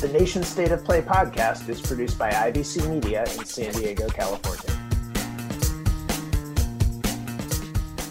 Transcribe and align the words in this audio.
The 0.00 0.08
Nation 0.08 0.42
State 0.42 0.70
of 0.70 0.82
Play 0.82 1.02
podcast 1.02 1.68
is 1.68 1.78
produced 1.78 2.18
by 2.18 2.30
IBC 2.30 2.88
Media 2.88 3.22
in 3.22 3.44
San 3.44 3.70
Diego, 3.74 4.08
California. 4.08 4.70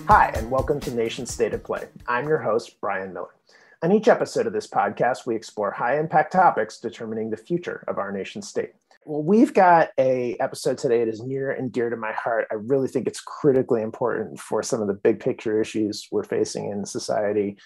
Hi, 0.07 0.31
and 0.35 0.51
welcome 0.51 0.79
to 0.81 0.91
Nation 0.91 1.25
State 1.25 1.55
of 1.55 1.63
Play. 1.63 1.87
I'm 2.07 2.27
your 2.27 2.37
host, 2.37 2.79
Bryan 2.79 3.11
Miller. 3.11 3.33
On 3.81 3.91
each 3.91 4.07
episode 4.07 4.45
of 4.45 4.53
this 4.53 4.67
podcast, 4.67 5.25
we 5.25 5.35
explore 5.35 5.71
high 5.71 5.99
impact 5.99 6.31
topics 6.31 6.79
determining 6.79 7.31
the 7.31 7.37
future 7.37 7.83
of 7.87 7.97
our 7.97 8.11
nation 8.11 8.43
state. 8.43 8.73
Well, 9.03 9.23
we've 9.23 9.55
got 9.55 9.89
a 9.97 10.37
episode 10.39 10.77
today 10.77 10.99
that 11.03 11.11
is 11.11 11.23
near 11.23 11.49
and 11.49 11.71
dear 11.71 11.89
to 11.89 11.97
my 11.97 12.11
heart. 12.11 12.45
I 12.51 12.55
really 12.55 12.87
think 12.87 13.07
it's 13.07 13.19
critically 13.19 13.81
important 13.81 14.39
for 14.39 14.61
some 14.61 14.79
of 14.79 14.87
the 14.87 14.93
big 14.93 15.19
picture 15.19 15.59
issues 15.59 16.07
we're 16.11 16.21
facing 16.21 16.69
in 16.69 16.85
society 16.85 17.57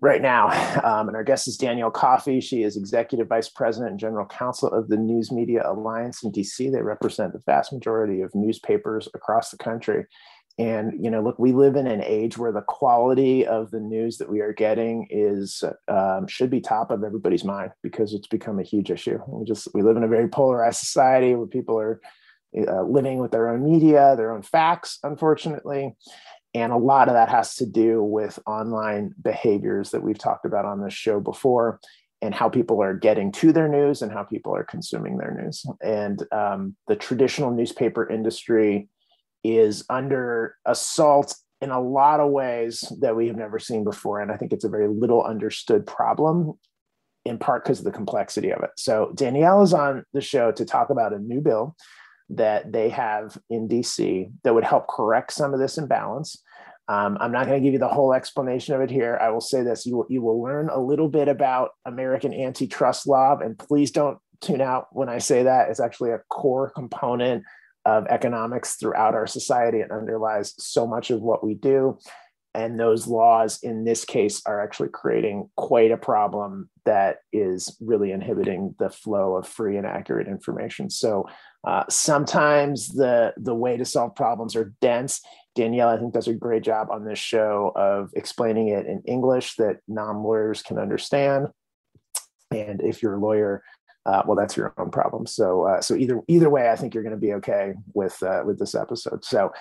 right 0.00 0.22
now. 0.22 0.48
Um, 0.84 1.08
and 1.08 1.16
our 1.16 1.24
guest 1.24 1.48
is 1.48 1.56
Danielle 1.56 1.90
Coffey. 1.90 2.40
She 2.40 2.62
is 2.62 2.76
Executive 2.76 3.28
Vice 3.28 3.48
President 3.48 3.90
and 3.90 4.00
General 4.00 4.26
Counsel 4.26 4.68
of 4.68 4.88
the 4.88 4.96
News 4.96 5.32
Media 5.32 5.62
Alliance 5.64 6.22
in 6.22 6.30
DC. 6.30 6.70
They 6.70 6.82
represent 6.82 7.32
the 7.32 7.42
vast 7.44 7.72
majority 7.72 8.20
of 8.20 8.34
newspapers 8.34 9.08
across 9.14 9.50
the 9.50 9.58
country. 9.58 10.06
And, 10.58 10.92
you 11.04 11.10
know, 11.10 11.20
look, 11.20 11.38
we 11.38 11.52
live 11.52 11.76
in 11.76 11.86
an 11.86 12.02
age 12.02 12.36
where 12.36 12.52
the 12.52 12.62
quality 12.62 13.46
of 13.46 13.70
the 13.70 13.80
news 13.80 14.18
that 14.18 14.28
we 14.28 14.40
are 14.40 14.52
getting 14.52 15.06
is, 15.08 15.62
um, 15.88 16.26
should 16.26 16.50
be 16.50 16.60
top 16.60 16.90
of 16.90 17.04
everybody's 17.04 17.44
mind 17.44 17.70
because 17.82 18.12
it's 18.12 18.26
become 18.26 18.58
a 18.58 18.64
huge 18.64 18.90
issue. 18.90 19.18
We 19.28 19.44
just, 19.44 19.68
we 19.72 19.82
live 19.82 19.96
in 19.96 20.02
a 20.04 20.08
very 20.08 20.28
polarized 20.28 20.80
society 20.80 21.34
where 21.34 21.46
people 21.46 21.78
are 21.78 22.00
uh, 22.56 22.82
living 22.82 23.18
with 23.18 23.30
their 23.30 23.48
own 23.48 23.62
media, 23.62 24.14
their 24.16 24.32
own 24.32 24.42
facts, 24.42 24.98
unfortunately. 25.02 25.94
And 26.54 26.72
a 26.72 26.76
lot 26.76 27.08
of 27.08 27.14
that 27.14 27.28
has 27.28 27.56
to 27.56 27.66
do 27.66 28.02
with 28.02 28.38
online 28.46 29.14
behaviors 29.22 29.90
that 29.90 30.02
we've 30.02 30.18
talked 30.18 30.46
about 30.46 30.64
on 30.64 30.82
this 30.82 30.94
show 30.94 31.20
before 31.20 31.80
and 32.20 32.34
how 32.34 32.48
people 32.48 32.82
are 32.82 32.94
getting 32.94 33.30
to 33.30 33.52
their 33.52 33.68
news 33.68 34.02
and 34.02 34.10
how 34.10 34.24
people 34.24 34.54
are 34.54 34.64
consuming 34.64 35.18
their 35.18 35.38
news. 35.40 35.64
And 35.82 36.22
um, 36.32 36.74
the 36.88 36.96
traditional 36.96 37.50
newspaper 37.50 38.08
industry 38.08 38.88
is 39.44 39.84
under 39.88 40.56
assault 40.64 41.36
in 41.60 41.70
a 41.70 41.80
lot 41.80 42.20
of 42.20 42.30
ways 42.30 42.92
that 43.00 43.14
we 43.14 43.26
have 43.26 43.36
never 43.36 43.58
seen 43.58 43.84
before. 43.84 44.20
And 44.20 44.32
I 44.32 44.36
think 44.36 44.52
it's 44.52 44.64
a 44.64 44.68
very 44.68 44.88
little 44.88 45.22
understood 45.22 45.86
problem, 45.86 46.54
in 47.24 47.38
part 47.38 47.64
because 47.64 47.78
of 47.78 47.84
the 47.84 47.92
complexity 47.92 48.50
of 48.50 48.62
it. 48.62 48.70
So 48.78 49.12
Danielle 49.14 49.62
is 49.62 49.74
on 49.74 50.04
the 50.12 50.20
show 50.20 50.50
to 50.52 50.64
talk 50.64 50.90
about 50.90 51.12
a 51.12 51.18
new 51.18 51.40
bill 51.40 51.76
that 52.30 52.72
they 52.72 52.90
have 52.90 53.38
in 53.48 53.68
DC 53.68 54.30
that 54.44 54.54
would 54.54 54.64
help 54.64 54.86
correct 54.88 55.32
some 55.32 55.54
of 55.54 55.60
this 55.60 55.78
imbalance. 55.78 56.42
Um, 56.88 57.18
I'm 57.20 57.32
not 57.32 57.46
going 57.46 57.60
to 57.60 57.64
give 57.64 57.74
you 57.74 57.78
the 57.78 57.88
whole 57.88 58.14
explanation 58.14 58.74
of 58.74 58.80
it 58.80 58.90
here. 58.90 59.18
I 59.20 59.30
will 59.30 59.42
say 59.42 59.62
this: 59.62 59.84
you 59.84 59.96
will, 59.98 60.06
you 60.08 60.22
will 60.22 60.42
learn 60.42 60.70
a 60.70 60.80
little 60.80 61.08
bit 61.08 61.28
about 61.28 61.70
American 61.84 62.32
antitrust 62.32 63.06
law, 63.06 63.38
and 63.38 63.58
please 63.58 63.90
don't 63.90 64.18
tune 64.40 64.60
out 64.60 64.88
when 64.92 65.08
I 65.08 65.18
say 65.18 65.42
that. 65.42 65.68
It's 65.68 65.80
actually 65.80 66.10
a 66.10 66.22
core 66.30 66.70
component 66.70 67.44
of 67.84 68.06
economics 68.08 68.76
throughout 68.76 69.14
our 69.14 69.26
society. 69.26 69.78
It 69.78 69.90
underlies 69.90 70.54
so 70.58 70.86
much 70.86 71.10
of 71.10 71.20
what 71.20 71.44
we 71.44 71.54
do. 71.54 71.98
And 72.54 72.80
those 72.80 73.06
laws, 73.06 73.60
in 73.62 73.84
this 73.84 74.04
case, 74.04 74.42
are 74.46 74.60
actually 74.60 74.88
creating 74.88 75.48
quite 75.56 75.90
a 75.90 75.96
problem 75.96 76.70
that 76.84 77.18
is 77.32 77.76
really 77.80 78.10
inhibiting 78.10 78.74
the 78.78 78.90
flow 78.90 79.36
of 79.36 79.46
free 79.46 79.76
and 79.76 79.86
accurate 79.86 80.26
information. 80.26 80.90
So 80.90 81.28
uh, 81.64 81.84
sometimes 81.88 82.88
the 82.88 83.34
the 83.36 83.54
way 83.54 83.76
to 83.76 83.84
solve 83.84 84.14
problems 84.14 84.54
are 84.56 84.72
dense. 84.80 85.20
Danielle, 85.54 85.88
I 85.88 85.96
think, 85.96 86.14
does 86.14 86.28
a 86.28 86.34
great 86.34 86.62
job 86.62 86.88
on 86.90 87.04
this 87.04 87.18
show 87.18 87.72
of 87.74 88.10
explaining 88.14 88.68
it 88.68 88.86
in 88.86 89.02
English 89.06 89.56
that 89.56 89.78
non 89.88 90.22
lawyers 90.22 90.62
can 90.62 90.78
understand. 90.78 91.48
And 92.52 92.80
if 92.80 93.02
you're 93.02 93.16
a 93.16 93.20
lawyer, 93.20 93.62
uh, 94.06 94.22
well, 94.24 94.36
that's 94.36 94.56
your 94.56 94.72
own 94.78 94.90
problem. 94.90 95.26
So, 95.26 95.64
uh, 95.64 95.80
so 95.80 95.96
either 95.96 96.22
either 96.28 96.48
way, 96.48 96.70
I 96.70 96.76
think 96.76 96.94
you're 96.94 97.02
going 97.02 97.14
to 97.14 97.20
be 97.20 97.34
okay 97.34 97.74
with 97.92 98.22
uh, 98.22 98.42
with 98.46 98.58
this 98.58 98.74
episode. 98.74 99.24
So, 99.24 99.52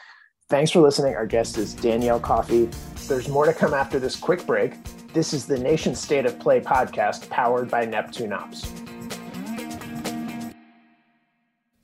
thanks 0.49 0.71
for 0.71 0.81
listening. 0.81 1.15
Our 1.15 1.25
guest 1.25 1.57
is 1.57 1.73
Danielle 1.73 2.19
Coffey. 2.19 2.69
There's 3.07 3.27
more 3.27 3.45
to 3.45 3.53
come 3.53 3.73
after 3.73 3.99
this 3.99 4.15
quick 4.15 4.45
break. 4.45 4.75
This 5.13 5.33
is 5.33 5.47
the 5.47 5.57
Nation 5.57 5.95
State 5.95 6.25
of 6.25 6.39
Play 6.39 6.61
podcast, 6.61 7.29
powered 7.29 7.69
by 7.71 7.85
Neptune 7.85 8.33
Ops. 8.33 8.71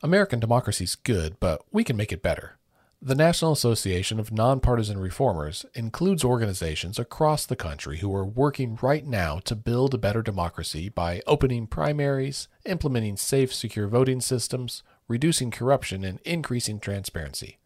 American 0.04 0.42
democracy 0.42 0.84
is 0.84 0.96
good, 0.96 1.40
but 1.40 1.62
we 1.72 1.86
can 1.86 1.96
make 1.96 2.12
it 2.12 2.22
better. 2.22 2.58
The 3.02 3.16
National 3.16 3.54
Association 3.54 4.20
of 4.20 4.34
Nonpartisan 4.34 4.98
Reformers 4.98 5.66
includes 5.76 6.26
organizations 6.26 7.00
across 7.00 7.46
the 7.46 7.56
country 7.56 8.00
who 8.00 8.14
are 8.14 8.26
working 8.26 8.78
right 8.82 9.08
now 9.08 9.40
to 9.46 9.56
build 9.56 9.94
a 9.94 9.98
better 9.98 10.22
democracy 10.22 10.90
by 10.90 11.22
opening 11.26 11.68
primaries, 11.68 12.50
implementing 12.66 13.16
safe, 13.16 13.54
secure 13.54 13.88
voting 13.88 14.20
systems, 14.20 14.84
reducing 15.08 15.52
corruption, 15.52 16.04
and 16.04 16.20
increasing 16.26 16.82
transparency. 16.82 17.60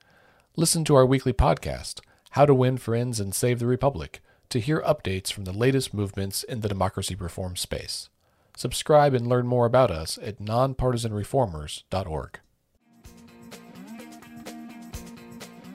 Listen 0.55 0.85
to 0.85 0.93
our 0.93 1.07
weekly 1.07 1.33
podcast, 1.33 2.01
How 2.31 2.45
to 2.45 2.53
Win 2.53 2.77
Friends 2.77 3.19
and 3.19 3.33
Save 3.33 3.57
the 3.57 3.65
Republic, 3.65 4.21
to 4.49 4.59
hear 4.59 4.81
updates 4.81 5.33
from 5.33 5.45
the 5.45 5.57
latest 5.57 5.91
movements 5.91 6.43
in 6.43 6.61
the 6.61 6.69
democracy 6.69 7.15
reform 7.15 7.55
space. 7.55 8.09
Subscribe 8.57 9.13
and 9.13 9.27
learn 9.27 9.45
more 9.45 9.67
about 9.67 9.91
us 9.91 10.17
at 10.17 10.39
nonpartisanreformers.org. 10.39 12.39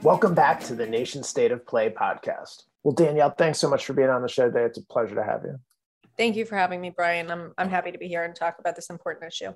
Welcome 0.03 0.35
back 0.35 0.65
to 0.65 0.75
the 0.75 0.85
Nation 0.85 1.23
State 1.23 1.53
of 1.53 1.65
Play 1.65 1.91
podcast. 1.91 2.65
Well, 2.83 2.93
Danielle, 2.93 3.31
thanks 3.31 3.61
so 3.61 3.71
much 3.71 3.87
for 3.87 3.93
being 3.93 4.09
on 4.09 4.21
the 4.21 4.29
show 4.29 4.47
today. 4.47 4.65
It's 4.65 4.79
a 4.79 4.87
pleasure 4.87 5.15
to 5.15 5.23
have 5.23 5.45
you. 5.45 5.61
Thank 6.19 6.35
you 6.35 6.45
for 6.45 6.57
having 6.57 6.81
me, 6.81 6.91
Bryan. 6.91 7.31
I'm, 7.31 7.53
I'm 7.57 7.69
happy 7.69 7.93
to 7.93 7.99
be 7.99 8.09
here 8.09 8.25
and 8.25 8.35
talk 8.35 8.59
about 8.59 8.75
this 8.75 8.91
important 8.91 9.33
issue. 9.33 9.53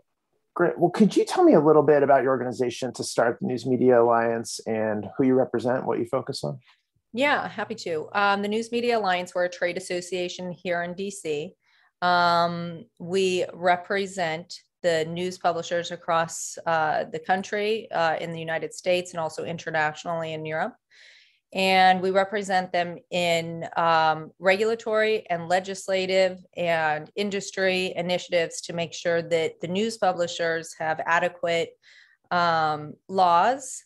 Great. 0.54 0.78
Well, 0.78 0.90
could 0.90 1.16
you 1.16 1.24
tell 1.24 1.42
me 1.42 1.54
a 1.54 1.60
little 1.60 1.82
bit 1.82 2.04
about 2.04 2.22
your 2.22 2.30
organization 2.30 2.92
to 2.92 3.02
start 3.02 3.38
the 3.40 3.48
News 3.48 3.66
Media 3.66 4.00
Alliance 4.00 4.60
and 4.68 5.08
who 5.18 5.26
you 5.26 5.34
represent, 5.34 5.84
what 5.84 5.98
you 5.98 6.06
focus 6.06 6.44
on? 6.44 6.60
Yeah, 7.12 7.48
happy 7.48 7.74
to. 7.74 8.08
Um, 8.12 8.42
the 8.42 8.48
News 8.48 8.70
Media 8.70 8.98
Alliance, 8.98 9.34
we're 9.34 9.46
a 9.46 9.50
trade 9.50 9.76
association 9.76 10.52
here 10.52 10.84
in 10.84 10.94
DC. 10.94 11.54
Um, 12.02 12.84
we 12.98 13.44
represent 13.52 14.60
the 14.82 15.04
news 15.06 15.38
publishers 15.38 15.90
across 15.90 16.58
uh, 16.66 17.04
the 17.10 17.18
country 17.18 17.90
uh, 17.90 18.16
in 18.20 18.32
the 18.32 18.38
United 18.38 18.72
States 18.74 19.12
and 19.12 19.20
also 19.20 19.44
internationally 19.44 20.32
in 20.32 20.44
Europe. 20.46 20.74
And 21.52 22.02
we 22.02 22.10
represent 22.10 22.72
them 22.72 22.98
in 23.10 23.66
um, 23.76 24.30
regulatory 24.38 25.24
and 25.30 25.48
legislative 25.48 26.44
and 26.56 27.10
industry 27.16 27.94
initiatives 27.96 28.60
to 28.62 28.72
make 28.72 28.92
sure 28.92 29.22
that 29.22 29.60
the 29.60 29.68
news 29.68 29.96
publishers 29.96 30.74
have 30.78 31.00
adequate 31.06 31.70
um, 32.30 32.94
laws 33.08 33.84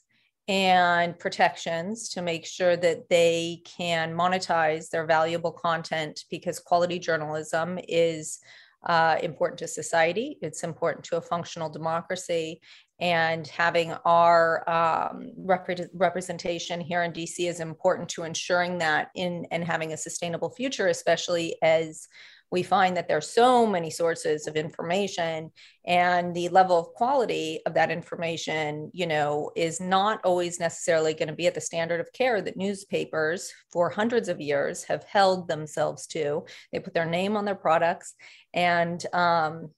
and 0.51 1.17
protections 1.17 2.09
to 2.09 2.21
make 2.21 2.45
sure 2.45 2.77
that 2.77 3.09
they 3.09 3.63
can 3.65 4.13
monetize 4.13 4.91
their 4.91 5.07
valuable 5.07 5.53
content 5.53 6.25
because 6.29 6.59
quality 6.59 6.99
journalism 6.99 7.79
is 7.87 8.41
uh, 8.85 9.17
important 9.23 9.61
to 9.61 9.69
society. 9.69 10.39
It's 10.43 10.65
important 10.65 11.05
to 11.05 11.19
a 11.19 11.21
functional 11.21 11.71
democracy. 11.71 12.61
And 12.99 13.47
having 13.47 13.93
our 14.05 14.69
um, 14.69 15.31
rep- 15.37 15.89
representation 15.95 16.81
here 16.81 17.05
in 17.05 17.13
DC 17.13 17.49
is 17.49 17.61
important 17.61 18.09
to 18.11 18.25
ensuring 18.25 18.79
that 18.79 19.11
in 19.15 19.47
and 19.53 19.65
having 19.65 19.93
a 19.93 19.97
sustainable 19.97 20.51
future, 20.51 20.89
especially 20.89 21.55
as 21.63 22.09
we 22.51 22.63
find 22.63 22.97
that 22.97 23.09
there's 23.09 23.29
so 23.29 23.67
many 23.67 23.91
sources 23.91 24.47
of 24.47 24.57
information 24.57 25.51
and 25.87 26.35
the 26.35 26.49
level 26.49 26.79
of 26.79 26.93
quality 26.95 27.61
of 27.67 27.75
that 27.75 27.91
information 27.91 28.91
you 28.93 29.07
know 29.07 29.51
is 29.57 29.81
not 29.81 30.21
always 30.25 30.61
necessarily 30.61 31.15
going 31.15 31.29
to 31.29 31.35
be 31.35 31.47
at 31.47 31.55
the 31.55 31.61
standard 31.61 32.01
of 32.01 32.13
care 32.13 32.43
that 32.43 32.57
newspapers 32.57 33.53
for 33.71 33.89
hundreds 33.89 34.29
of 34.29 34.41
years 34.41 34.85
have 34.85 35.05
held 35.05 35.49
themselves 35.49 36.07
to. 36.09 36.45
They 36.73 36.81
put 36.81 36.95
their 36.95 37.07
name 37.07 37.37
on 37.37 37.45
their 37.45 37.55
products 37.55 38.15
and 38.53 39.05
um, 39.15 39.71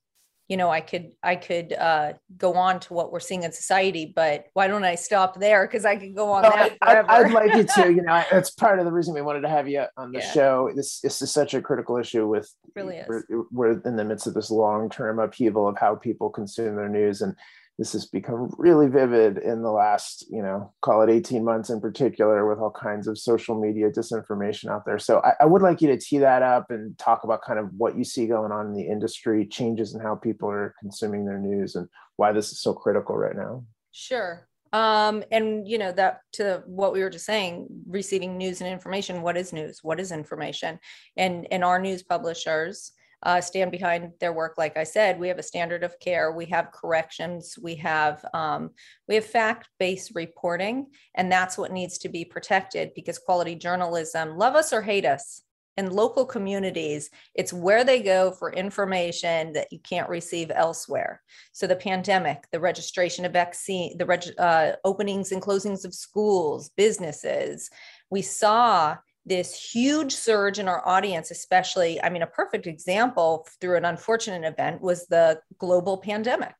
you 0.52 0.58
know, 0.58 0.68
I 0.68 0.82
could 0.82 1.12
I 1.22 1.36
could 1.36 1.72
uh, 1.72 2.12
go 2.36 2.52
on 2.52 2.78
to 2.80 2.92
what 2.92 3.10
we're 3.10 3.20
seeing 3.20 3.42
in 3.42 3.52
society, 3.52 4.12
but 4.14 4.48
why 4.52 4.68
don't 4.68 4.84
I 4.84 4.96
stop 4.96 5.40
there? 5.40 5.66
Because 5.66 5.86
I 5.86 5.96
could 5.96 6.14
go 6.14 6.30
on 6.30 6.42
that 6.42 6.76
forever. 6.78 7.10
I, 7.10 7.22
would 7.22 7.32
like 7.32 7.54
you 7.54 7.64
to. 7.64 7.90
You 7.90 8.02
know, 8.02 8.22
that's 8.30 8.50
part 8.50 8.78
of 8.78 8.84
the 8.84 8.92
reason 8.92 9.14
we 9.14 9.22
wanted 9.22 9.40
to 9.40 9.48
have 9.48 9.66
you 9.66 9.86
on 9.96 10.12
the 10.12 10.18
yeah. 10.18 10.30
show. 10.32 10.70
This 10.76 11.00
this 11.00 11.22
is 11.22 11.32
such 11.32 11.54
a 11.54 11.62
critical 11.62 11.96
issue. 11.96 12.28
With 12.28 12.54
really 12.76 12.96
is. 12.96 13.06
We're, 13.08 13.44
we're 13.50 13.80
in 13.80 13.96
the 13.96 14.04
midst 14.04 14.26
of 14.26 14.34
this 14.34 14.50
long 14.50 14.90
term 14.90 15.20
upheaval 15.20 15.66
of 15.66 15.78
how 15.78 15.94
people 15.94 16.28
consume 16.28 16.76
their 16.76 16.90
news, 16.90 17.22
and 17.22 17.34
this 17.78 17.92
has 17.92 18.06
become 18.06 18.54
really 18.58 18.88
vivid 18.88 19.38
in 19.38 19.62
the 19.62 19.70
last, 19.70 20.26
you 20.30 20.42
know, 20.42 20.72
call 20.82 21.02
it 21.02 21.10
18 21.10 21.44
months 21.44 21.70
in 21.70 21.80
particular, 21.80 22.48
with 22.48 22.58
all 22.58 22.70
kinds 22.70 23.06
of 23.06 23.18
social 23.18 23.58
media 23.58 23.90
disinformation 23.90 24.70
out 24.70 24.84
there. 24.84 24.98
So 24.98 25.20
I, 25.20 25.32
I, 25.40 25.46
would 25.46 25.62
like 25.62 25.80
you 25.80 25.88
to 25.88 25.96
tee 25.96 26.18
that 26.18 26.42
up 26.42 26.70
and 26.70 26.96
talk 26.98 27.24
about 27.24 27.42
kind 27.42 27.58
of 27.58 27.70
what 27.76 27.96
you 27.96 28.04
see 28.04 28.26
going 28.26 28.52
on 28.52 28.66
in 28.66 28.74
the 28.74 28.86
industry, 28.86 29.46
changes 29.46 29.94
in 29.94 30.00
how 30.00 30.14
people 30.14 30.50
are 30.50 30.74
consuming 30.80 31.24
their 31.24 31.38
news, 31.38 31.74
and 31.74 31.88
why 32.16 32.32
this 32.32 32.52
is 32.52 32.60
so 32.60 32.74
critical 32.74 33.16
right 33.16 33.36
now. 33.36 33.64
Sure. 33.90 34.46
Um, 34.74 35.22
and 35.30 35.68
you 35.68 35.76
know 35.76 35.92
that 35.92 36.20
to 36.32 36.62
what 36.66 36.92
we 36.92 37.00
were 37.00 37.10
just 37.10 37.26
saying, 37.26 37.66
receiving 37.86 38.38
news 38.38 38.60
and 38.60 38.70
information. 38.70 39.22
What 39.22 39.36
is 39.36 39.52
news? 39.52 39.80
What 39.82 40.00
is 40.00 40.12
information? 40.12 40.78
And 41.16 41.46
and 41.50 41.64
our 41.64 41.78
news 41.78 42.02
publishers 42.02 42.92
uh, 43.22 43.40
stand 43.40 43.70
behind 43.70 44.12
their 44.20 44.32
work. 44.32 44.54
Like 44.58 44.76
I 44.76 44.84
said, 44.84 45.18
we 45.18 45.28
have 45.28 45.38
a 45.38 45.42
standard 45.42 45.84
of 45.84 45.98
care, 46.00 46.32
we 46.32 46.46
have 46.46 46.72
corrections, 46.72 47.58
we 47.60 47.76
have 47.76 48.24
um, 48.34 48.70
we 49.08 49.14
have 49.14 49.24
fact-based 49.24 50.12
reporting, 50.14 50.86
and 51.14 51.30
that's 51.30 51.56
what 51.58 51.72
needs 51.72 51.98
to 51.98 52.08
be 52.08 52.24
protected 52.24 52.92
because 52.94 53.18
quality 53.18 53.54
journalism, 53.54 54.36
love 54.36 54.54
us 54.54 54.72
or 54.72 54.82
hate 54.82 55.04
us, 55.04 55.42
in 55.76 55.90
local 55.90 56.26
communities, 56.26 57.08
it's 57.34 57.52
where 57.52 57.82
they 57.84 58.02
go 58.02 58.30
for 58.30 58.52
information 58.52 59.52
that 59.54 59.72
you 59.72 59.78
can't 59.78 60.08
receive 60.08 60.50
elsewhere. 60.54 61.22
So 61.52 61.66
the 61.66 61.76
pandemic, 61.76 62.44
the 62.52 62.60
registration 62.60 63.24
of 63.24 63.32
vaccine, 63.32 63.96
the 63.96 64.06
reg- 64.06 64.38
uh, 64.38 64.72
openings 64.84 65.32
and 65.32 65.40
closings 65.40 65.84
of 65.84 65.94
schools, 65.94 66.70
businesses, 66.76 67.70
we 68.10 68.20
saw 68.20 68.96
this 69.24 69.54
huge 69.72 70.12
surge 70.12 70.58
in 70.58 70.68
our 70.68 70.86
audience, 70.86 71.30
especially, 71.30 72.02
I 72.02 72.10
mean, 72.10 72.22
a 72.22 72.26
perfect 72.26 72.66
example 72.66 73.46
through 73.60 73.76
an 73.76 73.84
unfortunate 73.84 74.44
event 74.44 74.82
was 74.82 75.06
the 75.06 75.40
global 75.58 75.98
pandemic. 75.98 76.54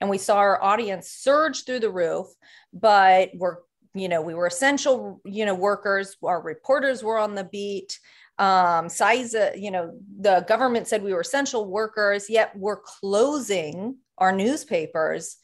And 0.00 0.10
we 0.10 0.18
saw 0.18 0.38
our 0.38 0.60
audience 0.62 1.10
surge 1.10 1.64
through 1.64 1.80
the 1.80 1.90
roof, 1.90 2.26
but 2.72 3.30
we're, 3.34 3.58
you 3.94 4.08
know, 4.08 4.20
we 4.20 4.34
were 4.34 4.46
essential, 4.46 5.20
you 5.24 5.46
know, 5.46 5.54
workers, 5.54 6.16
our 6.24 6.42
reporters 6.42 7.02
were 7.02 7.18
on 7.18 7.34
the 7.34 7.44
beat. 7.44 7.98
Um, 8.38 8.88
size, 8.88 9.34
uh, 9.34 9.52
you 9.56 9.70
know, 9.70 9.98
the 10.20 10.44
government 10.48 10.86
said 10.86 11.02
we 11.02 11.12
were 11.12 11.20
essential 11.20 11.68
workers, 11.68 12.30
yet 12.30 12.52
we're 12.56 12.80
closing 12.80 13.96
our 14.16 14.32
newspapers 14.32 15.36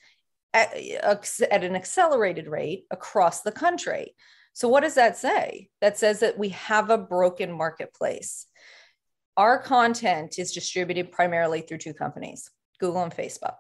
at, 0.53 0.73
at 0.77 1.65
an 1.65 1.75
accelerated 1.75 2.47
rate 2.47 2.87
across 2.91 3.43
the 3.43 3.53
country. 3.53 4.15
So, 4.55 4.69
what 4.69 4.81
does 4.81 4.95
that 4.95 5.17
say? 5.17 5.69
That 5.81 5.99
says 5.99 6.21
that 6.21 6.39
we 6.39 6.51
have 6.51 6.89
a 6.89 6.97
broken 6.97 7.53
marketplace. 7.53 8.47
Our 9.37 9.59
content 9.59 10.39
is 10.39 10.53
distributed 10.53 11.11
primarily 11.11 11.61
through 11.61 11.79
two 11.79 11.95
companies 11.95 12.51
Google 12.81 13.03
and 13.03 13.15
Facebook. 13.15 13.57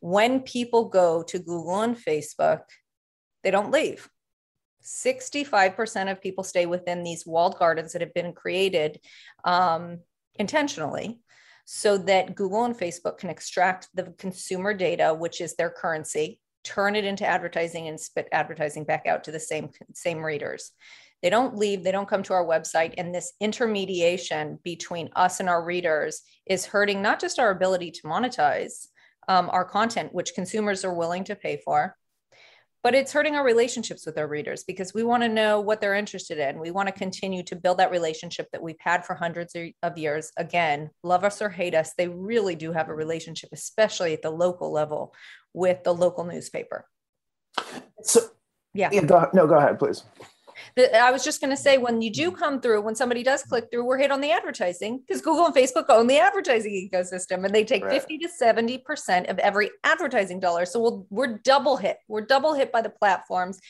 When 0.00 0.40
people 0.40 0.88
go 0.88 1.22
to 1.24 1.38
Google 1.38 1.82
and 1.82 1.96
Facebook, 1.96 2.62
they 3.44 3.50
don't 3.50 3.70
leave. 3.70 4.08
65% 4.82 6.10
of 6.10 6.20
people 6.20 6.42
stay 6.42 6.66
within 6.66 7.04
these 7.04 7.26
walled 7.26 7.58
gardens 7.58 7.92
that 7.92 8.02
have 8.02 8.14
been 8.14 8.32
created 8.32 8.98
um, 9.44 9.98
intentionally 10.36 11.20
so 11.64 11.98
that 11.98 12.34
Google 12.34 12.64
and 12.64 12.76
Facebook 12.76 13.18
can 13.18 13.30
extract 13.30 13.88
the 13.94 14.12
consumer 14.18 14.74
data, 14.74 15.14
which 15.14 15.40
is 15.40 15.54
their 15.54 15.70
currency, 15.70 16.40
turn 16.64 16.96
it 16.96 17.04
into 17.04 17.26
advertising 17.26 17.88
and 17.88 17.98
spit 17.98 18.28
advertising 18.32 18.84
back 18.84 19.06
out 19.06 19.24
to 19.24 19.32
the 19.32 19.40
same 19.40 19.70
same 19.94 20.24
readers. 20.24 20.72
They 21.22 21.30
don't 21.30 21.56
leave 21.56 21.84
they 21.84 21.92
don't 21.92 22.08
come 22.08 22.22
to 22.24 22.32
our 22.32 22.44
website 22.44 22.94
and 22.98 23.14
this 23.14 23.32
intermediation 23.40 24.58
between 24.64 25.10
us 25.14 25.40
and 25.40 25.48
our 25.48 25.64
readers 25.64 26.22
is 26.46 26.66
hurting 26.66 27.00
not 27.00 27.20
just 27.20 27.38
our 27.38 27.50
ability 27.50 27.92
to 27.92 28.02
monetize 28.02 28.88
um, 29.28 29.48
our 29.52 29.64
content 29.64 30.12
which 30.12 30.34
consumers 30.34 30.84
are 30.84 30.94
willing 30.94 31.24
to 31.24 31.36
pay 31.36 31.60
for 31.64 31.96
but 32.82 32.94
it's 32.94 33.12
hurting 33.12 33.36
our 33.36 33.44
relationships 33.44 34.04
with 34.04 34.18
our 34.18 34.26
readers 34.26 34.64
because 34.64 34.92
we 34.92 35.04
want 35.04 35.22
to 35.22 35.28
know 35.28 35.60
what 35.60 35.80
they're 35.80 35.94
interested 35.94 36.38
in 36.38 36.58
we 36.58 36.70
want 36.70 36.88
to 36.88 36.92
continue 36.92 37.42
to 37.42 37.56
build 37.56 37.78
that 37.78 37.90
relationship 37.90 38.48
that 38.52 38.62
we've 38.62 38.80
had 38.80 39.04
for 39.04 39.14
hundreds 39.14 39.54
of 39.82 39.98
years 39.98 40.32
again 40.36 40.90
love 41.02 41.24
us 41.24 41.40
or 41.40 41.48
hate 41.48 41.74
us 41.74 41.92
they 41.96 42.08
really 42.08 42.54
do 42.54 42.72
have 42.72 42.88
a 42.88 42.94
relationship 42.94 43.50
especially 43.52 44.12
at 44.12 44.22
the 44.22 44.30
local 44.30 44.72
level 44.72 45.14
with 45.54 45.84
the 45.84 45.94
local 45.94 46.24
newspaper. 46.24 46.86
So, 48.02 48.20
yeah. 48.74 48.90
yeah 48.92 49.04
go, 49.04 49.28
no, 49.34 49.46
go 49.46 49.56
ahead, 49.56 49.78
please. 49.78 50.04
The, 50.76 50.96
I 50.96 51.10
was 51.10 51.24
just 51.24 51.40
going 51.40 51.50
to 51.50 51.56
say, 51.56 51.78
when 51.78 52.02
you 52.02 52.10
do 52.10 52.30
mm-hmm. 52.30 52.38
come 52.38 52.60
through, 52.60 52.82
when 52.82 52.94
somebody 52.94 53.22
does 53.22 53.42
click 53.42 53.66
through, 53.70 53.84
we're 53.84 53.98
hit 53.98 54.10
on 54.10 54.20
the 54.20 54.30
advertising 54.30 55.02
because 55.06 55.22
Google 55.22 55.46
and 55.46 55.54
Facebook 55.54 55.86
own 55.88 56.06
the 56.06 56.18
advertising 56.18 56.90
ecosystem 56.92 57.44
and 57.44 57.54
they 57.54 57.64
take 57.64 57.84
right. 57.84 57.92
50 57.92 58.18
to 58.18 58.28
70% 58.40 59.30
of 59.30 59.38
every 59.38 59.70
advertising 59.84 60.40
dollar. 60.40 60.64
So 60.64 60.80
we'll, 60.80 61.06
we're 61.10 61.38
double 61.38 61.76
hit. 61.76 61.98
We're 62.08 62.26
double 62.26 62.54
hit 62.54 62.72
by 62.72 62.82
the 62.82 62.90
platforms 62.90 63.60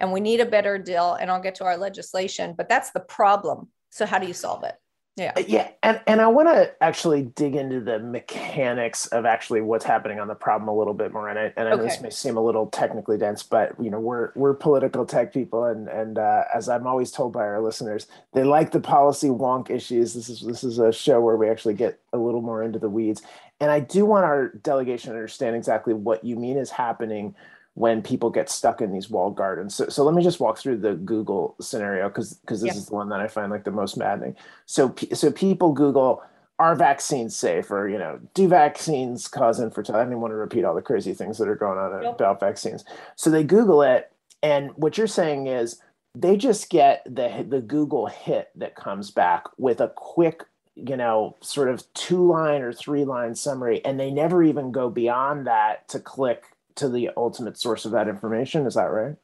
and 0.00 0.12
we 0.12 0.20
need 0.20 0.40
a 0.40 0.46
better 0.46 0.78
deal. 0.78 1.14
And 1.14 1.30
I'll 1.30 1.42
get 1.42 1.56
to 1.56 1.64
our 1.64 1.76
legislation, 1.76 2.54
but 2.56 2.68
that's 2.68 2.90
the 2.90 3.00
problem. 3.00 3.68
So, 3.90 4.04
how 4.04 4.18
do 4.18 4.26
you 4.26 4.34
solve 4.34 4.64
it? 4.64 4.74
Yeah. 5.16 5.32
Uh, 5.34 5.42
yeah. 5.48 5.70
And 5.82 6.00
and 6.06 6.20
I 6.20 6.26
want 6.26 6.48
to 6.48 6.70
actually 6.82 7.22
dig 7.22 7.56
into 7.56 7.80
the 7.80 7.98
mechanics 7.98 9.06
of 9.06 9.24
actually 9.24 9.62
what's 9.62 9.84
happening 9.84 10.20
on 10.20 10.28
the 10.28 10.34
problem 10.34 10.68
a 10.68 10.76
little 10.76 10.92
bit 10.92 11.10
more. 11.10 11.30
And 11.30 11.38
I 11.38 11.52
and 11.56 11.68
I 11.68 11.72
okay. 11.72 11.76
know 11.76 11.88
this 11.88 12.02
may 12.02 12.10
seem 12.10 12.36
a 12.36 12.44
little 12.44 12.66
technically 12.66 13.16
dense, 13.16 13.42
but 13.42 13.72
you 13.82 13.90
know, 13.90 13.98
we're 13.98 14.32
we're 14.34 14.52
political 14.52 15.06
tech 15.06 15.32
people 15.32 15.64
and 15.64 15.88
and 15.88 16.18
uh, 16.18 16.44
as 16.54 16.68
I'm 16.68 16.86
always 16.86 17.10
told 17.10 17.32
by 17.32 17.40
our 17.40 17.62
listeners, 17.62 18.06
they 18.34 18.44
like 18.44 18.72
the 18.72 18.80
policy 18.80 19.28
wonk 19.28 19.70
issues. 19.70 20.12
This 20.12 20.28
is 20.28 20.42
this 20.42 20.62
is 20.62 20.78
a 20.78 20.92
show 20.92 21.20
where 21.22 21.36
we 21.36 21.48
actually 21.48 21.74
get 21.74 21.98
a 22.12 22.18
little 22.18 22.42
more 22.42 22.62
into 22.62 22.78
the 22.78 22.90
weeds. 22.90 23.22
And 23.58 23.70
I 23.70 23.80
do 23.80 24.04
want 24.04 24.26
our 24.26 24.48
delegation 24.48 25.12
to 25.12 25.16
understand 25.16 25.56
exactly 25.56 25.94
what 25.94 26.24
you 26.24 26.36
mean 26.36 26.58
is 26.58 26.70
happening 26.70 27.34
when 27.76 28.00
people 28.00 28.30
get 28.30 28.48
stuck 28.48 28.80
in 28.80 28.90
these 28.90 29.10
walled 29.10 29.36
gardens. 29.36 29.74
So, 29.74 29.86
so 29.90 30.02
let 30.02 30.14
me 30.14 30.22
just 30.22 30.40
walk 30.40 30.56
through 30.56 30.78
the 30.78 30.94
Google 30.94 31.54
scenario 31.60 32.08
because 32.08 32.32
because 32.32 32.62
this 32.62 32.74
is 32.74 32.86
the 32.86 32.94
one 32.94 33.10
that 33.10 33.20
I 33.20 33.28
find 33.28 33.52
like 33.52 33.64
the 33.64 33.70
most 33.70 33.98
maddening. 33.98 34.34
So 34.64 34.94
so 35.12 35.30
people 35.30 35.72
Google 35.72 36.22
are 36.58 36.74
vaccines 36.74 37.36
safe 37.36 37.70
or 37.70 37.86
you 37.86 37.98
know 37.98 38.18
do 38.32 38.48
vaccines 38.48 39.28
cause 39.28 39.60
infertility? 39.60 40.00
I 40.00 40.04
didn't 40.04 40.22
want 40.22 40.32
to 40.32 40.36
repeat 40.36 40.64
all 40.64 40.74
the 40.74 40.80
crazy 40.80 41.12
things 41.12 41.36
that 41.36 41.48
are 41.48 41.54
going 41.54 41.76
on 41.76 42.02
yep. 42.02 42.14
about 42.14 42.40
vaccines. 42.40 42.82
So 43.14 43.28
they 43.28 43.44
Google 43.44 43.82
it, 43.82 44.10
and 44.42 44.70
what 44.76 44.96
you're 44.96 45.06
saying 45.06 45.46
is 45.46 45.78
they 46.14 46.38
just 46.38 46.70
get 46.70 47.04
the 47.04 47.44
the 47.46 47.60
Google 47.60 48.06
hit 48.06 48.52
that 48.56 48.74
comes 48.74 49.10
back 49.10 49.44
with 49.58 49.82
a 49.82 49.88
quick 49.88 50.44
you 50.76 50.96
know 50.96 51.36
sort 51.42 51.68
of 51.68 51.84
two 51.92 52.26
line 52.26 52.62
or 52.62 52.72
three 52.72 53.04
line 53.04 53.34
summary 53.34 53.84
and 53.84 54.00
they 54.00 54.10
never 54.10 54.42
even 54.42 54.72
go 54.72 54.88
beyond 54.88 55.46
that 55.46 55.86
to 55.88 56.00
click 56.00 56.55
to 56.76 56.88
the 56.88 57.10
ultimate 57.16 57.58
source 57.58 57.84
of 57.84 57.92
that 57.92 58.08
information. 58.08 58.66
Is 58.66 58.74
that 58.74 58.84
right? 58.84 59.16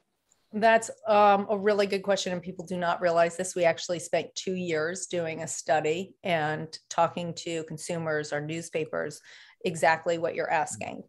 That's 0.54 0.90
um, 1.06 1.46
a 1.48 1.56
really 1.56 1.86
good 1.86 2.02
question, 2.02 2.32
and 2.32 2.42
people 2.42 2.66
do 2.66 2.76
not 2.76 3.00
realize 3.00 3.36
this. 3.36 3.54
We 3.54 3.64
actually 3.64 4.00
spent 4.00 4.34
two 4.34 4.54
years 4.54 5.06
doing 5.06 5.42
a 5.42 5.48
study 5.48 6.14
and 6.22 6.68
talking 6.90 7.32
to 7.36 7.64
consumers 7.64 8.34
or 8.34 8.40
newspapers 8.40 9.20
exactly 9.64 10.18
what 10.18 10.34
you're 10.34 10.50
asking. 10.50 11.04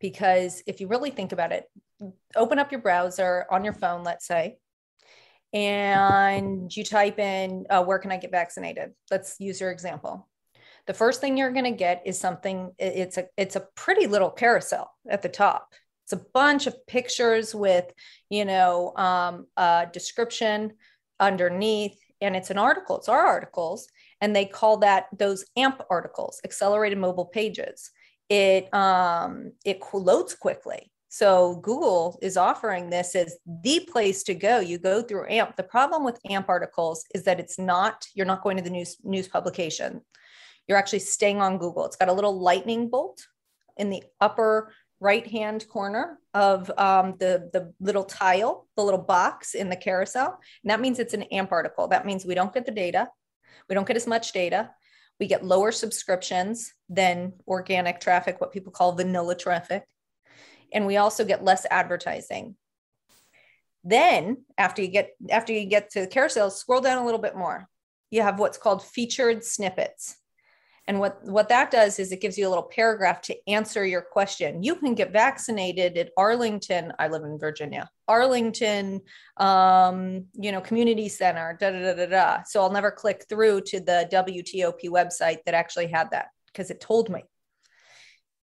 Because 0.00 0.62
if 0.66 0.80
you 0.80 0.88
really 0.88 1.10
think 1.10 1.32
about 1.32 1.52
it, 1.52 1.64
open 2.34 2.58
up 2.58 2.72
your 2.72 2.80
browser 2.80 3.44
on 3.50 3.62
your 3.64 3.74
phone, 3.74 4.04
let's 4.04 4.26
say, 4.26 4.56
and 5.52 6.74
you 6.74 6.84
type 6.84 7.18
in, 7.18 7.66
uh, 7.68 7.82
Where 7.82 7.98
can 7.98 8.12
I 8.12 8.16
get 8.16 8.30
vaccinated? 8.30 8.92
Let's 9.10 9.36
use 9.38 9.60
your 9.60 9.70
example 9.70 10.27
the 10.88 10.94
first 10.94 11.20
thing 11.20 11.36
you're 11.36 11.52
going 11.52 11.64
to 11.64 11.70
get 11.70 12.02
is 12.04 12.18
something 12.18 12.72
it's 12.78 13.18
a 13.18 13.26
it's 13.36 13.54
a 13.54 13.68
pretty 13.76 14.08
little 14.08 14.30
carousel 14.30 14.90
at 15.08 15.22
the 15.22 15.28
top 15.28 15.74
it's 16.04 16.14
a 16.14 16.24
bunch 16.34 16.66
of 16.66 16.86
pictures 16.88 17.54
with 17.54 17.92
you 18.30 18.44
know 18.44 18.96
um, 18.96 19.46
a 19.56 19.86
description 19.92 20.72
underneath 21.20 21.96
and 22.20 22.34
it's 22.34 22.50
an 22.50 22.58
article 22.58 22.96
it's 22.96 23.08
our 23.08 23.24
articles 23.24 23.86
and 24.20 24.34
they 24.34 24.46
call 24.46 24.78
that 24.78 25.06
those 25.16 25.44
amp 25.56 25.80
articles 25.90 26.40
accelerated 26.42 26.98
mobile 26.98 27.26
pages 27.26 27.90
it 28.28 28.72
um, 28.74 29.52
it 29.64 29.80
loads 29.92 30.34
quickly 30.34 30.90
so 31.10 31.56
Google 31.62 32.18
is 32.20 32.36
offering 32.36 32.90
this 32.90 33.16
as 33.16 33.38
the 33.62 33.80
place 33.90 34.22
to 34.24 34.34
go. 34.34 34.60
You 34.60 34.76
go 34.76 35.00
through 35.00 35.26
AMP. 35.30 35.56
The 35.56 35.62
problem 35.62 36.04
with 36.04 36.20
AMP 36.28 36.46
articles 36.50 37.02
is 37.14 37.24
that 37.24 37.40
it's 37.40 37.58
not, 37.58 38.06
you're 38.14 38.26
not 38.26 38.42
going 38.42 38.58
to 38.58 38.62
the 38.62 38.68
news 38.68 38.98
news 39.02 39.26
publication 39.26 40.02
you're 40.68 40.78
actually 40.78 41.00
staying 41.00 41.40
on 41.40 41.58
Google. 41.58 41.86
It's 41.86 41.96
got 41.96 42.08
a 42.08 42.12
little 42.12 42.38
lightning 42.38 42.88
bolt 42.90 43.26
in 43.76 43.90
the 43.90 44.02
upper 44.20 44.72
right 45.00 45.26
hand 45.26 45.66
corner 45.68 46.18
of 46.34 46.70
um, 46.76 47.14
the, 47.18 47.48
the 47.52 47.72
little 47.80 48.04
tile, 48.04 48.66
the 48.76 48.82
little 48.82 49.00
box 49.00 49.54
in 49.54 49.70
the 49.70 49.76
carousel. 49.76 50.38
And 50.62 50.70
that 50.70 50.80
means 50.80 50.98
it's 50.98 51.14
an 51.14 51.22
AMP 51.24 51.52
article. 51.52 51.88
That 51.88 52.04
means 52.04 52.24
we 52.24 52.34
don't 52.34 52.52
get 52.52 52.66
the 52.66 52.72
data. 52.72 53.08
We 53.68 53.74
don't 53.74 53.86
get 53.86 53.96
as 53.96 54.06
much 54.06 54.32
data. 54.32 54.70
We 55.20 55.26
get 55.26 55.44
lower 55.44 55.72
subscriptions 55.72 56.72
than 56.88 57.32
organic 57.46 58.00
traffic, 58.00 58.40
what 58.40 58.52
people 58.52 58.72
call 58.72 58.92
vanilla 58.92 59.34
traffic. 59.34 59.84
And 60.72 60.86
we 60.86 60.96
also 60.96 61.24
get 61.24 61.44
less 61.44 61.66
advertising. 61.70 62.56
Then 63.84 64.44
after 64.58 64.82
you 64.82 64.88
get 64.88 65.10
after 65.30 65.52
you 65.52 65.64
get 65.64 65.90
to 65.90 66.00
the 66.00 66.06
carousel, 66.06 66.50
scroll 66.50 66.80
down 66.80 66.98
a 66.98 67.04
little 67.04 67.20
bit 67.20 67.36
more. 67.36 67.66
You 68.10 68.22
have 68.22 68.38
what's 68.38 68.58
called 68.58 68.84
featured 68.84 69.44
snippets. 69.44 70.16
And 70.88 70.98
what, 70.98 71.22
what 71.22 71.50
that 71.50 71.70
does 71.70 71.98
is 71.98 72.12
it 72.12 72.22
gives 72.22 72.38
you 72.38 72.48
a 72.48 72.48
little 72.48 72.64
paragraph 72.64 73.20
to 73.22 73.36
answer 73.46 73.84
your 73.84 74.00
question. 74.00 74.62
You 74.62 74.74
can 74.74 74.94
get 74.94 75.12
vaccinated 75.12 75.98
at 75.98 76.12
Arlington. 76.16 76.94
I 76.98 77.08
live 77.08 77.24
in 77.24 77.38
Virginia. 77.38 77.90
Arlington, 78.08 79.02
um, 79.36 80.24
you 80.32 80.50
know, 80.50 80.62
community 80.62 81.10
center. 81.10 81.58
Da 81.60 81.72
da 81.72 81.80
da 81.80 81.94
da 81.94 82.06
da. 82.06 82.42
So 82.44 82.62
I'll 82.62 82.72
never 82.72 82.90
click 82.90 83.26
through 83.28 83.60
to 83.66 83.80
the 83.80 84.08
WTOP 84.10 84.88
website 84.88 85.44
that 85.44 85.54
actually 85.54 85.88
had 85.88 86.10
that 86.12 86.28
because 86.46 86.70
it 86.70 86.80
told 86.80 87.10
me. 87.10 87.22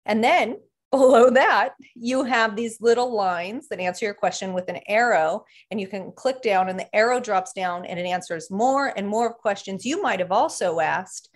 And 0.07 0.25
then 0.25 0.57
below 0.91 1.31
that, 1.31 1.75
you 1.95 2.25
have 2.25 2.57
these 2.57 2.81
little 2.81 3.15
lines 3.15 3.69
that 3.69 3.81
answer 3.81 4.05
your 4.05 4.15
question 4.15 4.53
with 4.53 4.69
an 4.69 4.81
arrow, 4.89 5.45
and 5.71 5.81
you 5.81 5.87
can 5.87 6.13
click 6.13 6.43
down, 6.43 6.69
and 6.69 6.79
the 6.79 6.95
arrow 6.95 7.21
drops 7.21 7.53
down 7.53 7.85
and 7.85 7.99
it 7.99 8.07
answers 8.07 8.51
more 8.51 8.93
and 8.97 9.07
more 9.07 9.33
questions 9.33 9.85
you 9.85 10.03
might 10.03 10.21
have 10.21 10.33
also 10.33 10.81
asked. 10.81 11.29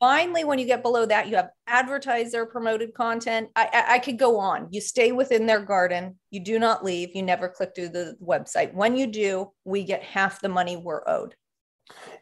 Finally, 0.00 0.44
when 0.44 0.58
you 0.58 0.66
get 0.66 0.82
below 0.82 1.06
that, 1.06 1.28
you 1.28 1.36
have 1.36 1.50
advertiser 1.68 2.44
promoted 2.44 2.94
content. 2.94 3.48
I, 3.54 3.68
I, 3.72 3.94
I 3.94 3.98
could 4.00 4.18
go 4.18 4.38
on. 4.38 4.66
You 4.70 4.80
stay 4.80 5.12
within 5.12 5.46
their 5.46 5.60
garden, 5.60 6.18
you 6.30 6.40
do 6.40 6.58
not 6.58 6.84
leave, 6.84 7.14
you 7.14 7.22
never 7.22 7.48
click 7.48 7.72
through 7.74 7.90
the 7.90 8.16
website. 8.20 8.74
When 8.74 8.96
you 8.96 9.06
do, 9.06 9.52
we 9.64 9.84
get 9.84 10.02
half 10.02 10.40
the 10.40 10.48
money 10.48 10.76
we're 10.76 11.06
owed. 11.08 11.36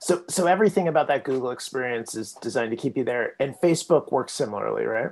So, 0.00 0.25
so 0.28 0.46
everything 0.46 0.88
about 0.88 1.08
that 1.08 1.25
Google 1.25 1.50
experience 1.50 2.14
is 2.14 2.32
designed 2.42 2.70
to 2.70 2.76
keep 2.76 2.96
you 2.96 3.04
there, 3.04 3.34
and 3.40 3.54
Facebook 3.62 4.10
works 4.10 4.32
similarly, 4.32 4.84
right? 4.84 5.10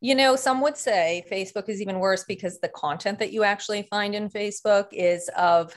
You 0.00 0.14
know, 0.14 0.36
some 0.36 0.60
would 0.60 0.76
say 0.76 1.24
Facebook 1.30 1.68
is 1.68 1.80
even 1.80 1.98
worse 1.98 2.24
because 2.24 2.60
the 2.60 2.68
content 2.68 3.18
that 3.18 3.32
you 3.32 3.42
actually 3.42 3.82
find 3.90 4.14
in 4.14 4.28
Facebook 4.28 4.86
is 4.92 5.28
of 5.36 5.74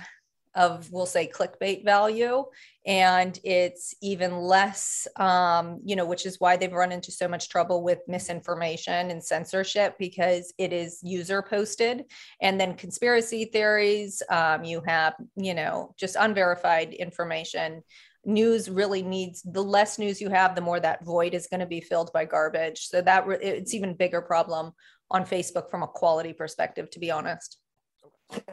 of 0.55 0.91
we'll 0.91 1.05
say 1.05 1.27
clickbait 1.27 1.85
value 1.85 2.43
and 2.85 3.39
it's 3.43 3.95
even 4.01 4.37
less 4.37 5.07
um, 5.15 5.79
you 5.85 5.95
know 5.95 6.05
which 6.05 6.25
is 6.25 6.39
why 6.39 6.57
they've 6.57 6.73
run 6.73 6.91
into 6.91 7.11
so 7.11 7.27
much 7.27 7.49
trouble 7.49 7.83
with 7.83 7.99
misinformation 8.07 9.11
and 9.11 9.23
censorship 9.23 9.95
because 9.97 10.53
it 10.57 10.73
is 10.73 10.99
user 11.03 11.41
posted 11.41 12.03
and 12.41 12.59
then 12.59 12.73
conspiracy 12.73 13.45
theories 13.45 14.21
um, 14.29 14.63
you 14.63 14.81
have 14.85 15.13
you 15.35 15.53
know 15.53 15.93
just 15.97 16.15
unverified 16.19 16.93
information 16.93 17.81
news 18.25 18.69
really 18.69 19.01
needs 19.01 19.41
the 19.41 19.63
less 19.63 19.97
news 19.97 20.21
you 20.21 20.29
have 20.29 20.55
the 20.55 20.61
more 20.61 20.79
that 20.79 21.03
void 21.03 21.33
is 21.33 21.47
going 21.47 21.59
to 21.59 21.65
be 21.65 21.81
filled 21.81 22.11
by 22.13 22.25
garbage. 22.25 22.87
So 22.87 23.01
that 23.01 23.25
it's 23.41 23.73
even 23.73 23.95
bigger 23.95 24.21
problem 24.21 24.73
on 25.11 25.25
facebook 25.25 25.69
from 25.69 25.83
a 25.83 25.87
quality 25.87 26.33
perspective 26.33 26.89
to 26.89 26.99
be 26.99 27.11
honest. 27.11 27.57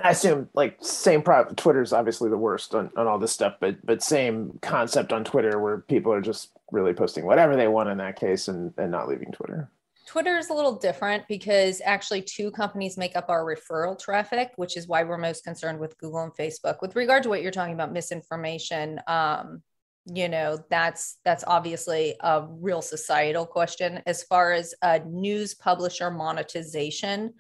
I 0.03 0.11
assume 0.11 0.49
like 0.55 0.77
same 0.81 1.23
problem 1.23 1.55
twitter's 1.55 1.93
obviously 1.93 2.31
the 2.31 2.37
worst 2.37 2.75
on, 2.75 2.91
on 2.97 3.07
all 3.07 3.19
this 3.19 3.31
stuff 3.31 3.55
but 3.61 3.77
but 3.87 4.03
same 4.03 4.59
concept 4.61 5.13
on 5.13 5.23
twitter 5.23 5.61
where 5.61 5.79
people 5.79 6.13
are 6.13 6.21
just 6.21 6.51
really 6.73 6.93
posting 6.93 7.25
whatever 7.25 7.55
they 7.55 7.69
want 7.69 7.89
in 7.89 7.99
that 7.99 8.19
case 8.19 8.49
and 8.49 8.75
and 8.77 8.91
not 8.91 9.09
leaving 9.09 9.31
twitter 9.31 9.71
Twitter 10.09 10.39
is 10.39 10.49
a 10.49 10.55
little 10.55 10.75
different 10.75 11.29
because 11.29 11.83
actually 11.85 12.23
two 12.23 12.51
companies 12.51 12.97
make 12.97 13.15
up 13.15 13.29
our 13.29 13.45
referral 13.45 13.99
traffic, 13.99 14.53
which 14.57 14.75
is 14.75 14.89
why 14.89 15.05
we're 15.05 15.19
most 15.19 15.45
concerned 15.45 15.79
with 15.79 15.99
Google 15.99 16.23
and 16.23 16.33
Facebook. 16.33 16.81
With 16.81 16.97
regard 16.97 17.25
to 17.25 17.29
what 17.29 17.43
you're 17.43 17.51
talking 17.51 17.75
about, 17.75 17.93
misinformation, 17.93 19.03
um, 19.07 19.63
you 20.07 20.31
know, 20.31 20.65
that's 20.71 21.19
that's 21.27 21.45
obviously 21.47 22.17
a 22.21 22.47
real 22.49 22.81
societal 22.81 23.45
question. 23.45 24.01
As 24.07 24.23
far 24.23 24.53
as 24.53 24.75
a 24.81 25.01
news 25.01 25.55
publisher 25.55 26.11
monetization 26.11 27.35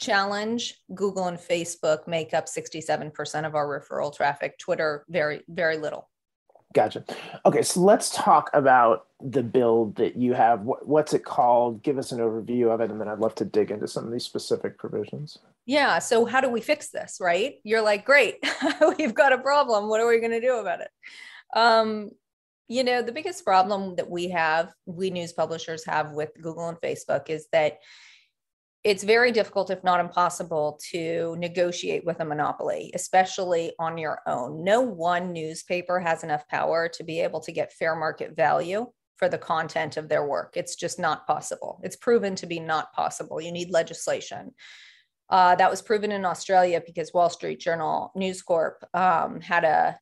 challenge, 0.00 0.80
Google 0.94 1.26
and 1.26 1.36
Facebook 1.36 2.08
make 2.08 2.32
up 2.32 2.46
67% 2.46 3.46
of 3.46 3.54
our 3.54 3.68
referral 3.68 4.16
traffic. 4.16 4.56
Twitter, 4.56 5.04
very, 5.10 5.42
very 5.46 5.76
little. 5.76 6.08
Gotcha. 6.72 7.04
Okay, 7.44 7.62
so 7.62 7.80
let's 7.80 8.10
talk 8.10 8.50
about 8.54 9.06
the 9.20 9.42
build 9.42 9.96
that 9.96 10.16
you 10.16 10.34
have. 10.34 10.60
What's 10.62 11.12
it 11.12 11.24
called? 11.24 11.82
Give 11.82 11.98
us 11.98 12.12
an 12.12 12.18
overview 12.18 12.72
of 12.72 12.80
it, 12.80 12.90
and 12.90 13.00
then 13.00 13.08
I'd 13.08 13.18
love 13.18 13.34
to 13.36 13.44
dig 13.44 13.70
into 13.70 13.88
some 13.88 14.04
of 14.04 14.12
these 14.12 14.24
specific 14.24 14.78
provisions. 14.78 15.38
Yeah. 15.66 15.98
So, 15.98 16.24
how 16.24 16.40
do 16.40 16.48
we 16.48 16.60
fix 16.60 16.90
this? 16.90 17.18
Right? 17.20 17.56
You're 17.64 17.82
like, 17.82 18.04
great, 18.04 18.36
we've 18.98 19.14
got 19.14 19.32
a 19.32 19.38
problem. 19.38 19.88
What 19.88 20.00
are 20.00 20.08
we 20.08 20.20
going 20.20 20.32
to 20.32 20.40
do 20.40 20.58
about 20.58 20.80
it? 20.80 20.90
Um, 21.54 22.10
you 22.68 22.84
know, 22.84 23.02
the 23.02 23.12
biggest 23.12 23.44
problem 23.44 23.96
that 23.96 24.08
we 24.08 24.28
have, 24.30 24.72
we 24.86 25.10
news 25.10 25.32
publishers 25.32 25.84
have 25.84 26.12
with 26.12 26.30
Google 26.40 26.68
and 26.68 26.80
Facebook, 26.80 27.28
is 27.28 27.48
that 27.52 27.78
it's 28.84 29.04
very 29.04 29.30
difficult, 29.30 29.70
if 29.70 29.84
not 29.84 30.00
impossible, 30.00 30.80
to 30.90 31.36
negotiate 31.38 32.04
with 32.04 32.20
a 32.20 32.24
monopoly, 32.24 32.90
especially 32.94 33.72
on 33.78 33.96
your 33.96 34.20
own. 34.26 34.64
No 34.64 34.80
one 34.80 35.32
newspaper 35.32 36.00
has 36.00 36.24
enough 36.24 36.48
power 36.48 36.88
to 36.88 37.04
be 37.04 37.20
able 37.20 37.40
to 37.40 37.52
get 37.52 37.72
fair 37.72 37.94
market 37.94 38.34
value 38.34 38.86
for 39.16 39.28
the 39.28 39.38
content 39.38 39.96
of 39.96 40.08
their 40.08 40.26
work. 40.26 40.54
It's 40.56 40.74
just 40.74 40.98
not 40.98 41.28
possible. 41.28 41.80
It's 41.84 41.94
proven 41.94 42.34
to 42.36 42.46
be 42.46 42.58
not 42.58 42.92
possible. 42.92 43.40
You 43.40 43.52
need 43.52 43.70
legislation. 43.70 44.52
Uh, 45.30 45.54
that 45.54 45.70
was 45.70 45.80
proven 45.80 46.10
in 46.10 46.24
Australia 46.24 46.82
because 46.84 47.14
Wall 47.14 47.30
Street 47.30 47.60
Journal 47.60 48.10
News 48.16 48.42
Corp 48.42 48.84
um, 48.94 49.40
had 49.40 49.62
a 49.64 49.96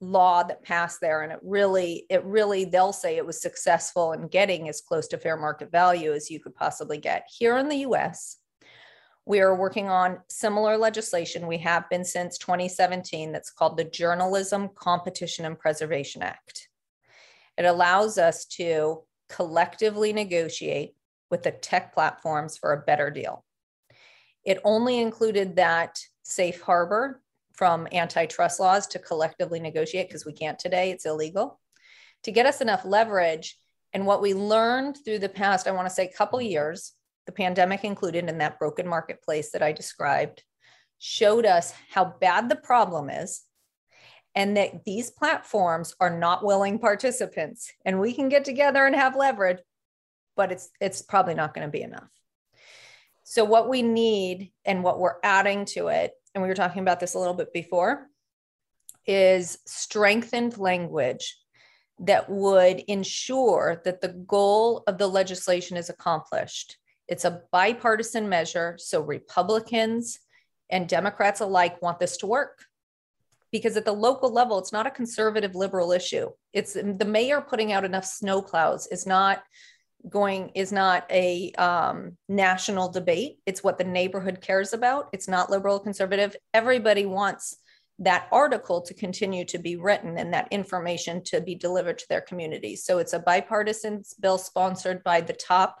law 0.00 0.42
that 0.44 0.62
passed 0.62 1.00
there 1.00 1.22
and 1.22 1.32
it 1.32 1.40
really 1.42 2.06
it 2.08 2.24
really 2.24 2.64
they'll 2.64 2.92
say 2.92 3.16
it 3.16 3.26
was 3.26 3.42
successful 3.42 4.12
in 4.12 4.28
getting 4.28 4.68
as 4.68 4.80
close 4.80 5.08
to 5.08 5.18
fair 5.18 5.36
market 5.36 5.72
value 5.72 6.12
as 6.12 6.30
you 6.30 6.38
could 6.38 6.54
possibly 6.54 6.98
get. 6.98 7.24
Here 7.28 7.58
in 7.58 7.68
the 7.68 7.78
US 7.78 8.36
we 9.26 9.40
are 9.40 9.54
working 9.54 9.88
on 9.88 10.20
similar 10.28 10.78
legislation 10.78 11.46
we 11.46 11.58
have 11.58 11.88
been 11.90 12.04
since 12.04 12.38
2017 12.38 13.32
that's 13.32 13.50
called 13.50 13.76
the 13.76 13.84
Journalism 13.84 14.70
Competition 14.74 15.44
and 15.44 15.58
Preservation 15.58 16.22
Act. 16.22 16.68
It 17.58 17.64
allows 17.64 18.18
us 18.18 18.46
to 18.46 19.02
collectively 19.28 20.12
negotiate 20.12 20.94
with 21.30 21.42
the 21.42 21.50
tech 21.50 21.92
platforms 21.92 22.56
for 22.56 22.72
a 22.72 22.80
better 22.80 23.10
deal. 23.10 23.44
It 24.44 24.60
only 24.64 24.98
included 24.98 25.56
that 25.56 26.00
safe 26.22 26.62
harbor 26.62 27.20
from 27.58 27.88
antitrust 27.90 28.60
laws 28.60 28.86
to 28.86 29.00
collectively 29.00 29.58
negotiate 29.58 30.08
because 30.08 30.24
we 30.24 30.32
can't 30.32 30.60
today, 30.60 30.92
it's 30.92 31.06
illegal, 31.06 31.58
to 32.22 32.30
get 32.30 32.46
us 32.46 32.60
enough 32.60 32.84
leverage. 32.84 33.58
And 33.92 34.06
what 34.06 34.22
we 34.22 34.32
learned 34.32 34.98
through 35.04 35.18
the 35.18 35.28
past, 35.28 35.66
I 35.66 35.72
want 35.72 35.88
to 35.88 35.94
say, 35.94 36.06
couple 36.06 36.40
years, 36.40 36.92
the 37.26 37.32
pandemic 37.32 37.82
included 37.82 38.28
in 38.28 38.38
that 38.38 38.60
broken 38.60 38.86
marketplace 38.86 39.50
that 39.50 39.62
I 39.62 39.72
described, 39.72 40.44
showed 40.98 41.46
us 41.46 41.74
how 41.90 42.14
bad 42.20 42.48
the 42.48 42.54
problem 42.54 43.10
is 43.10 43.42
and 44.36 44.56
that 44.56 44.84
these 44.84 45.10
platforms 45.10 45.96
are 45.98 46.16
not 46.16 46.44
willing 46.44 46.78
participants 46.78 47.72
and 47.84 47.98
we 47.98 48.12
can 48.12 48.28
get 48.28 48.44
together 48.44 48.86
and 48.86 48.94
have 48.94 49.16
leverage 49.16 49.58
but 50.36 50.52
it's 50.52 50.70
it's 50.80 51.02
probably 51.02 51.34
not 51.34 51.54
going 51.54 51.66
to 51.66 51.70
be 51.70 51.82
enough 51.82 52.10
so 53.22 53.44
what 53.44 53.68
we 53.68 53.82
need 53.82 54.50
and 54.64 54.82
what 54.82 54.98
we're 54.98 55.18
adding 55.22 55.64
to 55.64 55.88
it 55.88 56.12
and 56.34 56.42
we 56.42 56.48
were 56.48 56.54
talking 56.54 56.82
about 56.82 57.00
this 57.00 57.14
a 57.14 57.18
little 57.18 57.34
bit 57.34 57.52
before, 57.52 58.08
is 59.06 59.58
strengthened 59.66 60.58
language 60.58 61.36
that 62.00 62.28
would 62.30 62.80
ensure 62.80 63.82
that 63.84 64.00
the 64.00 64.08
goal 64.08 64.84
of 64.86 64.98
the 64.98 65.06
legislation 65.06 65.76
is 65.76 65.90
accomplished. 65.90 66.76
It's 67.08 67.24
a 67.24 67.42
bipartisan 67.50 68.28
measure, 68.28 68.76
so 68.78 69.00
Republicans 69.00 70.20
and 70.70 70.88
Democrats 70.88 71.40
alike 71.40 71.80
want 71.80 71.98
this 71.98 72.18
to 72.18 72.26
work. 72.26 72.64
Because 73.50 73.78
at 73.78 73.86
the 73.86 73.92
local 73.92 74.30
level, 74.30 74.58
it's 74.58 74.72
not 74.72 74.86
a 74.86 74.90
conservative 74.90 75.54
liberal 75.54 75.90
issue. 75.90 76.28
It's 76.52 76.74
the 76.74 77.06
mayor 77.06 77.40
putting 77.40 77.72
out 77.72 77.84
enough 77.84 78.04
snowplows 78.04 78.86
is 78.92 79.06
not 79.06 79.42
going 80.08 80.50
is 80.54 80.72
not 80.72 81.04
a 81.10 81.52
um, 81.52 82.16
national 82.28 82.88
debate. 82.90 83.38
It's 83.46 83.62
what 83.62 83.78
the 83.78 83.84
neighborhood 83.84 84.40
cares 84.40 84.72
about. 84.72 85.08
It's 85.12 85.28
not 85.28 85.50
liberal 85.50 85.80
conservative. 85.80 86.36
Everybody 86.54 87.06
wants 87.06 87.56
that 88.00 88.28
article 88.30 88.80
to 88.82 88.94
continue 88.94 89.44
to 89.44 89.58
be 89.58 89.76
written 89.76 90.18
and 90.18 90.32
that 90.32 90.48
information 90.52 91.22
to 91.24 91.40
be 91.40 91.54
delivered 91.54 91.98
to 91.98 92.08
their 92.08 92.20
community. 92.20 92.76
So 92.76 92.98
it's 92.98 93.12
a 93.12 93.18
bipartisan 93.18 94.02
bill 94.20 94.38
sponsored 94.38 95.02
by 95.02 95.20
the 95.20 95.32
top 95.32 95.80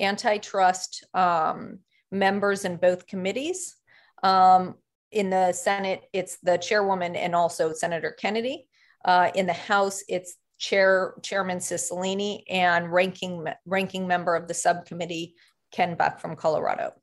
antitrust 0.00 1.04
um, 1.14 1.78
members 2.10 2.64
in 2.64 2.76
both 2.76 3.06
committees. 3.06 3.76
Um, 4.22 4.74
in 5.12 5.30
the 5.30 5.52
Senate, 5.52 6.02
it's 6.12 6.38
the 6.42 6.56
chairwoman 6.56 7.16
and 7.16 7.34
also 7.34 7.72
Senator 7.72 8.10
Kennedy. 8.10 8.66
Uh, 9.04 9.30
in 9.34 9.46
the 9.46 9.52
House, 9.52 10.02
it's 10.08 10.36
Chair 10.62 11.14
Chairman 11.22 11.58
Cicilline 11.58 12.44
and 12.48 12.92
ranking 12.92 13.44
ranking 13.66 14.06
member 14.06 14.36
of 14.36 14.46
the 14.46 14.54
subcommittee 14.54 15.34
Ken 15.72 15.96
Buck 15.96 16.20
from 16.20 16.36
Colorado. 16.36 16.94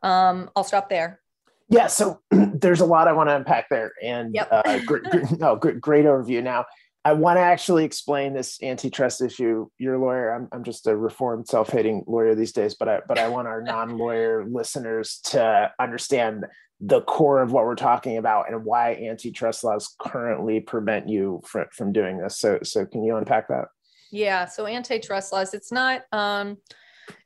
Um, 0.00 0.48
I'll 0.54 0.62
stop 0.62 0.88
there. 0.88 1.20
Yeah, 1.68 1.88
so 1.88 2.20
there's 2.30 2.80
a 2.80 2.86
lot 2.86 3.08
I 3.08 3.12
want 3.12 3.28
to 3.30 3.34
unpack 3.34 3.68
there, 3.68 3.90
and 4.00 4.32
yep. 4.32 4.48
uh, 4.52 4.78
great, 4.86 5.02
no, 5.40 5.56
great, 5.56 5.80
great 5.80 6.04
overview. 6.04 6.40
Now, 6.40 6.66
I 7.04 7.14
want 7.14 7.38
to 7.38 7.40
actually 7.40 7.84
explain 7.84 8.32
this 8.32 8.62
antitrust 8.62 9.20
issue. 9.20 9.68
You're 9.76 9.94
a 9.94 10.00
lawyer. 10.00 10.32
I'm, 10.32 10.48
I'm 10.52 10.62
just 10.62 10.86
a 10.86 10.96
reformed, 10.96 11.48
self-hating 11.48 12.04
lawyer 12.06 12.36
these 12.36 12.52
days, 12.52 12.76
but 12.76 12.88
I 12.88 13.00
but 13.08 13.18
I 13.18 13.28
want 13.28 13.48
our 13.48 13.60
non-lawyer 13.74 14.46
listeners 14.48 15.18
to 15.24 15.72
understand 15.80 16.46
the 16.80 17.00
core 17.02 17.40
of 17.40 17.52
what 17.52 17.64
we're 17.64 17.74
talking 17.74 18.18
about 18.18 18.50
and 18.50 18.64
why 18.64 18.94
antitrust 18.94 19.64
laws 19.64 19.94
currently 19.98 20.60
prevent 20.60 21.08
you 21.08 21.40
from, 21.44 21.66
from 21.72 21.92
doing 21.92 22.18
this. 22.18 22.38
So, 22.38 22.58
so 22.62 22.84
can 22.84 23.02
you 23.02 23.16
unpack 23.16 23.48
that? 23.48 23.66
Yeah. 24.12 24.44
So 24.44 24.66
antitrust 24.66 25.32
laws, 25.32 25.54
it's 25.54 25.72
not, 25.72 26.02
um, 26.12 26.58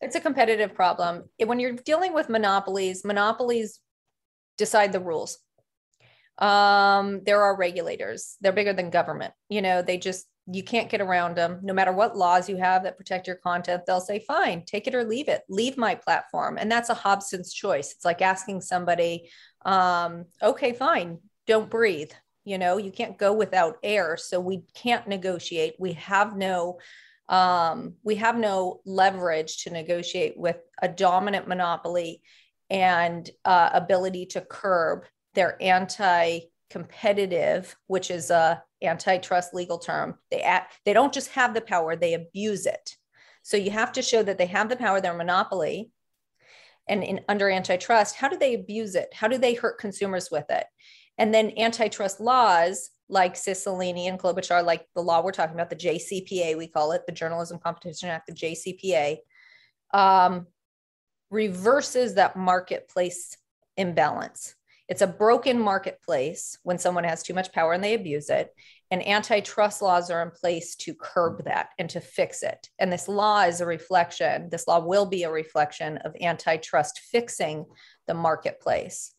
it's 0.01 0.15
a 0.15 0.21
competitive 0.21 0.75
problem. 0.75 1.25
When 1.45 1.59
you're 1.59 1.73
dealing 1.73 2.15
with 2.15 2.29
monopolies, 2.29 3.05
monopolies 3.05 3.81
decide 4.57 4.93
the 4.93 5.01
rules. 5.01 5.39
Um, 6.39 7.23
there 7.25 7.43
are 7.43 7.57
regulators. 7.57 8.37
They're 8.41 8.53
bigger 8.53 8.73
than 8.73 8.91
government. 8.91 9.35
You 9.49 9.63
know, 9.63 9.83
they 9.83 9.99
just 9.99 10.27
you 10.47 10.63
can't 10.63 10.91
get 10.91 11.01
around 11.01 11.37
them. 11.37 11.61
No 11.63 11.73
matter 11.73 11.93
what 11.93 12.17
laws 12.17 12.49
you 12.49 12.57
have 12.57 12.83
that 12.83 12.97
protect 12.97 13.27
your 13.27 13.37
content, 13.37 13.85
they'll 13.87 14.01
say, 14.01 14.21
fine, 14.21 14.65
take 14.65 14.87
it 14.87 14.95
or 14.95 15.05
leave 15.05 15.29
it, 15.29 15.43
leave 15.49 15.77
my 15.77 15.95
platform. 15.95 16.59
And 16.59 16.71
that's 16.71 16.91
a 16.91 16.95
Hobson's 16.95 17.53
choice. 17.53 17.93
It's 17.93 18.05
like 18.05 18.23
asking 18.23 18.63
somebody, 18.63 19.31
um, 19.65 20.25
okay, 20.43 20.73
fine, 20.73 21.19
don't 21.47 21.71
breathe. 21.71 22.13
You 22.45 22.59
know, 22.59 22.79
you 22.79 22.91
can't 22.91 23.19
go 23.19 23.33
without 23.33 23.77
air. 23.83 24.17
So 24.17 24.41
we 24.41 24.63
can't 24.75 25.07
negotiate. 25.07 25.75
We 25.79 25.93
have 25.95 26.37
no 26.37 26.79
um, 27.29 27.95
we 28.03 28.17
have 28.17 28.37
no 28.37 28.81
leverage 28.85 29.63
to 29.63 29.71
negotiate 29.71 30.37
with 30.37 30.57
a 30.83 30.89
dominant 30.89 31.47
monopoly 31.47 32.23
and 32.69 33.31
uh, 33.45 33.71
ability 33.73 34.27
to 34.27 34.41
curb 34.41 35.05
their 35.35 35.57
anti-competitive, 35.63 37.77
which 37.87 38.11
is 38.11 38.31
a 38.31 38.65
antitrust 38.83 39.55
legal 39.55 39.79
term. 39.79 40.19
They 40.31 40.43
act, 40.43 40.75
they 40.85 40.93
don't 40.93 41.13
just 41.13 41.31
have 41.31 41.55
the 41.55 41.61
power; 41.61 41.97
they 41.97 42.15
abuse 42.15 42.67
it. 42.67 42.97
So 43.43 43.57
you 43.57 43.71
have 43.71 43.93
to 43.93 44.03
show 44.03 44.23
that 44.23 44.39
they 44.39 44.47
have 44.47 44.69
the 44.69 44.77
power, 44.77 45.01
their 45.01 45.15
monopoly, 45.15 45.93
and 46.89 47.05
in, 47.05 47.21
under 47.29 47.49
antitrust, 47.49 48.17
how 48.17 48.29
do 48.29 48.37
they 48.37 48.55
abuse 48.55 48.95
it? 48.95 49.09
How 49.15 49.29
do 49.29 49.39
they 49.39 49.55
hurt 49.55 49.79
consumers 49.79 50.31
with 50.31 50.47
it? 50.51 50.67
And 51.19 51.33
then 51.33 51.53
antitrust 51.59 52.21
laws 52.21 52.91
like 53.09 53.35
Cicilline 53.35 54.09
and 54.09 54.19
Klobuchar, 54.19 54.65
like 54.65 54.87
the 54.95 55.03
law 55.03 55.23
we're 55.23 55.33
talking 55.33 55.55
about, 55.55 55.71
the 55.71 55.77
JCPA, 55.77 56.57
we 56.57 56.69
call 56.69 56.93
it 56.93 57.03
the 57.07 57.13
Journalism 57.13 57.59
Competition 57.59 58.09
Act, 58.09 58.29
the 58.29 58.33
JCPA, 58.35 59.19
um, 59.93 60.47
reverses 61.31 62.15
that 62.15 62.37
marketplace 62.37 63.37
imbalance. 63.77 64.55
It's 64.91 65.01
a 65.01 65.07
broken 65.07 65.59
marketplace 65.59 66.59
when 66.63 66.77
someone 66.77 67.05
has 67.05 67.23
too 67.23 67.33
much 67.33 67.53
power 67.53 67.73
and 67.73 67.83
they 67.83 67.95
abuse 67.95 68.29
it. 68.29 68.53
And 68.91 69.07
antitrust 69.07 69.81
laws 69.81 70.11
are 70.11 70.21
in 70.23 70.33
place 70.33 70.75
to 70.77 70.95
curb 70.95 71.45
that 71.45 71.69
and 71.79 71.89
to 71.91 72.01
fix 72.01 72.43
it. 72.43 72.69
And 72.79 72.93
this 72.93 73.09
law 73.09 73.43
is 73.43 73.63
a 73.63 73.67
reflection, 73.67 74.51
this 74.51 74.67
law 74.67 74.81
will 74.85 75.07
be 75.07 75.23
a 75.23 75.31
reflection 75.31 75.97
of 75.99 76.15
antitrust 76.21 77.01
fixing 77.11 77.65
the 78.07 78.15
marketplace 78.15 79.15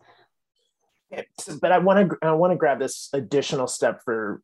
but 1.62 1.72
I 1.72 1.78
want 1.78 2.10
to 2.10 2.18
I 2.22 2.32
want 2.34 2.52
to 2.52 2.58
grab 2.58 2.80
this 2.80 3.10
additional 3.14 3.68
step 3.68 4.02
for 4.04 4.42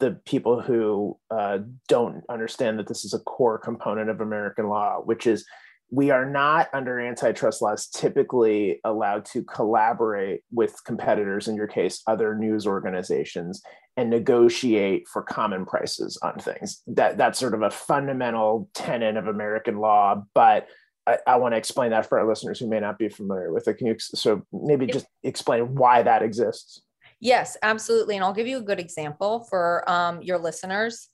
the 0.00 0.12
people 0.26 0.60
who 0.60 1.18
uh, 1.30 1.58
don't 1.88 2.22
understand 2.28 2.78
that 2.78 2.88
this 2.88 3.04
is 3.04 3.14
a 3.14 3.20
core 3.20 3.58
component 3.58 4.10
of 4.10 4.20
American 4.20 4.68
law, 4.68 5.00
which 5.00 5.26
is 5.26 5.46
we 5.90 6.10
are 6.10 6.24
not 6.24 6.68
under 6.72 7.00
antitrust 7.00 7.60
laws 7.60 7.88
typically 7.88 8.80
allowed 8.84 9.24
to 9.26 9.42
collaborate 9.42 10.42
with 10.52 10.82
competitors, 10.84 11.48
in 11.48 11.56
your 11.56 11.66
case, 11.66 12.02
other 12.06 12.36
news 12.36 12.66
organizations, 12.66 13.60
and 13.96 14.08
negotiate 14.08 15.08
for 15.08 15.22
common 15.22 15.66
prices 15.66 16.16
on 16.22 16.38
things. 16.38 16.82
That 16.86 17.18
that's 17.18 17.38
sort 17.38 17.54
of 17.54 17.62
a 17.62 17.70
fundamental 17.70 18.70
tenet 18.72 19.16
of 19.16 19.26
American 19.26 19.78
law, 19.78 20.22
but 20.32 20.68
I, 21.06 21.18
I 21.26 21.36
want 21.36 21.54
to 21.54 21.58
explain 21.58 21.90
that 21.90 22.06
for 22.06 22.18
our 22.20 22.28
listeners 22.28 22.60
who 22.60 22.68
may 22.68 22.80
not 22.80 22.98
be 22.98 23.08
familiar 23.08 23.52
with 23.52 23.66
it. 23.66 23.74
Can 23.74 23.88
you 23.88 23.96
so 23.98 24.42
maybe 24.52 24.86
just 24.86 25.06
explain 25.22 25.74
why 25.74 26.02
that 26.02 26.22
exists? 26.22 26.82
Yes, 27.20 27.56
absolutely. 27.62 28.14
And 28.14 28.24
I'll 28.24 28.32
give 28.32 28.46
you 28.46 28.58
a 28.58 28.62
good 28.62 28.80
example 28.80 29.46
for 29.50 29.88
um, 29.90 30.22
your 30.22 30.38
listeners. 30.38 31.08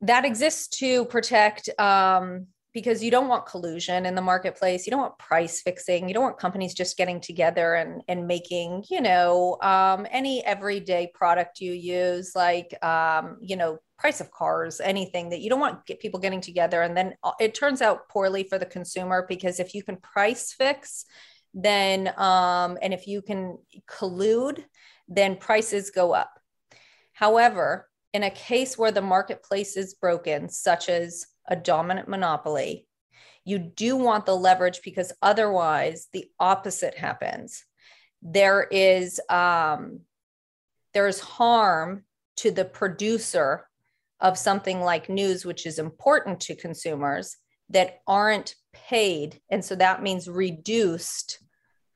That 0.00 0.24
exists 0.24 0.68
to 0.78 1.06
protect 1.06 1.70
um, 1.78 2.48
because 2.74 3.04
you 3.04 3.10
don't 3.10 3.28
want 3.28 3.46
collusion 3.46 4.04
in 4.04 4.16
the 4.16 4.20
marketplace. 4.20 4.84
You 4.84 4.90
don't 4.90 5.00
want 5.00 5.16
price 5.16 5.62
fixing. 5.62 6.08
You 6.08 6.14
don't 6.14 6.24
want 6.24 6.38
companies 6.38 6.74
just 6.74 6.96
getting 6.96 7.20
together 7.20 7.74
and, 7.74 8.02
and 8.08 8.26
making, 8.26 8.84
you 8.90 9.00
know, 9.00 9.56
um, 9.62 10.08
any 10.10 10.44
everyday 10.44 11.10
product 11.14 11.60
you 11.60 11.72
use, 11.72 12.32
like, 12.34 12.74
um, 12.84 13.38
you 13.40 13.56
know, 13.56 13.78
price 13.96 14.20
of 14.20 14.32
cars, 14.32 14.80
anything 14.80 15.30
that 15.30 15.40
you 15.40 15.48
don't 15.48 15.60
want 15.60 15.86
get 15.86 16.00
people 16.00 16.18
getting 16.18 16.40
together. 16.40 16.82
And 16.82 16.96
then 16.96 17.14
uh, 17.22 17.30
it 17.38 17.54
turns 17.54 17.80
out 17.80 18.08
poorly 18.08 18.42
for 18.42 18.58
the 18.58 18.66
consumer 18.66 19.24
because 19.28 19.60
if 19.60 19.72
you 19.72 19.84
can 19.84 19.96
price 19.96 20.52
fix, 20.52 21.04
then, 21.54 22.12
um, 22.16 22.76
and 22.82 22.92
if 22.92 23.06
you 23.06 23.22
can 23.22 23.56
collude, 23.88 24.64
then 25.06 25.36
prices 25.36 25.90
go 25.90 26.12
up. 26.12 26.40
However, 27.12 27.88
in 28.12 28.24
a 28.24 28.30
case 28.30 28.76
where 28.76 28.90
the 28.90 29.00
marketplace 29.00 29.76
is 29.76 29.94
broken, 29.94 30.48
such 30.48 30.88
as 30.88 31.26
a 31.46 31.56
dominant 31.56 32.08
monopoly, 32.08 32.86
you 33.44 33.58
do 33.58 33.96
want 33.96 34.26
the 34.26 34.36
leverage 34.36 34.80
because 34.82 35.12
otherwise 35.20 36.08
the 36.12 36.26
opposite 36.40 36.96
happens. 36.96 37.64
There 38.22 38.62
is 38.62 39.20
um, 39.28 40.00
there 40.94 41.06
is 41.06 41.20
harm 41.20 42.04
to 42.36 42.50
the 42.50 42.64
producer 42.64 43.68
of 44.20 44.38
something 44.38 44.80
like 44.80 45.08
news, 45.08 45.44
which 45.44 45.66
is 45.66 45.78
important 45.78 46.40
to 46.40 46.56
consumers, 46.56 47.36
that 47.70 48.00
aren't 48.06 48.54
paid, 48.72 49.40
and 49.50 49.64
so 49.64 49.74
that 49.74 50.02
means 50.02 50.28
reduced 50.28 51.43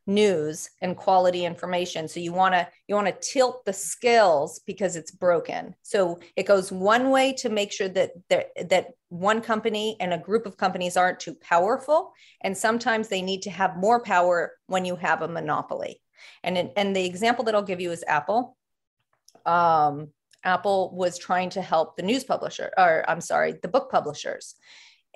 news 0.09 0.71
and 0.81 0.97
quality 0.97 1.45
information. 1.45 2.09
So 2.09 2.19
you 2.19 2.33
want 2.33 2.55
to 2.55 2.67
you 2.89 2.95
want 2.95 3.07
to 3.07 3.13
tilt 3.21 3.65
the 3.65 3.73
scales 3.73 4.61
because 4.67 4.97
it's 4.97 5.11
broken. 5.11 5.75
So 5.83 6.19
it 6.35 6.47
goes 6.47 6.73
one 6.73 7.11
way 7.11 7.35
to 7.35 7.51
make 7.51 7.71
sure 7.71 7.91
that 7.91 8.13
that, 8.31 8.71
that 8.71 8.87
one 9.11 9.41
company 9.43 9.97
and 10.01 10.13
a 10.13 10.19
group 10.19 10.47
of 10.47 10.57
companies 10.57 10.97
aren't 10.97 11.21
too 11.21 11.35
powerful. 11.35 12.13
And 12.41 12.57
sometimes 12.57 13.09
they 13.09 13.23
need 13.23 13.43
to 13.43 13.51
have 13.51 13.77
more 13.77 14.03
power 14.03 14.55
when 14.67 14.85
you 14.85 14.97
have 14.97 15.23
a 15.23 15.29
monopoly. 15.29 16.01
And 16.43 16.71
and 16.75 16.97
the 16.97 17.05
example 17.05 17.45
that 17.45 17.55
i'll 17.55 17.63
give 17.63 17.81
you 17.81 17.93
is 17.93 18.05
apple. 18.09 18.57
Um, 19.45 20.09
apple 20.43 20.95
was 20.97 21.19
trying 21.19 21.51
to 21.51 21.63
help 21.63 21.97
the 21.97 22.03
news 22.03 22.23
publisher 22.23 22.71
or 22.79 23.05
i'm 23.09 23.21
sorry 23.21 23.55
the 23.61 23.67
book 23.67 23.91
publishers 23.91 24.55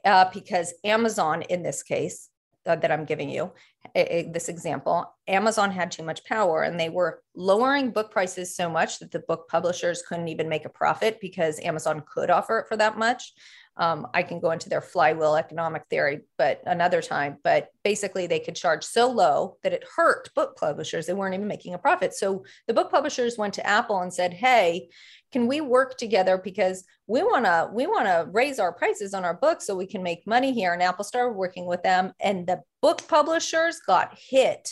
uh, 0.05 0.25
because 0.35 0.75
amazon 0.85 1.43
in 1.43 1.63
this 1.63 1.85
case 1.85 2.29
uh, 2.67 2.77
that 2.77 2.93
I'm 2.93 3.05
giving 3.05 3.29
you, 3.29 3.53
this 3.95 4.49
example, 4.49 5.15
Amazon 5.29 5.71
had 5.71 5.91
too 5.91 6.03
much 6.03 6.25
power 6.25 6.63
and 6.63 6.79
they 6.79 6.89
were 6.89 7.23
lowering 7.35 7.91
book 7.91 8.11
prices 8.11 8.57
so 8.57 8.69
much 8.69 8.99
that 8.99 9.11
the 9.11 9.21
book 9.21 9.49
publishers 9.49 10.03
couldn't 10.03 10.29
even 10.29 10.49
make 10.49 10.65
a 10.65 10.71
profit 10.71 11.19
because 11.21 11.61
Amazon 11.61 12.03
could 12.13 12.31
offer 12.31 12.61
it 12.61 12.69
for 12.69 12.77
that 12.77 12.97
much. 12.97 13.33
Um, 13.77 14.07
I 14.13 14.23
can 14.23 14.39
go 14.39 14.51
into 14.51 14.69
their 14.69 14.83
flywheel 14.83 15.35
economic 15.35 15.85
theory, 15.89 16.21
but 16.37 16.63
another 16.67 17.01
time. 17.01 17.39
But 17.43 17.69
basically, 17.83 18.27
they 18.27 18.39
could 18.39 18.55
charge 18.55 18.85
so 18.85 19.11
low 19.11 19.57
that 19.63 19.73
it 19.73 19.85
hurt 19.97 20.29
book 20.35 20.57
publishers. 20.57 21.07
They 21.07 21.15
weren't 21.15 21.35
even 21.35 21.49
making 21.49 21.73
a 21.73 21.79
profit. 21.79 22.15
So 22.15 22.45
the 22.67 22.75
book 22.75 22.91
publishers 22.91 23.39
went 23.39 23.55
to 23.55 23.67
Apple 23.67 24.01
and 24.01 24.13
said, 24.13 24.35
"Hey, 24.35 24.91
can 25.33 25.47
we 25.47 25.63
work 25.63 25.97
together 25.97 26.37
because 26.37 26.85
we 27.07 27.23
want 27.23 27.47
to 27.47 27.71
we 27.73 27.87
want 27.87 28.07
to 28.07 28.29
raise 28.31 28.59
our 28.59 28.73
prices 28.73 29.15
on 29.15 29.25
our 29.25 29.35
books 29.35 29.67
so 29.67 29.75
we 29.75 29.87
can 29.87 30.03
make 30.03 30.27
money 30.27 30.53
here?" 30.53 30.75
And 30.75 30.83
Apple 30.83 31.05
started 31.05 31.33
working 31.33 31.67
with 31.67 31.83
them, 31.83 32.13
and 32.21 32.47
the 32.47 32.63
book 32.83 33.09
publishers 33.09 33.81
got 33.87 34.19
hit 34.19 34.69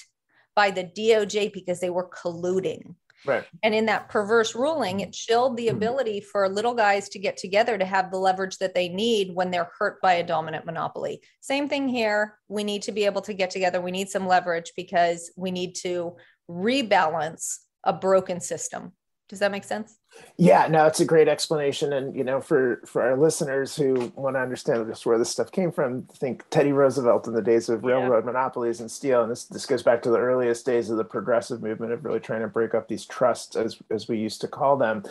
by 0.55 0.71
the 0.71 0.85
DOJ 0.85 1.53
because 1.53 1.81
they 1.81 1.91
were 1.91 2.09
colluding. 2.09 2.97
Right. 3.27 3.45
And 3.63 3.75
in 3.75 3.87
that 3.87 4.09
perverse 4.09 4.55
ruling, 4.55 5.01
it 5.01 5.13
chilled 5.13 5.57
the 5.57 5.69
ability 5.69 6.21
for 6.21 6.49
little 6.49 6.75
guys 6.75 7.09
to 7.11 7.19
get 7.19 7.37
together 7.37 7.77
to 7.77 7.85
have 7.85 8.11
the 8.11 8.19
leverage 8.19 8.59
that 8.59 8.75
they 8.75 8.89
need 8.89 9.35
when 9.35 9.51
they're 9.51 9.71
hurt 9.79 10.01
by 10.01 10.15
a 10.15 10.27
dominant 10.27 10.65
monopoly. 10.65 11.21
Same 11.41 11.69
thing 11.69 11.89
here. 11.89 12.39
We 12.49 12.65
need 12.65 12.83
to 12.83 12.93
be 12.93 13.05
able 13.05 13.23
to 13.23 13.35
get 13.35 13.51
together. 13.51 13.81
We 13.81 13.91
need 13.91 14.09
some 14.09 14.27
leverage 14.27 14.73
because 14.77 15.31
we 15.37 15.51
need 15.51 15.75
to 15.83 16.17
rebalance 16.51 17.59
a 17.85 17.93
broken 17.93 18.41
system. 18.41 18.93
Does 19.29 19.41
that 19.41 19.53
make 19.53 19.65
sense? 19.65 20.00
Yeah, 20.37 20.67
no, 20.69 20.87
it's 20.87 21.01
a 21.01 21.05
great 21.05 21.29
explanation. 21.29 21.93
And 21.93 22.17
you 22.17 22.25
know, 22.25 22.41
for 22.41 22.83
for 22.87 23.03
our 23.03 23.17
listeners 23.17 23.77
who 23.77 24.13
want 24.17 24.37
to 24.37 24.41
understand 24.41 24.87
just 24.89 25.07
where 25.07 25.19
this 25.19 25.31
stuff 25.31 25.53
came 25.53 25.71
from, 25.71 26.03
think 26.05 26.45
Teddy 26.51 26.73
Roosevelt 26.73 27.27
in 27.27 27.35
the 27.35 27.43
days 27.43 27.69
of 27.69 27.85
railroad 27.85 28.25
yeah. 28.25 28.33
monopolies 28.33 28.81
and 28.81 28.91
steel. 28.91 29.23
And 29.23 29.31
this 29.31 29.45
this 29.45 29.67
goes 29.67 29.83
back 29.83 30.03
to 30.03 30.11
the 30.11 30.19
earliest 30.19 30.65
days 30.65 30.91
of 30.91 30.97
the 30.97 31.05
progressive 31.05 31.63
movement 31.63 31.93
of 31.93 32.05
really 32.05 32.21
trying 32.21 32.41
to 32.41 32.49
break 32.49 32.75
up 32.75 32.89
these 32.89 33.05
trusts, 33.05 33.55
as 33.55 33.79
as 33.91 34.09
we 34.09 34.19
used 34.19 34.41
to 34.41 34.49
call 34.49 34.77
them. 34.77 35.05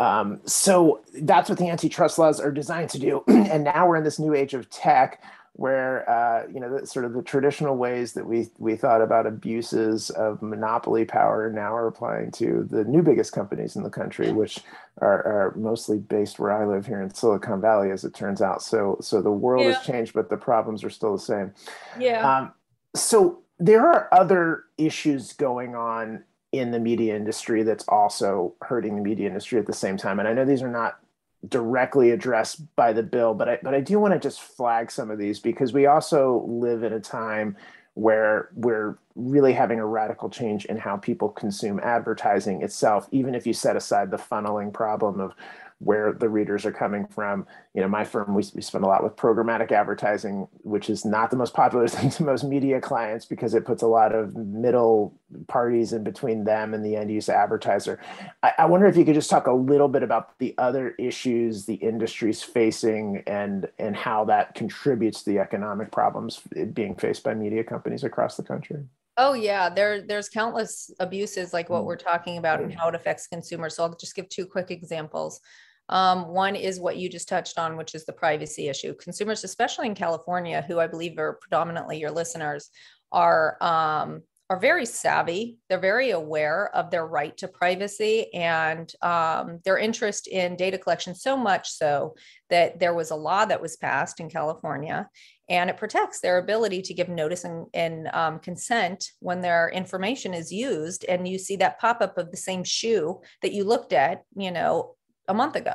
Um, 0.00 0.40
so 0.44 1.02
that's 1.20 1.48
what 1.48 1.58
the 1.58 1.68
antitrust 1.68 2.18
laws 2.18 2.40
are 2.40 2.50
designed 2.50 2.90
to 2.90 2.98
do. 2.98 3.22
and 3.28 3.64
now 3.64 3.86
we're 3.86 3.96
in 3.96 4.04
this 4.04 4.18
new 4.18 4.34
age 4.34 4.54
of 4.54 4.68
tech 4.70 5.22
where 5.56 6.08
uh, 6.10 6.46
you 6.52 6.58
know 6.58 6.78
the, 6.78 6.86
sort 6.86 7.04
of 7.04 7.12
the 7.12 7.22
traditional 7.22 7.76
ways 7.76 8.12
that 8.14 8.26
we 8.26 8.48
we 8.58 8.74
thought 8.74 9.00
about 9.00 9.24
abuses 9.24 10.10
of 10.10 10.42
monopoly 10.42 11.04
power 11.04 11.50
now 11.50 11.74
are 11.74 11.86
applying 11.86 12.32
to 12.32 12.66
the 12.68 12.82
new 12.84 13.02
biggest 13.02 13.32
companies 13.32 13.76
in 13.76 13.84
the 13.84 13.90
country, 13.90 14.32
which 14.32 14.58
are, 15.00 15.24
are 15.24 15.54
mostly 15.56 15.98
based 15.98 16.40
where 16.40 16.50
I 16.50 16.66
live 16.66 16.86
here 16.86 17.00
in 17.00 17.14
Silicon 17.14 17.60
Valley, 17.60 17.92
as 17.92 18.04
it 18.04 18.14
turns 18.14 18.42
out. 18.42 18.62
So 18.62 18.98
so 19.00 19.22
the 19.22 19.30
world 19.30 19.64
yeah. 19.64 19.74
has 19.74 19.86
changed, 19.86 20.12
but 20.12 20.28
the 20.28 20.36
problems 20.36 20.82
are 20.82 20.90
still 20.90 21.12
the 21.12 21.22
same. 21.22 21.54
Yeah. 22.00 22.38
Um, 22.38 22.52
so 22.96 23.42
there 23.60 23.86
are 23.86 24.08
other 24.10 24.64
issues 24.76 25.32
going 25.34 25.76
on 25.76 26.24
in 26.50 26.72
the 26.72 26.80
media 26.80 27.14
industry 27.14 27.62
that's 27.62 27.86
also 27.86 28.54
hurting 28.62 28.96
the 28.96 29.02
media 29.02 29.28
industry 29.28 29.60
at 29.60 29.66
the 29.66 29.72
same 29.72 29.96
time, 29.96 30.18
and 30.18 30.26
I 30.26 30.32
know 30.32 30.44
these 30.44 30.62
are 30.62 30.70
not 30.70 30.98
directly 31.48 32.10
addressed 32.10 32.74
by 32.76 32.92
the 32.92 33.02
bill, 33.02 33.34
but 33.34 33.48
I, 33.48 33.58
but 33.62 33.74
I 33.74 33.80
do 33.80 33.98
want 33.98 34.14
to 34.14 34.20
just 34.20 34.40
flag 34.40 34.90
some 34.90 35.10
of 35.10 35.18
these 35.18 35.40
because 35.40 35.72
we 35.72 35.86
also 35.86 36.44
live 36.46 36.82
in 36.82 36.92
a 36.92 37.00
time 37.00 37.56
where 37.94 38.50
we're 38.54 38.98
really 39.14 39.52
having 39.52 39.78
a 39.78 39.86
radical 39.86 40.28
change 40.28 40.64
in 40.64 40.76
how 40.76 40.96
people 40.96 41.28
consume 41.28 41.78
advertising 41.80 42.62
itself, 42.62 43.08
even 43.12 43.34
if 43.34 43.46
you 43.46 43.52
set 43.52 43.76
aside 43.76 44.10
the 44.10 44.16
funneling 44.16 44.72
problem 44.72 45.20
of 45.20 45.32
where 45.78 46.12
the 46.12 46.28
readers 46.28 46.64
are 46.64 46.72
coming 46.72 47.06
from. 47.06 47.46
You 47.74 47.82
know, 47.82 47.88
my 47.88 48.04
firm, 48.04 48.34
we, 48.34 48.42
we 48.54 48.62
spend 48.62 48.84
a 48.84 48.86
lot 48.86 49.02
with 49.02 49.16
programmatic 49.16 49.72
advertising, 49.72 50.48
which 50.62 50.88
is 50.88 51.04
not 51.04 51.30
the 51.30 51.36
most 51.36 51.54
popular 51.54 51.88
thing 51.88 52.10
to 52.10 52.24
most 52.24 52.44
media 52.44 52.80
clients 52.80 53.26
because 53.26 53.54
it 53.54 53.64
puts 53.64 53.82
a 53.82 53.86
lot 53.86 54.14
of 54.14 54.34
middle 54.36 55.18
parties 55.48 55.92
in 55.92 56.04
between 56.04 56.44
them 56.44 56.74
and 56.74 56.84
the 56.84 56.96
end 56.96 57.10
use 57.10 57.28
advertiser. 57.28 58.00
I, 58.42 58.52
I 58.58 58.66
wonder 58.66 58.86
if 58.86 58.96
you 58.96 59.04
could 59.04 59.14
just 59.14 59.30
talk 59.30 59.46
a 59.46 59.52
little 59.52 59.88
bit 59.88 60.02
about 60.02 60.38
the 60.38 60.54
other 60.58 60.90
issues 60.98 61.66
the 61.66 61.74
industry's 61.74 62.42
facing 62.42 63.22
and, 63.26 63.68
and 63.78 63.96
how 63.96 64.24
that 64.26 64.54
contributes 64.54 65.22
to 65.24 65.30
the 65.30 65.38
economic 65.38 65.90
problems 65.90 66.40
being 66.72 66.94
faced 66.94 67.24
by 67.24 67.34
media 67.34 67.64
companies 67.64 68.04
across 68.04 68.36
the 68.36 68.42
country. 68.42 68.84
Oh 69.16 69.34
yeah, 69.34 69.68
there 69.68 70.02
there's 70.02 70.28
countless 70.28 70.90
abuses 70.98 71.52
like 71.52 71.70
what 71.70 71.82
mm. 71.82 71.86
we're 71.86 71.96
talking 71.96 72.38
about 72.38 72.60
and 72.60 72.72
how 72.72 72.88
it 72.88 72.94
affects 72.94 73.26
consumers. 73.28 73.76
So 73.76 73.84
I'll 73.84 73.96
just 73.96 74.16
give 74.16 74.28
two 74.28 74.46
quick 74.46 74.70
examples. 74.70 75.40
Um, 75.88 76.28
one 76.28 76.56
is 76.56 76.80
what 76.80 76.96
you 76.96 77.08
just 77.08 77.28
touched 77.28 77.58
on, 77.58 77.76
which 77.76 77.94
is 77.94 78.06
the 78.06 78.12
privacy 78.12 78.68
issue. 78.68 78.94
Consumers, 78.94 79.44
especially 79.44 79.86
in 79.86 79.94
California, 79.94 80.64
who 80.66 80.80
I 80.80 80.86
believe 80.86 81.18
are 81.18 81.38
predominantly 81.40 81.98
your 81.98 82.10
listeners, 82.10 82.70
are 83.12 83.56
um, 83.60 84.22
are 84.50 84.58
very 84.58 84.84
savvy. 84.84 85.58
They're 85.68 85.78
very 85.78 86.10
aware 86.10 86.74
of 86.74 86.90
their 86.90 87.06
right 87.06 87.36
to 87.38 87.48
privacy 87.48 88.32
and 88.34 88.92
um, 89.00 89.60
their 89.64 89.78
interest 89.78 90.26
in 90.26 90.56
data 90.56 90.76
collection. 90.76 91.14
So 91.14 91.36
much 91.36 91.70
so 91.70 92.14
that 92.50 92.78
there 92.78 92.94
was 92.94 93.10
a 93.10 93.16
law 93.16 93.46
that 93.46 93.62
was 93.62 93.76
passed 93.76 94.20
in 94.20 94.28
California 94.28 95.08
and 95.48 95.68
it 95.68 95.76
protects 95.76 96.20
their 96.20 96.38
ability 96.38 96.80
to 96.80 96.94
give 96.94 97.08
notice 97.08 97.44
and, 97.44 97.66
and 97.74 98.08
um, 98.14 98.38
consent 98.38 99.10
when 99.20 99.40
their 99.40 99.68
information 99.70 100.32
is 100.32 100.52
used 100.52 101.04
and 101.04 101.28
you 101.28 101.38
see 101.38 101.56
that 101.56 101.78
pop-up 101.78 102.16
of 102.16 102.30
the 102.30 102.36
same 102.36 102.64
shoe 102.64 103.20
that 103.42 103.52
you 103.52 103.64
looked 103.64 103.92
at 103.92 104.24
you 104.36 104.50
know 104.50 104.94
a 105.28 105.34
month 105.34 105.56
ago 105.56 105.74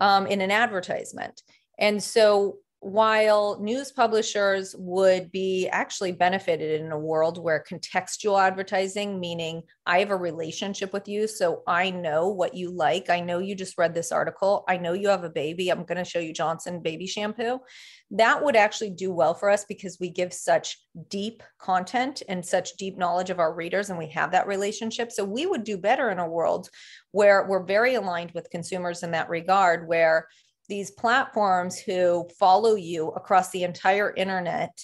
um, 0.00 0.26
in 0.26 0.40
an 0.40 0.50
advertisement. 0.50 1.42
And 1.78 2.02
so 2.02 2.58
while 2.86 3.58
news 3.60 3.90
publishers 3.90 4.72
would 4.78 5.32
be 5.32 5.68
actually 5.72 6.12
benefited 6.12 6.80
in 6.80 6.92
a 6.92 6.98
world 6.98 7.36
where 7.36 7.64
contextual 7.68 8.40
advertising, 8.40 9.18
meaning 9.18 9.60
I 9.86 9.98
have 9.98 10.10
a 10.10 10.16
relationship 10.16 10.92
with 10.92 11.08
you, 11.08 11.26
so 11.26 11.64
I 11.66 11.90
know 11.90 12.28
what 12.28 12.54
you 12.54 12.70
like. 12.70 13.10
I 13.10 13.18
know 13.18 13.40
you 13.40 13.56
just 13.56 13.76
read 13.76 13.92
this 13.92 14.12
article. 14.12 14.62
I 14.68 14.76
know 14.76 14.92
you 14.92 15.08
have 15.08 15.24
a 15.24 15.28
baby. 15.28 15.68
I'm 15.68 15.82
going 15.82 15.98
to 15.98 16.04
show 16.04 16.20
you 16.20 16.32
Johnson 16.32 16.80
baby 16.80 17.08
shampoo. 17.08 17.58
That 18.12 18.44
would 18.44 18.54
actually 18.54 18.90
do 18.90 19.12
well 19.12 19.34
for 19.34 19.50
us 19.50 19.64
because 19.64 19.98
we 19.98 20.08
give 20.08 20.32
such 20.32 20.78
deep 21.10 21.42
content 21.58 22.22
and 22.28 22.46
such 22.46 22.76
deep 22.76 22.96
knowledge 22.96 23.30
of 23.30 23.40
our 23.40 23.52
readers, 23.52 23.90
and 23.90 23.98
we 23.98 24.10
have 24.10 24.30
that 24.30 24.46
relationship. 24.46 25.10
So 25.10 25.24
we 25.24 25.44
would 25.44 25.64
do 25.64 25.76
better 25.76 26.10
in 26.10 26.20
a 26.20 26.28
world 26.28 26.70
where 27.10 27.48
we're 27.48 27.64
very 27.64 27.96
aligned 27.96 28.30
with 28.30 28.50
consumers 28.50 29.02
in 29.02 29.10
that 29.10 29.28
regard, 29.28 29.88
where 29.88 30.28
these 30.68 30.90
platforms 30.90 31.78
who 31.78 32.28
follow 32.38 32.74
you 32.74 33.08
across 33.08 33.50
the 33.50 33.64
entire 33.64 34.12
internet 34.14 34.78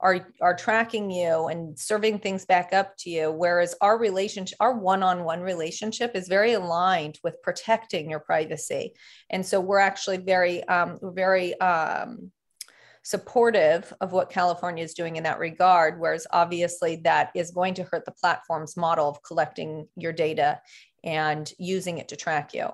are 0.00 0.28
are 0.42 0.54
tracking 0.54 1.10
you 1.10 1.46
and 1.46 1.78
serving 1.78 2.18
things 2.18 2.44
back 2.44 2.72
up 2.72 2.94
to 2.98 3.08
you 3.08 3.30
whereas 3.30 3.74
our 3.80 3.98
relationship 3.98 4.56
our 4.60 4.78
one-on-one 4.78 5.40
relationship 5.40 6.12
is 6.14 6.28
very 6.28 6.52
aligned 6.52 7.18
with 7.24 7.40
protecting 7.42 8.10
your 8.10 8.20
privacy. 8.20 8.92
And 9.30 9.44
so 9.44 9.60
we're 9.60 9.78
actually 9.78 10.18
very 10.18 10.62
um, 10.64 10.98
very 11.02 11.58
um, 11.60 12.30
supportive 13.02 13.92
of 14.00 14.10
what 14.10 14.30
california 14.30 14.82
is 14.82 14.92
doing 14.92 15.14
in 15.14 15.22
that 15.22 15.38
regard 15.38 16.00
whereas 16.00 16.26
obviously 16.32 16.96
that 16.96 17.30
is 17.36 17.52
going 17.52 17.72
to 17.72 17.84
hurt 17.84 18.04
the 18.04 18.10
platform's 18.10 18.76
model 18.76 19.08
of 19.08 19.22
collecting 19.22 19.86
your 19.96 20.12
data 20.12 20.60
and 21.04 21.52
using 21.56 21.98
it 21.98 22.08
to 22.08 22.16
track 22.16 22.52
you 22.52 22.68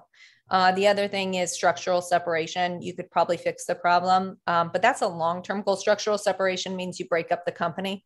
uh, 0.53 0.71
the 0.73 0.87
other 0.87 1.09
thing 1.09 1.35
is 1.35 1.51
structural 1.51 2.03
separation. 2.03 2.83
You 2.83 2.95
could 2.95 3.11
probably 3.11 3.39
fix 3.39 3.65
the 3.65 3.75
problem, 3.75 4.37
um, 4.47 4.69
but 4.71 4.83
that's 4.83 5.01
a 5.01 5.09
long 5.09 5.43
term 5.43 5.63
goal. 5.63 5.77
Structural 5.77 6.19
separation 6.19 6.77
means 6.77 7.01
you 7.01 7.09
break 7.09 7.33
up 7.33 7.47
the 7.47 7.53
company 7.53 8.05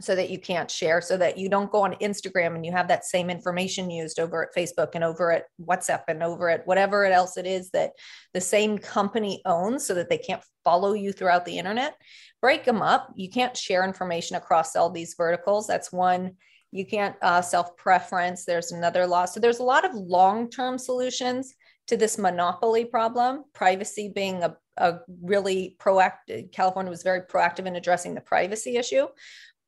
so 0.00 0.14
that 0.14 0.30
you 0.30 0.38
can't 0.38 0.70
share, 0.70 1.02
so 1.02 1.18
that 1.18 1.36
you 1.36 1.50
don't 1.50 1.70
go 1.70 1.82
on 1.82 1.92
Instagram 1.96 2.56
and 2.56 2.64
you 2.64 2.72
have 2.72 2.88
that 2.88 3.04
same 3.04 3.28
information 3.28 3.90
used 3.90 4.18
over 4.18 4.42
at 4.42 4.54
Facebook 4.56 4.92
and 4.94 5.04
over 5.04 5.30
at 5.30 5.44
WhatsApp 5.60 6.04
and 6.08 6.22
over 6.22 6.48
at 6.48 6.66
whatever 6.66 7.04
else 7.04 7.36
it 7.36 7.46
is 7.46 7.70
that 7.72 7.92
the 8.32 8.40
same 8.40 8.78
company 8.78 9.42
owns 9.44 9.86
so 9.86 9.92
that 9.92 10.08
they 10.08 10.18
can't 10.18 10.42
follow 10.64 10.94
you 10.94 11.12
throughout 11.12 11.44
the 11.44 11.58
internet. 11.58 11.94
Break 12.40 12.64
them 12.64 12.80
up. 12.80 13.12
You 13.14 13.28
can't 13.28 13.54
share 13.54 13.84
information 13.84 14.36
across 14.36 14.74
all 14.74 14.88
these 14.88 15.14
verticals. 15.18 15.66
That's 15.66 15.92
one 15.92 16.36
you 16.72 16.86
can't 16.86 17.14
uh, 17.22 17.42
self 17.42 17.76
preference. 17.76 18.44
There's 18.44 18.72
another 18.72 19.06
law. 19.06 19.26
So 19.26 19.38
there's 19.38 19.60
a 19.60 19.64
lot 19.64 19.84
of 19.84 19.94
long 19.94 20.50
term 20.50 20.78
solutions 20.78 21.54
to 21.86 21.96
this 21.96 22.18
monopoly 22.18 22.86
problem. 22.86 23.44
Privacy 23.52 24.10
being 24.12 24.42
a, 24.42 24.56
a 24.78 24.98
really 25.22 25.76
proactive, 25.78 26.50
California 26.50 26.90
was 26.90 27.02
very 27.02 27.20
proactive 27.20 27.66
in 27.66 27.76
addressing 27.76 28.14
the 28.14 28.20
privacy 28.22 28.76
issue. 28.76 29.06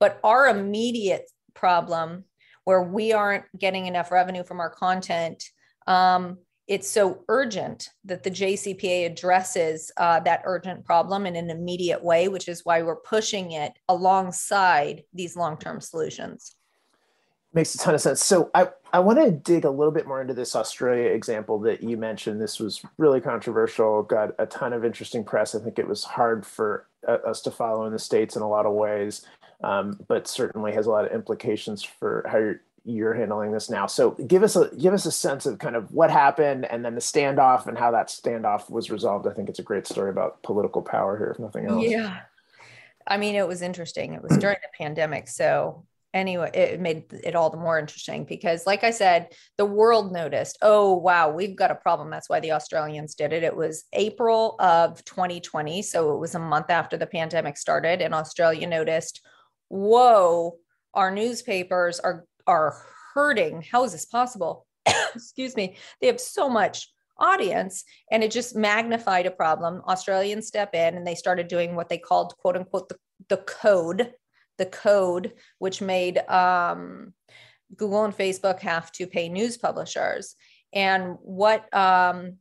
But 0.00 0.18
our 0.24 0.48
immediate 0.48 1.30
problem, 1.54 2.24
where 2.64 2.82
we 2.82 3.12
aren't 3.12 3.44
getting 3.56 3.86
enough 3.86 4.10
revenue 4.10 4.42
from 4.42 4.60
our 4.60 4.70
content, 4.70 5.44
um, 5.86 6.38
it's 6.66 6.88
so 6.88 7.24
urgent 7.28 7.90
that 8.06 8.22
the 8.22 8.30
JCPA 8.30 9.04
addresses 9.04 9.92
uh, 9.98 10.20
that 10.20 10.40
urgent 10.46 10.86
problem 10.86 11.26
in 11.26 11.36
an 11.36 11.50
immediate 11.50 12.02
way, 12.02 12.28
which 12.28 12.48
is 12.48 12.64
why 12.64 12.80
we're 12.80 12.96
pushing 12.96 13.52
it 13.52 13.72
alongside 13.90 15.02
these 15.12 15.36
long 15.36 15.58
term 15.58 15.82
solutions. 15.82 16.56
Makes 17.54 17.76
a 17.76 17.78
ton 17.78 17.94
of 17.94 18.00
sense. 18.00 18.24
So 18.24 18.50
I, 18.52 18.68
I 18.92 18.98
want 18.98 19.20
to 19.20 19.30
dig 19.30 19.64
a 19.64 19.70
little 19.70 19.92
bit 19.92 20.08
more 20.08 20.20
into 20.20 20.34
this 20.34 20.56
Australia 20.56 21.10
example 21.10 21.60
that 21.60 21.84
you 21.84 21.96
mentioned. 21.96 22.40
This 22.40 22.58
was 22.58 22.82
really 22.98 23.20
controversial, 23.20 24.02
got 24.02 24.34
a 24.40 24.46
ton 24.46 24.72
of 24.72 24.84
interesting 24.84 25.22
press. 25.22 25.54
I 25.54 25.60
think 25.60 25.78
it 25.78 25.86
was 25.86 26.02
hard 26.02 26.44
for 26.44 26.88
uh, 27.06 27.18
us 27.24 27.40
to 27.42 27.52
follow 27.52 27.86
in 27.86 27.92
the 27.92 27.98
States 27.98 28.34
in 28.34 28.42
a 28.42 28.48
lot 28.48 28.66
of 28.66 28.72
ways, 28.72 29.24
um, 29.62 30.00
but 30.08 30.26
certainly 30.26 30.72
has 30.72 30.86
a 30.86 30.90
lot 30.90 31.04
of 31.04 31.12
implications 31.12 31.84
for 31.84 32.26
how 32.28 32.38
you're, 32.38 32.60
you're 32.84 33.14
handling 33.14 33.52
this 33.52 33.70
now. 33.70 33.86
So 33.86 34.10
give 34.26 34.42
us 34.42 34.56
a 34.56 34.68
give 34.76 34.92
us 34.92 35.06
a 35.06 35.12
sense 35.12 35.46
of 35.46 35.58
kind 35.60 35.76
of 35.76 35.92
what 35.92 36.10
happened 36.10 36.64
and 36.64 36.84
then 36.84 36.96
the 36.96 37.00
standoff 37.00 37.66
and 37.66 37.78
how 37.78 37.92
that 37.92 38.08
standoff 38.08 38.68
was 38.68 38.90
resolved. 38.90 39.28
I 39.28 39.32
think 39.32 39.48
it's 39.48 39.60
a 39.60 39.62
great 39.62 39.86
story 39.86 40.10
about 40.10 40.42
political 40.42 40.82
power 40.82 41.16
here, 41.16 41.30
if 41.30 41.38
nothing 41.38 41.66
else. 41.66 41.84
Yeah. 41.86 42.20
I 43.06 43.16
mean, 43.16 43.36
it 43.36 43.46
was 43.46 43.62
interesting. 43.62 44.14
It 44.14 44.22
was 44.22 44.36
during 44.38 44.56
the 44.60 44.76
pandemic. 44.76 45.28
So 45.28 45.84
anyway 46.14 46.50
it 46.54 46.80
made 46.80 47.04
it 47.12 47.34
all 47.34 47.50
the 47.50 47.58
more 47.58 47.78
interesting 47.78 48.24
because 48.24 48.66
like 48.66 48.82
i 48.84 48.90
said 48.90 49.28
the 49.58 49.66
world 49.66 50.12
noticed 50.12 50.56
oh 50.62 50.94
wow 50.94 51.28
we've 51.30 51.56
got 51.56 51.70
a 51.70 51.74
problem. 51.74 52.08
That's 52.08 52.30
why 52.30 52.40
the 52.40 52.52
australians 52.52 53.14
did 53.14 53.32
it. 53.32 53.42
It 53.42 53.56
was 53.56 53.84
april 53.92 54.56
of 54.58 55.04
2020 55.04 55.82
so 55.82 56.14
it 56.14 56.18
was 56.18 56.34
a 56.34 56.38
month 56.38 56.70
after 56.70 56.96
the 56.96 57.06
pandemic 57.06 57.58
started 57.58 58.00
and 58.00 58.14
australia 58.14 58.66
noticed 58.66 59.20
whoa 59.68 60.56
our 60.94 61.10
newspapers 61.10 62.00
are 62.00 62.24
are 62.46 62.76
hurting. 63.14 63.62
How 63.62 63.84
is 63.84 63.92
this 63.92 64.04
possible? 64.04 64.66
Excuse 65.14 65.56
me. 65.56 65.76
They 66.00 66.08
have 66.08 66.20
so 66.20 66.48
much 66.48 66.90
audience 67.18 67.84
and 68.10 68.24
it 68.24 68.32
just 68.32 68.56
magnified 68.56 69.26
a 69.26 69.30
problem. 69.30 69.82
Australians 69.86 70.48
step 70.48 70.74
in 70.74 70.96
and 70.96 71.06
they 71.06 71.14
started 71.14 71.48
doing 71.48 71.76
what 71.76 71.88
they 71.88 71.98
called 71.98 72.36
quote 72.38 72.56
unquote 72.56 72.88
the, 72.88 72.96
the 73.28 73.36
code 73.38 74.12
the 74.58 74.66
code, 74.66 75.32
which 75.58 75.80
made 75.80 76.18
um, 76.28 77.12
Google 77.76 78.04
and 78.04 78.16
Facebook 78.16 78.60
have 78.60 78.90
to 78.92 79.06
pay 79.06 79.28
news 79.28 79.56
publishers. 79.56 80.36
And 80.72 81.16
what 81.22 81.72
um, 81.74 82.38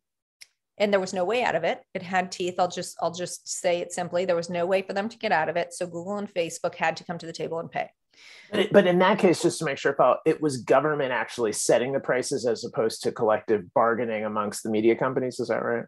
and 0.77 0.91
there 0.91 0.99
was 0.99 1.13
no 1.13 1.23
way 1.23 1.43
out 1.43 1.55
of 1.55 1.63
it. 1.63 1.81
It 1.93 2.01
had 2.01 2.31
teeth. 2.31 2.55
I'll 2.57 2.67
just 2.67 2.97
I'll 3.01 3.13
just 3.13 3.47
say 3.47 3.79
it 3.79 3.91
simply. 3.91 4.25
There 4.25 4.35
was 4.35 4.49
no 4.49 4.65
way 4.65 4.81
for 4.81 4.93
them 4.93 5.09
to 5.09 5.17
get 5.17 5.31
out 5.31 5.49
of 5.49 5.55
it. 5.55 5.73
So 5.73 5.85
Google 5.85 6.17
and 6.17 6.33
Facebook 6.33 6.75
had 6.75 6.97
to 6.97 7.03
come 7.03 7.17
to 7.19 7.25
the 7.25 7.33
table 7.33 7.59
and 7.59 7.71
pay. 7.71 7.89
But, 8.71 8.85
in 8.85 8.99
that 8.99 9.17
case, 9.17 9.41
just 9.41 9.57
to 9.59 9.65
make 9.65 9.79
sure, 9.79 9.93
Paul, 9.93 10.17
it 10.25 10.39
was 10.39 10.57
government 10.57 11.11
actually 11.11 11.53
setting 11.53 11.93
the 11.93 11.99
prices 11.99 12.45
as 12.45 12.63
opposed 12.63 13.01
to 13.03 13.11
collective 13.11 13.73
bargaining 13.73 14.25
amongst 14.25 14.61
the 14.61 14.69
media 14.69 14.95
companies. 14.95 15.39
Is 15.39 15.47
that 15.47 15.63
right? 15.63 15.85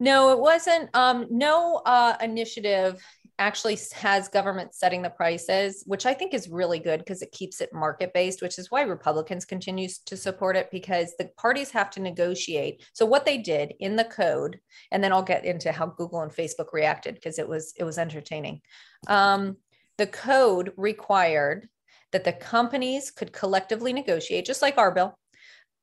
No, 0.00 0.30
it 0.32 0.38
wasn't. 0.38 0.90
Um, 0.94 1.26
no 1.30 1.82
uh, 1.86 2.16
initiative 2.20 3.02
actually 3.38 3.78
has 3.94 4.28
government 4.28 4.74
setting 4.74 5.02
the 5.02 5.10
prices, 5.10 5.82
which 5.86 6.06
I 6.06 6.14
think 6.14 6.34
is 6.34 6.48
really 6.48 6.78
good 6.78 7.00
because 7.00 7.20
it 7.20 7.32
keeps 7.32 7.60
it 7.60 7.72
market 7.72 8.12
based, 8.12 8.42
which 8.42 8.58
is 8.58 8.70
why 8.70 8.82
Republicans 8.82 9.44
continue 9.44 9.88
to 10.06 10.16
support 10.16 10.56
it 10.56 10.70
because 10.70 11.14
the 11.18 11.30
parties 11.36 11.70
have 11.72 11.90
to 11.90 12.00
negotiate. 12.00 12.84
So 12.92 13.06
what 13.06 13.24
they 13.24 13.38
did 13.38 13.74
in 13.80 13.96
the 13.96 14.04
code, 14.04 14.60
and 14.92 15.02
then 15.02 15.12
I'll 15.12 15.22
get 15.22 15.44
into 15.44 15.72
how 15.72 15.86
Google 15.86 16.20
and 16.22 16.32
Facebook 16.32 16.72
reacted 16.72 17.14
because 17.14 17.38
it 17.38 17.48
was 17.48 17.74
it 17.76 17.84
was 17.84 17.98
entertaining. 17.98 18.60
Um, 19.08 19.56
the 19.98 20.06
code 20.06 20.72
required 20.76 21.68
that 22.12 22.24
the 22.24 22.32
companies 22.32 23.10
could 23.10 23.32
collectively 23.32 23.92
negotiate, 23.92 24.46
just 24.46 24.62
like 24.62 24.78
our 24.78 24.92
bill, 24.92 25.18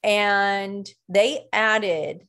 and 0.04 0.90
they 1.10 1.48
added 1.52 2.28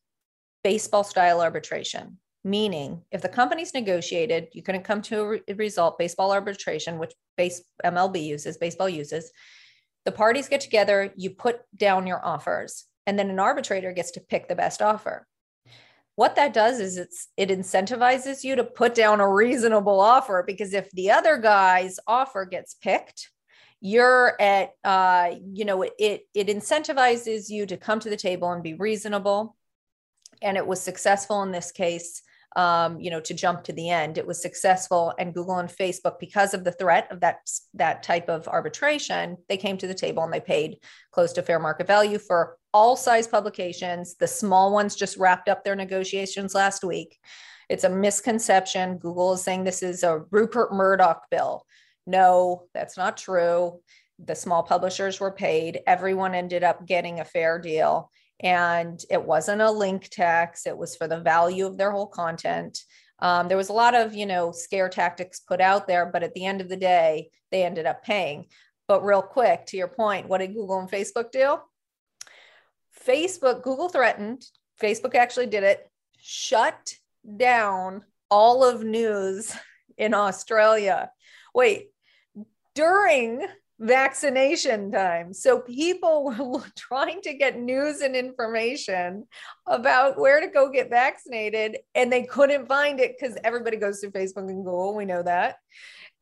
baseball 0.64 1.04
style 1.04 1.40
arbitration 1.40 2.18
meaning 2.44 3.02
if 3.12 3.22
the 3.22 3.28
company's 3.28 3.74
negotiated 3.74 4.48
you 4.52 4.62
couldn't 4.62 4.82
come 4.82 5.00
to 5.00 5.40
a 5.46 5.54
result 5.54 5.98
baseball 5.98 6.32
arbitration 6.32 6.98
which 6.98 7.12
base 7.36 7.62
mlb 7.84 8.22
uses 8.22 8.58
baseball 8.58 8.88
uses 8.88 9.32
the 10.04 10.12
parties 10.12 10.48
get 10.48 10.60
together 10.60 11.12
you 11.16 11.30
put 11.30 11.60
down 11.76 12.06
your 12.06 12.24
offers 12.24 12.86
and 13.06 13.18
then 13.18 13.30
an 13.30 13.38
arbitrator 13.38 13.92
gets 13.92 14.12
to 14.12 14.20
pick 14.20 14.48
the 14.48 14.54
best 14.54 14.80
offer. 14.80 15.26
What 16.14 16.36
that 16.36 16.52
does 16.52 16.78
is 16.78 16.98
it's 16.98 17.28
it 17.36 17.48
incentivizes 17.48 18.44
you 18.44 18.56
to 18.56 18.64
put 18.64 18.94
down 18.94 19.20
a 19.20 19.28
reasonable 19.28 19.98
offer 19.98 20.44
because 20.46 20.74
if 20.74 20.90
the 20.90 21.10
other 21.10 21.38
guy's 21.38 21.98
offer 22.06 22.44
gets 22.44 22.74
picked 22.74 23.30
you're 23.80 24.40
at 24.40 24.72
uh, 24.84 25.30
you 25.52 25.64
know 25.64 25.82
it 25.82 26.20
it 26.34 26.46
incentivizes 26.48 27.48
you 27.48 27.64
to 27.66 27.78
come 27.78 27.98
to 27.98 28.10
the 28.10 28.16
table 28.16 28.52
and 28.52 28.62
be 28.62 28.74
reasonable 28.74 29.56
and 30.42 30.56
it 30.56 30.66
was 30.66 30.80
successful 30.80 31.42
in 31.42 31.52
this 31.52 31.72
case 31.72 32.22
um, 32.54 33.00
you 33.00 33.10
know 33.10 33.20
to 33.20 33.32
jump 33.32 33.64
to 33.64 33.72
the 33.72 33.88
end 33.88 34.18
it 34.18 34.26
was 34.26 34.42
successful 34.42 35.14
and 35.18 35.34
google 35.34 35.58
and 35.58 35.70
facebook 35.70 36.18
because 36.20 36.52
of 36.52 36.64
the 36.64 36.72
threat 36.72 37.10
of 37.10 37.20
that 37.20 37.38
that 37.74 38.02
type 38.02 38.28
of 38.28 38.46
arbitration 38.48 39.36
they 39.48 39.56
came 39.56 39.78
to 39.78 39.86
the 39.86 39.94
table 39.94 40.22
and 40.22 40.32
they 40.32 40.40
paid 40.40 40.78
close 41.12 41.32
to 41.32 41.42
fair 41.42 41.58
market 41.58 41.86
value 41.86 42.18
for 42.18 42.58
all 42.74 42.94
size 42.94 43.26
publications 43.26 44.16
the 44.16 44.26
small 44.26 44.72
ones 44.72 44.94
just 44.94 45.16
wrapped 45.16 45.48
up 45.48 45.64
their 45.64 45.76
negotiations 45.76 46.54
last 46.54 46.84
week 46.84 47.18
it's 47.70 47.84
a 47.84 47.88
misconception 47.88 48.98
google 48.98 49.32
is 49.32 49.42
saying 49.42 49.64
this 49.64 49.82
is 49.82 50.02
a 50.02 50.20
rupert 50.30 50.74
murdoch 50.74 51.22
bill 51.30 51.64
no, 52.06 52.64
that's 52.74 52.96
not 52.96 53.16
true. 53.16 53.80
The 54.18 54.34
small 54.34 54.62
publishers 54.62 55.20
were 55.20 55.32
paid. 55.32 55.80
Everyone 55.86 56.34
ended 56.34 56.64
up 56.64 56.86
getting 56.86 57.20
a 57.20 57.24
fair 57.24 57.58
deal. 57.58 58.10
And 58.42 59.02
it 59.10 59.22
wasn't 59.22 59.62
a 59.62 59.70
link 59.70 60.08
tax, 60.08 60.66
it 60.66 60.76
was 60.76 60.96
for 60.96 61.06
the 61.06 61.20
value 61.20 61.66
of 61.66 61.76
their 61.76 61.92
whole 61.92 62.08
content. 62.08 62.80
Um, 63.20 63.46
there 63.46 63.56
was 63.56 63.68
a 63.68 63.74
lot 63.74 63.94
of, 63.94 64.14
you 64.14 64.26
know, 64.26 64.50
scare 64.50 64.88
tactics 64.88 65.40
put 65.40 65.60
out 65.60 65.86
there, 65.86 66.06
but 66.06 66.24
at 66.24 66.34
the 66.34 66.44
end 66.44 66.60
of 66.60 66.68
the 66.68 66.76
day, 66.76 67.30
they 67.52 67.62
ended 67.62 67.86
up 67.86 68.02
paying. 68.02 68.46
But 68.88 69.04
real 69.04 69.22
quick, 69.22 69.66
to 69.66 69.76
your 69.76 69.88
point, 69.88 70.28
what 70.28 70.38
did 70.38 70.54
Google 70.54 70.80
and 70.80 70.90
Facebook 70.90 71.30
do? 71.30 71.58
Facebook, 73.06 73.62
Google 73.62 73.88
threatened, 73.88 74.44
Facebook 74.80 75.14
actually 75.14 75.46
did 75.46 75.62
it, 75.62 75.88
shut 76.20 76.96
down 77.36 78.02
all 78.28 78.64
of 78.64 78.82
news 78.82 79.54
in 79.96 80.14
Australia. 80.14 81.10
Wait, 81.54 81.90
during 82.74 83.46
vaccination 83.82 84.92
time. 84.92 85.34
So 85.34 85.60
people 85.60 86.24
were 86.38 86.72
trying 86.76 87.20
to 87.22 87.34
get 87.34 87.58
news 87.58 88.00
and 88.00 88.14
information 88.14 89.26
about 89.66 90.18
where 90.18 90.40
to 90.40 90.46
go 90.46 90.70
get 90.70 90.88
vaccinated, 90.88 91.78
and 91.94 92.10
they 92.10 92.22
couldn't 92.22 92.68
find 92.68 93.00
it 93.00 93.16
because 93.18 93.36
everybody 93.44 93.76
goes 93.76 94.00
through 94.00 94.12
Facebook 94.12 94.48
and 94.48 94.64
Google. 94.64 94.94
We 94.94 95.04
know 95.04 95.22
that. 95.22 95.56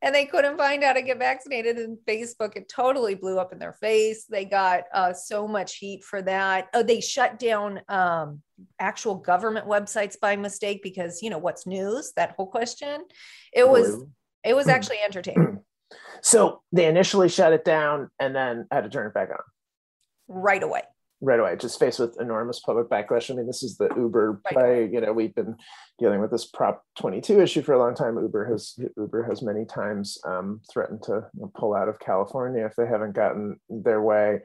And 0.03 0.15
they 0.15 0.25
couldn't 0.25 0.57
find 0.57 0.83
how 0.83 0.93
to 0.93 1.03
get 1.03 1.19
vaccinated. 1.19 1.77
And 1.77 1.95
Facebook, 2.07 2.55
it 2.55 2.67
totally 2.67 3.13
blew 3.13 3.37
up 3.37 3.53
in 3.53 3.59
their 3.59 3.73
face. 3.73 4.25
They 4.25 4.45
got 4.45 4.85
uh, 4.91 5.13
so 5.13 5.47
much 5.47 5.77
heat 5.77 6.03
for 6.03 6.23
that. 6.23 6.69
Oh, 6.73 6.81
they 6.81 7.01
shut 7.01 7.37
down 7.37 7.81
um, 7.87 8.41
actual 8.79 9.13
government 9.13 9.67
websites 9.67 10.19
by 10.19 10.35
mistake 10.37 10.81
because, 10.81 11.21
you 11.21 11.29
know, 11.29 11.37
what's 11.37 11.67
news? 11.67 12.13
That 12.15 12.33
whole 12.35 12.47
question. 12.47 13.03
It 13.53 13.69
was, 13.69 14.03
it 14.43 14.55
was 14.55 14.67
actually 14.67 15.01
entertaining. 15.05 15.59
So 16.21 16.61
they 16.71 16.85
initially 16.85 17.29
shut 17.29 17.53
it 17.53 17.65
down 17.65 18.09
and 18.19 18.35
then 18.35 18.67
had 18.71 18.83
to 18.83 18.89
turn 18.89 19.07
it 19.07 19.13
back 19.13 19.29
on 19.29 19.39
right 20.27 20.61
away. 20.61 20.81
Right 21.23 21.39
away, 21.39 21.55
just 21.55 21.79
faced 21.79 21.99
with 21.99 22.19
enormous 22.19 22.59
public 22.59 22.89
backlash. 22.89 23.29
I 23.29 23.35
mean, 23.35 23.45
this 23.45 23.61
is 23.61 23.77
the 23.77 23.89
Uber 23.95 24.41
right. 24.43 24.53
play. 24.53 24.89
You 24.91 25.01
know, 25.01 25.13
we've 25.13 25.35
been 25.35 25.55
dealing 25.99 26.19
with 26.19 26.31
this 26.31 26.47
Prop 26.47 26.83
22 26.97 27.41
issue 27.41 27.61
for 27.61 27.73
a 27.73 27.79
long 27.79 27.93
time. 27.93 28.17
Uber 28.17 28.45
has 28.45 28.75
Uber 28.97 29.23
has 29.25 29.43
many 29.43 29.63
times 29.65 30.17
um, 30.25 30.61
threatened 30.71 31.03
to 31.03 31.27
pull 31.55 31.75
out 31.75 31.89
of 31.89 31.99
California 31.99 32.65
if 32.65 32.75
they 32.75 32.87
haven't 32.87 33.13
gotten 33.13 33.59
their 33.69 34.01
way, 34.01 34.39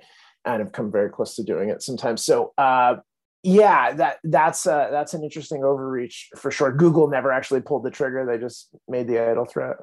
and 0.45 0.61
have 0.61 0.73
come 0.73 0.93
very 0.93 1.09
close 1.09 1.35
to 1.37 1.43
doing 1.43 1.71
it 1.71 1.83
sometimes. 1.83 2.23
So, 2.23 2.53
uh, 2.59 2.97
yeah, 3.43 3.95
that 3.95 4.19
that's 4.23 4.67
uh, 4.67 4.89
that's 4.91 5.15
an 5.15 5.25
interesting 5.25 5.65
overreach 5.65 6.29
for 6.37 6.51
sure. 6.51 6.73
Google 6.73 7.09
never 7.09 7.33
actually 7.33 7.63
pulled 7.63 7.85
the 7.85 7.91
trigger; 7.91 8.27
they 8.27 8.37
just 8.37 8.69
made 8.87 9.09
the 9.09 9.19
idle 9.19 9.47
threat. 9.47 9.77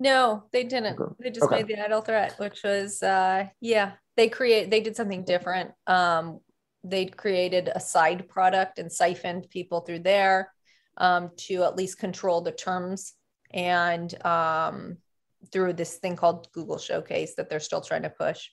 No, 0.00 0.44
they 0.50 0.64
didn't. 0.64 0.98
Okay. 0.98 1.14
They 1.20 1.30
just 1.30 1.46
okay. 1.46 1.56
made 1.56 1.68
the 1.68 1.84
idle 1.84 2.00
threat, 2.00 2.34
which 2.38 2.62
was 2.64 3.02
uh 3.02 3.46
yeah, 3.60 3.92
they 4.16 4.28
create 4.28 4.70
they 4.70 4.80
did 4.80 4.96
something 4.96 5.24
different. 5.24 5.70
Um 5.86 6.40
they 6.82 7.06
created 7.06 7.70
a 7.74 7.80
side 7.80 8.28
product 8.28 8.78
and 8.78 8.90
siphoned 8.90 9.48
people 9.50 9.80
through 9.80 9.98
there 10.00 10.52
um, 10.96 11.30
to 11.36 11.64
at 11.64 11.76
least 11.76 11.98
control 11.98 12.40
the 12.40 12.52
terms 12.52 13.14
and 13.52 14.24
um, 14.24 14.96
through 15.52 15.72
this 15.72 15.96
thing 15.96 16.16
called 16.16 16.50
Google 16.52 16.78
Showcase 16.78 17.34
that 17.34 17.50
they're 17.50 17.60
still 17.60 17.80
trying 17.80 18.02
to 18.02 18.10
push. 18.10 18.48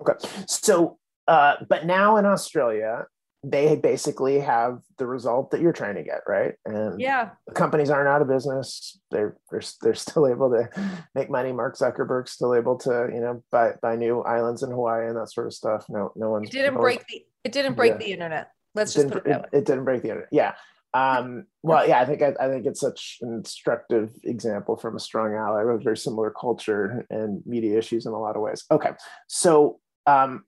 Okay. 0.00 0.12
So, 0.46 0.98
uh, 1.26 1.56
but 1.68 1.86
now 1.86 2.16
in 2.16 2.26
Australia, 2.26 3.06
they 3.44 3.76
basically 3.76 4.40
have 4.40 4.80
the 4.96 5.06
result 5.06 5.52
that 5.52 5.60
you're 5.60 5.72
trying 5.72 5.94
to 5.94 6.02
get, 6.02 6.22
right? 6.26 6.54
And 6.64 7.00
yeah, 7.00 7.30
companies 7.54 7.88
aren't 7.88 8.08
out 8.08 8.20
of 8.20 8.28
business. 8.28 8.98
They're 9.10 9.36
they're 9.50 9.62
they're 9.80 9.94
still 9.94 10.26
able 10.26 10.50
to 10.50 10.68
make 11.14 11.30
money. 11.30 11.52
Mark 11.52 11.76
Zuckerberg's 11.76 12.32
still 12.32 12.54
able 12.54 12.76
to 12.78 13.08
you 13.12 13.20
know 13.20 13.42
buy 13.52 13.72
buy 13.80 13.96
new 13.96 14.22
islands 14.22 14.62
in 14.62 14.70
Hawaii 14.70 15.06
and 15.06 15.16
that 15.16 15.30
sort 15.30 15.46
of 15.46 15.54
stuff. 15.54 15.86
No, 15.88 16.12
no 16.16 16.30
one. 16.30 16.44
It 16.44 16.50
didn't 16.50 16.74
no 16.74 16.80
break 16.80 17.06
the. 17.06 17.24
It 17.44 17.52
didn't 17.52 17.74
break 17.74 17.92
yeah. 17.92 17.98
the 17.98 18.12
internet. 18.12 18.50
Let's 18.74 18.94
just 18.94 19.08
put 19.08 19.18
it 19.18 19.24
that 19.24 19.42
way. 19.42 19.48
It, 19.52 19.58
it 19.58 19.64
didn't 19.64 19.84
break 19.84 20.02
the 20.02 20.08
internet. 20.08 20.28
Yeah. 20.32 20.54
Um, 20.94 21.44
well, 21.62 21.86
yeah, 21.86 22.00
I 22.00 22.06
think 22.06 22.22
I, 22.22 22.32
I, 22.40 22.48
think 22.48 22.64
it's 22.64 22.80
such 22.80 23.18
an 23.20 23.34
instructive 23.34 24.10
example 24.24 24.76
from 24.76 24.96
a 24.96 25.00
strong 25.00 25.34
ally 25.34 25.62
with 25.62 25.84
very 25.84 25.98
similar 25.98 26.30
culture 26.30 27.06
and 27.10 27.42
media 27.44 27.78
issues 27.78 28.06
in 28.06 28.12
a 28.12 28.18
lot 28.18 28.36
of 28.36 28.42
ways. 28.42 28.64
Okay, 28.70 28.90
so 29.26 29.80
um, 30.06 30.44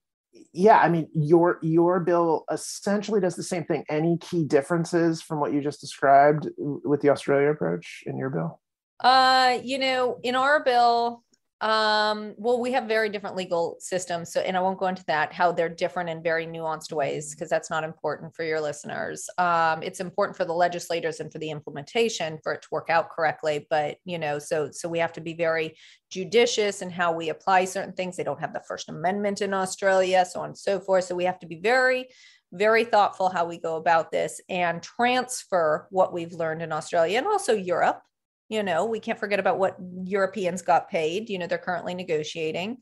yeah, 0.53 0.79
I 0.79 0.89
mean, 0.89 1.09
your 1.15 1.59
your 1.63 2.01
bill 2.01 2.45
essentially 2.51 3.21
does 3.21 3.37
the 3.37 3.43
same 3.43 3.65
thing. 3.65 3.85
Any 3.89 4.19
key 4.19 4.45
differences 4.45 5.23
from 5.23 5.41
what 5.41 5.53
you 5.53 5.61
just 5.61 5.81
described 5.81 6.49
with 6.57 7.01
the 7.01 7.11
Australia 7.11 7.51
approach 7.51 8.03
in 8.07 8.17
your 8.17 8.31
bill? 8.31 8.61
Uh, 9.01 9.59
you 9.63 9.79
know, 9.79 10.19
in 10.23 10.35
our 10.35 10.63
bill, 10.63 11.25
um, 11.61 12.35
well, 12.39 12.59
we 12.59 12.73
have 12.73 12.85
very 12.85 13.11
different 13.11 13.37
legal 13.37 13.77
systems. 13.81 14.33
So, 14.33 14.41
and 14.41 14.57
I 14.57 14.61
won't 14.61 14.79
go 14.79 14.87
into 14.87 15.05
that, 15.07 15.33
how 15.33 15.53
they're 15.53 15.69
different 15.69 16.09
in 16.09 16.23
very 16.23 16.47
nuanced 16.47 16.93
ways, 16.93 17.35
because 17.35 17.51
that's 17.51 17.69
not 17.69 17.85
important 17.85 18.35
for 18.35 18.45
your 18.45 18.61
listeners. 18.61 19.29
Um, 19.37 19.83
it's 19.83 20.01
important 20.01 20.37
for 20.37 20.45
the 20.45 20.55
legislators 20.55 21.21
and 21.21 21.31
for 21.31 21.39
the 21.39 21.51
implementation 21.51 22.39
for 22.43 22.55
it 22.55 22.63
to 22.63 22.69
work 22.71 22.89
out 22.89 23.11
correctly. 23.11 23.67
But, 23.69 23.99
you 24.05 24.19
know, 24.19 24.39
so, 24.39 24.71
so 24.71 24.89
we 24.89 24.99
have 25.01 25.13
to 25.15 25.21
be 25.21 25.35
very 25.35 25.77
judicious 26.11 26.83
in 26.83 26.91
how 26.91 27.13
we 27.13 27.29
apply 27.29 27.67
certain 27.67 27.93
things. 27.93 28.17
They 28.17 28.25
don't 28.25 28.41
have 28.41 28.55
the 28.55 28.63
First 28.67 28.89
Amendment 28.89 29.43
in 29.43 29.53
Australia, 29.53 30.25
so 30.25 30.41
on 30.41 30.47
and 30.47 30.59
so 30.59 30.81
forth. 30.81 31.05
So 31.05 31.15
we 31.15 31.25
have 31.25 31.39
to 31.41 31.47
be 31.47 31.61
very, 31.61 32.09
very 32.53 32.85
thoughtful 32.85 33.29
how 33.29 33.45
we 33.45 33.59
go 33.59 33.77
about 33.77 34.11
this 34.11 34.41
and 34.49 34.83
transfer 34.83 35.87
what 35.91 36.13
we've 36.13 36.33
learned 36.33 36.63
in 36.63 36.73
Australia 36.73 37.19
and 37.19 37.27
also 37.27 37.53
Europe 37.53 38.03
you 38.51 38.65
know, 38.65 38.85
we 38.85 38.99
can't 38.99 39.19
forget 39.19 39.39
about 39.39 39.59
what 39.59 39.77
Europeans 40.05 40.61
got 40.61 40.91
paid. 40.91 41.31
You 41.31 41.39
know, 41.39 41.47
they're 41.47 41.57
currently 41.57 41.95
negotiating. 41.95 42.79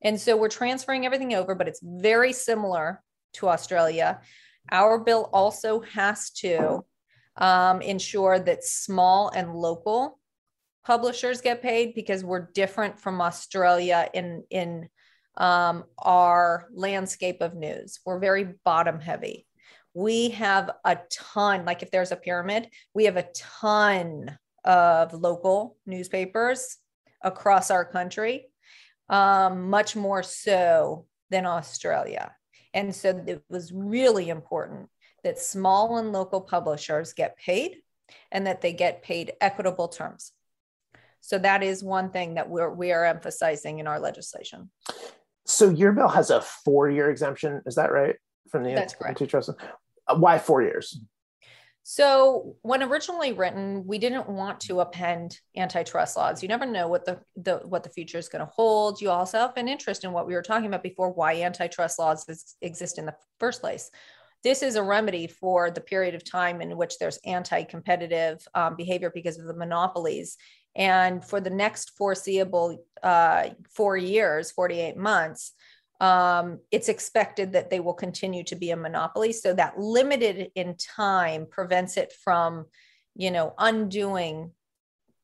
And 0.00 0.18
so 0.18 0.36
we're 0.36 0.48
transferring 0.48 1.04
everything 1.04 1.34
over, 1.34 1.56
but 1.56 1.66
it's 1.66 1.80
very 1.82 2.32
similar 2.32 3.02
to 3.34 3.48
Australia. 3.48 4.20
Our 4.70 4.98
bill 4.98 5.28
also 5.32 5.80
has 5.80 6.30
to 6.30 6.84
um, 7.36 7.82
ensure 7.82 8.38
that 8.38 8.62
small 8.62 9.30
and 9.34 9.54
local 9.54 10.20
publishers 10.84 11.40
get 11.40 11.62
paid 11.62 11.94
because 11.94 12.22
we're 12.22 12.50
different 12.54 13.00
from 13.00 13.20
Australia 13.20 14.08
in 14.14 14.44
in 14.50 14.88
um, 15.36 15.84
our 15.98 16.68
landscape 16.72 17.40
of 17.40 17.54
news. 17.54 17.98
We're 18.06 18.20
very 18.20 18.54
bottom 18.64 19.00
heavy. 19.00 19.46
We 19.94 20.30
have 20.30 20.70
a 20.84 20.98
ton, 21.10 21.64
like 21.64 21.82
if 21.82 21.90
there's 21.90 22.12
a 22.12 22.16
pyramid, 22.16 22.68
we 22.94 23.06
have 23.06 23.16
a 23.16 23.26
ton 23.34 24.38
of 24.64 25.12
local 25.14 25.76
newspapers 25.86 26.76
across 27.22 27.70
our 27.70 27.84
country, 27.84 28.46
um, 29.08 29.70
much 29.70 29.96
more 29.96 30.22
so 30.22 31.06
than 31.30 31.46
Australia. 31.46 32.32
And 32.74 32.94
so 32.94 33.22
it 33.26 33.42
was 33.48 33.72
really 33.72 34.28
important 34.28 34.88
that 35.24 35.38
small 35.38 35.98
and 35.98 36.12
local 36.12 36.40
publishers 36.40 37.12
get 37.12 37.36
paid 37.36 37.82
and 38.30 38.46
that 38.46 38.60
they 38.60 38.72
get 38.72 39.02
paid 39.02 39.32
equitable 39.40 39.88
terms. 39.88 40.32
So 41.20 41.38
that 41.38 41.62
is 41.62 41.82
one 41.82 42.10
thing 42.10 42.34
that 42.34 42.48
we're 42.48 42.72
we 42.72 42.92
are 42.92 43.04
emphasizing 43.04 43.80
in 43.80 43.86
our 43.86 43.98
legislation. 43.98 44.70
So 45.44 45.70
your 45.70 45.92
bill 45.92 46.08
has 46.08 46.30
a 46.30 46.40
four-year 46.40 47.10
exemption, 47.10 47.62
is 47.66 47.74
that 47.74 47.90
right? 47.90 48.16
From 48.50 48.62
the 48.62 48.74
That's 48.74 48.94
correct. 48.94 49.20
antitrust. 49.20 49.50
Uh, 50.06 50.14
why 50.16 50.38
four 50.38 50.62
years? 50.62 51.00
So 51.90 52.58
when 52.60 52.82
originally 52.82 53.32
written, 53.32 53.86
we 53.86 53.98
didn't 53.98 54.28
want 54.28 54.60
to 54.60 54.80
append 54.80 55.38
antitrust 55.56 56.18
laws. 56.18 56.42
You 56.42 56.48
never 56.50 56.66
know 56.66 56.86
what 56.86 57.06
the, 57.06 57.18
the 57.34 57.62
what 57.64 57.82
the 57.82 57.88
future 57.88 58.18
is 58.18 58.28
going 58.28 58.44
to 58.44 58.52
hold. 58.54 59.00
You 59.00 59.08
also 59.08 59.38
have 59.38 59.56
an 59.56 59.68
interest 59.68 60.04
in 60.04 60.12
what 60.12 60.26
we 60.26 60.34
were 60.34 60.42
talking 60.42 60.66
about 60.66 60.82
before, 60.82 61.10
why 61.10 61.36
antitrust 61.36 61.98
laws 61.98 62.28
is, 62.28 62.56
exist 62.60 62.98
in 62.98 63.06
the 63.06 63.14
first 63.40 63.62
place. 63.62 63.90
This 64.44 64.62
is 64.62 64.76
a 64.76 64.82
remedy 64.82 65.28
for 65.28 65.70
the 65.70 65.80
period 65.80 66.14
of 66.14 66.30
time 66.30 66.60
in 66.60 66.76
which 66.76 66.98
there's 66.98 67.20
anti-competitive 67.24 68.46
um, 68.54 68.76
behavior 68.76 69.10
because 69.14 69.38
of 69.38 69.46
the 69.46 69.56
monopolies. 69.56 70.36
And 70.76 71.24
for 71.24 71.40
the 71.40 71.48
next 71.48 71.96
foreseeable 71.96 72.84
uh, 73.02 73.48
four 73.74 73.96
years, 73.96 74.50
48 74.50 74.98
months, 74.98 75.54
um, 76.00 76.60
it's 76.70 76.88
expected 76.88 77.52
that 77.52 77.70
they 77.70 77.80
will 77.80 77.94
continue 77.94 78.44
to 78.44 78.56
be 78.56 78.70
a 78.70 78.76
monopoly. 78.76 79.32
So 79.32 79.52
that 79.54 79.78
limited 79.78 80.50
in 80.54 80.76
time 80.76 81.46
prevents 81.50 81.96
it 81.96 82.12
from, 82.12 82.66
you 83.16 83.30
know, 83.30 83.54
undoing 83.58 84.52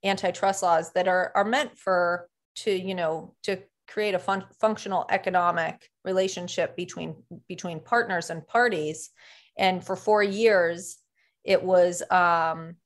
antitrust 0.05 0.63
laws 0.63 0.93
that 0.93 1.09
are 1.09 1.33
are 1.35 1.45
meant 1.45 1.79
for 1.79 2.29
to 2.55 2.71
you 2.71 2.95
know 2.95 3.35
to 3.43 3.59
create 3.89 4.15
a 4.15 4.19
fun- 4.19 4.47
functional 4.61 5.07
economic 5.11 5.91
relationship 6.05 6.77
between 6.77 7.17
between 7.49 7.81
partners 7.81 8.31
and 8.31 8.47
parties 8.47 9.11
and 9.59 9.85
for 9.85 9.97
four 9.97 10.23
years 10.23 10.99
it 11.43 11.63
was 11.63 12.03
um, 12.11 12.77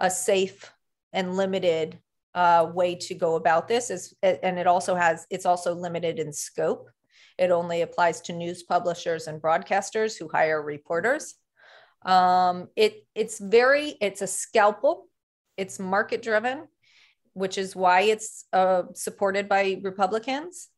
a 0.00 0.10
safe 0.10 0.72
and 1.12 1.36
limited 1.36 1.98
uh, 2.34 2.68
way 2.72 2.94
to 2.94 3.14
go 3.14 3.36
about 3.36 3.68
this 3.68 3.90
is 3.90 4.14
and 4.22 4.58
it 4.58 4.66
also 4.66 4.94
has 4.94 5.26
it's 5.30 5.46
also 5.46 5.74
limited 5.74 6.18
in 6.18 6.32
scope 6.32 6.90
it 7.38 7.50
only 7.50 7.82
applies 7.82 8.20
to 8.22 8.32
news 8.32 8.62
publishers 8.62 9.26
and 9.26 9.40
broadcasters 9.40 10.18
who 10.18 10.28
hire 10.28 10.62
reporters. 10.62 11.34
Um, 12.04 12.68
it 12.76 13.06
it's 13.14 13.38
very 13.38 13.94
it's 14.00 14.22
a 14.22 14.26
scalpel. 14.26 15.08
It's 15.56 15.78
market 15.78 16.22
driven 16.22 16.68
which 17.34 17.58
is 17.58 17.76
why 17.76 18.02
it's 18.02 18.46
uh, 18.52 18.84
supported 18.94 19.48
by 19.48 19.78
republicans 19.82 20.68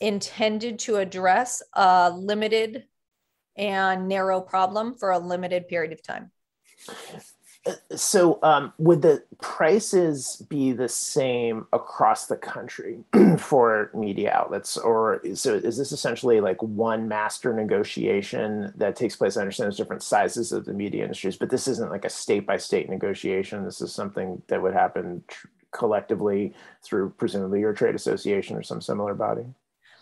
intended 0.00 0.78
to 0.78 0.96
address 0.96 1.62
a 1.74 2.10
limited 2.10 2.84
and 3.56 4.08
narrow 4.08 4.40
problem 4.40 4.94
for 4.94 5.10
a 5.10 5.18
limited 5.18 5.68
period 5.68 5.92
of 5.92 6.02
time 6.02 6.30
so 7.94 8.38
um, 8.42 8.72
would 8.78 9.02
the 9.02 9.22
prices 9.40 10.44
be 10.48 10.72
the 10.72 10.88
same 10.88 11.66
across 11.72 12.26
the 12.26 12.36
country 12.36 13.00
for 13.38 13.90
media 13.94 14.32
outlets? 14.32 14.76
Or 14.76 15.20
so 15.34 15.54
is 15.54 15.76
this 15.76 15.92
essentially 15.92 16.40
like 16.40 16.62
one 16.62 17.08
master 17.08 17.52
negotiation 17.52 18.72
that 18.76 18.96
takes 18.96 19.16
place? 19.16 19.36
I 19.36 19.42
understand 19.42 19.66
there's 19.66 19.76
different 19.76 20.02
sizes 20.02 20.52
of 20.52 20.64
the 20.64 20.72
media 20.72 21.02
industries 21.02 21.36
but 21.36 21.50
this 21.50 21.68
isn't 21.68 21.90
like 21.90 22.04
a 22.04 22.10
state 22.10 22.46
by 22.46 22.56
state 22.56 22.88
negotiation. 22.88 23.64
This 23.64 23.80
is 23.80 23.92
something 23.92 24.42
that 24.48 24.62
would 24.62 24.74
happen 24.74 25.24
tr- 25.28 25.48
collectively 25.70 26.54
through 26.82 27.10
presumably 27.10 27.60
your 27.60 27.74
trade 27.74 27.94
association 27.94 28.56
or 28.56 28.62
some 28.62 28.80
similar 28.80 29.14
body 29.14 29.44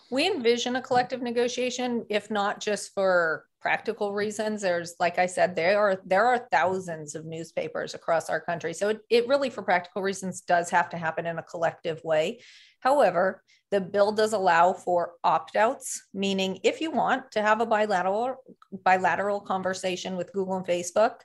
we 0.09 0.27
envision 0.27 0.75
a 0.75 0.81
collective 0.81 1.21
negotiation 1.21 2.05
if 2.09 2.31
not 2.31 2.59
just 2.59 2.93
for 2.93 3.45
practical 3.61 4.13
reasons. 4.13 4.61
There's 4.61 4.95
like 4.99 5.19
i 5.19 5.25
said 5.25 5.55
there 5.55 5.79
are 5.79 6.01
there 6.05 6.25
are 6.25 6.47
thousands 6.51 7.15
of 7.15 7.25
newspapers 7.25 7.93
across 7.93 8.29
our 8.29 8.39
country. 8.39 8.73
So 8.73 8.89
it, 8.89 9.01
it 9.09 9.27
really 9.27 9.49
for 9.49 9.61
practical 9.61 10.01
reasons 10.01 10.41
does 10.41 10.69
have 10.69 10.89
to 10.89 10.97
happen 10.97 11.25
in 11.25 11.37
a 11.37 11.43
collective 11.43 12.01
way. 12.03 12.39
However 12.79 13.43
the 13.69 13.81
bill 13.81 14.13
does 14.13 14.31
allow 14.31 14.71
for 14.71 15.13
opt-outs 15.25 16.07
meaning 16.13 16.57
if 16.63 16.79
you 16.79 16.89
want 16.89 17.29
to 17.33 17.41
have 17.41 17.59
a 17.59 17.65
bilateral 17.65 18.37
bilateral 18.71 19.41
conversation 19.41 20.15
with 20.15 20.31
google 20.31 20.55
and 20.55 20.65
facebook 20.65 21.15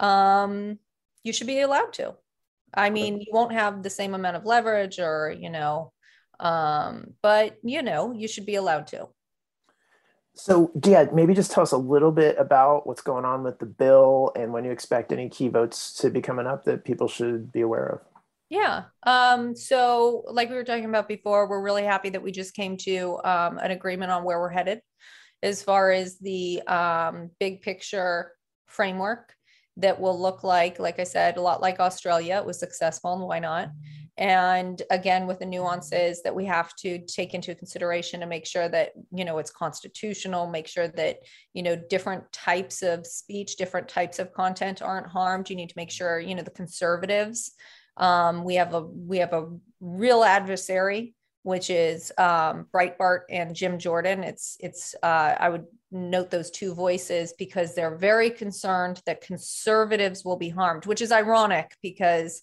um, 0.00 0.78
you 1.22 1.32
should 1.32 1.46
be 1.46 1.60
allowed 1.60 1.92
to. 1.94 2.14
I 2.74 2.88
mean 2.88 3.20
you 3.20 3.26
won't 3.32 3.52
have 3.52 3.82
the 3.82 3.90
same 3.90 4.14
amount 4.14 4.36
of 4.36 4.46
leverage 4.46 4.98
or 4.98 5.34
you 5.38 5.50
know 5.50 5.92
um, 6.40 7.14
but 7.22 7.56
you 7.62 7.82
know 7.82 8.12
you 8.12 8.28
should 8.28 8.46
be 8.46 8.56
allowed 8.56 8.86
to 8.86 9.08
so, 10.34 10.70
yeah, 10.84 11.06
maybe 11.12 11.34
just 11.34 11.50
tell 11.50 11.62
us 11.62 11.72
a 11.72 11.78
little 11.78 12.10
bit 12.10 12.36
about 12.38 12.86
what's 12.86 13.02
going 13.02 13.24
on 13.24 13.42
with 13.42 13.58
the 13.58 13.66
bill 13.66 14.32
and 14.34 14.52
when 14.52 14.64
you 14.64 14.70
expect 14.70 15.12
any 15.12 15.28
key 15.28 15.48
votes 15.48 15.92
to 15.94 16.10
be 16.10 16.22
coming 16.22 16.46
up 16.46 16.64
that 16.64 16.84
people 16.84 17.06
should 17.06 17.52
be 17.52 17.60
aware 17.60 17.86
of. 17.86 18.00
Yeah. 18.48 18.84
Um, 19.04 19.54
so, 19.54 20.24
like 20.26 20.48
we 20.48 20.56
were 20.56 20.64
talking 20.64 20.84
about 20.84 21.08
before, 21.08 21.48
we're 21.48 21.62
really 21.62 21.84
happy 21.84 22.10
that 22.10 22.22
we 22.22 22.32
just 22.32 22.54
came 22.54 22.76
to 22.78 23.18
um, 23.24 23.58
an 23.58 23.70
agreement 23.70 24.10
on 24.10 24.24
where 24.24 24.40
we're 24.40 24.50
headed 24.50 24.80
as 25.42 25.62
far 25.62 25.90
as 25.90 26.18
the 26.18 26.62
um, 26.62 27.30
big 27.40 27.62
picture 27.62 28.32
framework 28.66 29.34
that 29.78 30.00
will 30.00 30.20
look 30.20 30.44
like, 30.44 30.78
like 30.78 30.98
I 30.98 31.04
said, 31.04 31.36
a 31.36 31.42
lot 31.42 31.62
like 31.62 31.80
Australia. 31.80 32.36
It 32.36 32.46
was 32.46 32.58
successful, 32.58 33.14
and 33.14 33.22
why 33.22 33.38
not? 33.38 33.70
And 34.18 34.82
again 34.90 35.26
with 35.26 35.38
the 35.38 35.46
nuances 35.46 36.22
that 36.22 36.34
we 36.34 36.44
have 36.44 36.74
to 36.76 36.98
take 37.06 37.32
into 37.32 37.54
consideration 37.54 38.20
to 38.20 38.26
make 38.26 38.44
sure 38.44 38.68
that 38.68 38.92
you 39.10 39.24
know 39.24 39.38
it's 39.38 39.50
constitutional 39.50 40.46
make 40.46 40.66
sure 40.66 40.88
that 40.88 41.16
you 41.54 41.62
know 41.62 41.76
different 41.88 42.30
types 42.30 42.82
of 42.82 43.06
speech 43.06 43.56
different 43.56 43.88
types 43.88 44.18
of 44.18 44.32
content 44.32 44.82
aren't 44.82 45.06
harmed. 45.06 45.48
You 45.48 45.56
need 45.56 45.70
to 45.70 45.78
make 45.78 45.90
sure 45.90 46.20
you 46.20 46.34
know 46.34 46.42
the 46.42 46.50
conservatives 46.50 47.52
um, 47.96 48.44
we 48.44 48.56
have 48.56 48.74
a 48.74 48.82
we 48.82 49.18
have 49.18 49.32
a 49.32 49.48
real 49.80 50.24
adversary 50.24 51.14
which 51.44 51.70
is 51.70 52.12
um, 52.18 52.66
breitbart 52.72 53.22
and 53.30 53.54
jim 53.54 53.78
jordan. 53.78 54.22
It's 54.24 54.56
it's 54.60 54.94
uh, 55.02 55.36
i 55.38 55.48
would 55.48 55.64
note 55.90 56.30
those 56.30 56.50
two 56.50 56.74
voices 56.74 57.34
because 57.38 57.74
they're 57.74 57.96
very 57.96 58.30
concerned 58.30 59.02
that 59.06 59.20
conservatives 59.20 60.24
will 60.24 60.38
be 60.38 60.48
harmed 60.48 60.86
which 60.86 61.02
is 61.02 61.12
ironic 61.12 61.76
because 61.82 62.42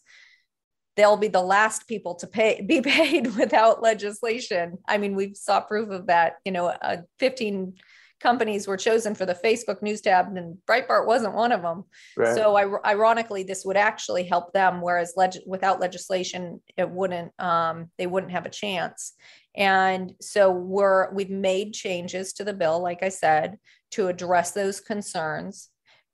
they'll 1.00 1.16
be 1.16 1.30
the 1.30 1.42
last 1.42 1.88
people 1.88 2.14
to 2.14 2.28
pay 2.28 2.62
be 2.62 2.82
paid 2.98 3.34
without 3.38 3.82
legislation. 3.82 4.78
I 4.86 4.98
mean, 4.98 5.16
we 5.16 5.34
saw 5.34 5.62
proof 5.62 5.90
of 5.90 6.08
that. 6.08 6.34
You 6.44 6.52
know, 6.52 6.68
uh, 6.68 6.98
15 7.20 7.76
companies 8.20 8.68
were 8.68 8.76
chosen 8.76 9.16
for 9.16 9.26
the 9.26 9.34
Facebook 9.34 9.82
news 9.82 10.02
tab, 10.02 10.36
and 10.36 10.58
Breitbart 10.68 11.08
wasn't 11.08 11.36
one 11.36 11.54
of 11.54 11.62
them. 11.62 11.86
Right. 12.18 12.36
So, 12.36 12.58
I, 12.58 12.92
ironically, 12.92 13.44
this 13.44 13.64
would 13.64 13.78
actually 13.78 14.26
help 14.26 14.52
them, 14.52 14.82
whereas 14.82 15.14
leg- 15.16 15.46
without 15.48 15.80
legislation, 15.80 16.60
it 16.76 16.90
wouldn't. 16.90 17.32
Um, 17.40 17.92
they 17.98 18.08
wouldn't 18.08 18.34
have 18.34 18.46
a 18.46 18.50
chance. 18.50 19.14
And 19.56 20.14
so, 20.20 20.52
we're 20.52 21.14
we've 21.14 21.30
made 21.30 21.74
changes 21.74 22.34
to 22.34 22.44
the 22.44 22.54
bill, 22.54 22.82
like 22.82 23.04
I 23.04 23.10
said, 23.10 23.58
to 23.92 24.10
address 24.10 24.52
those 24.52 24.82
concerns 24.82 25.70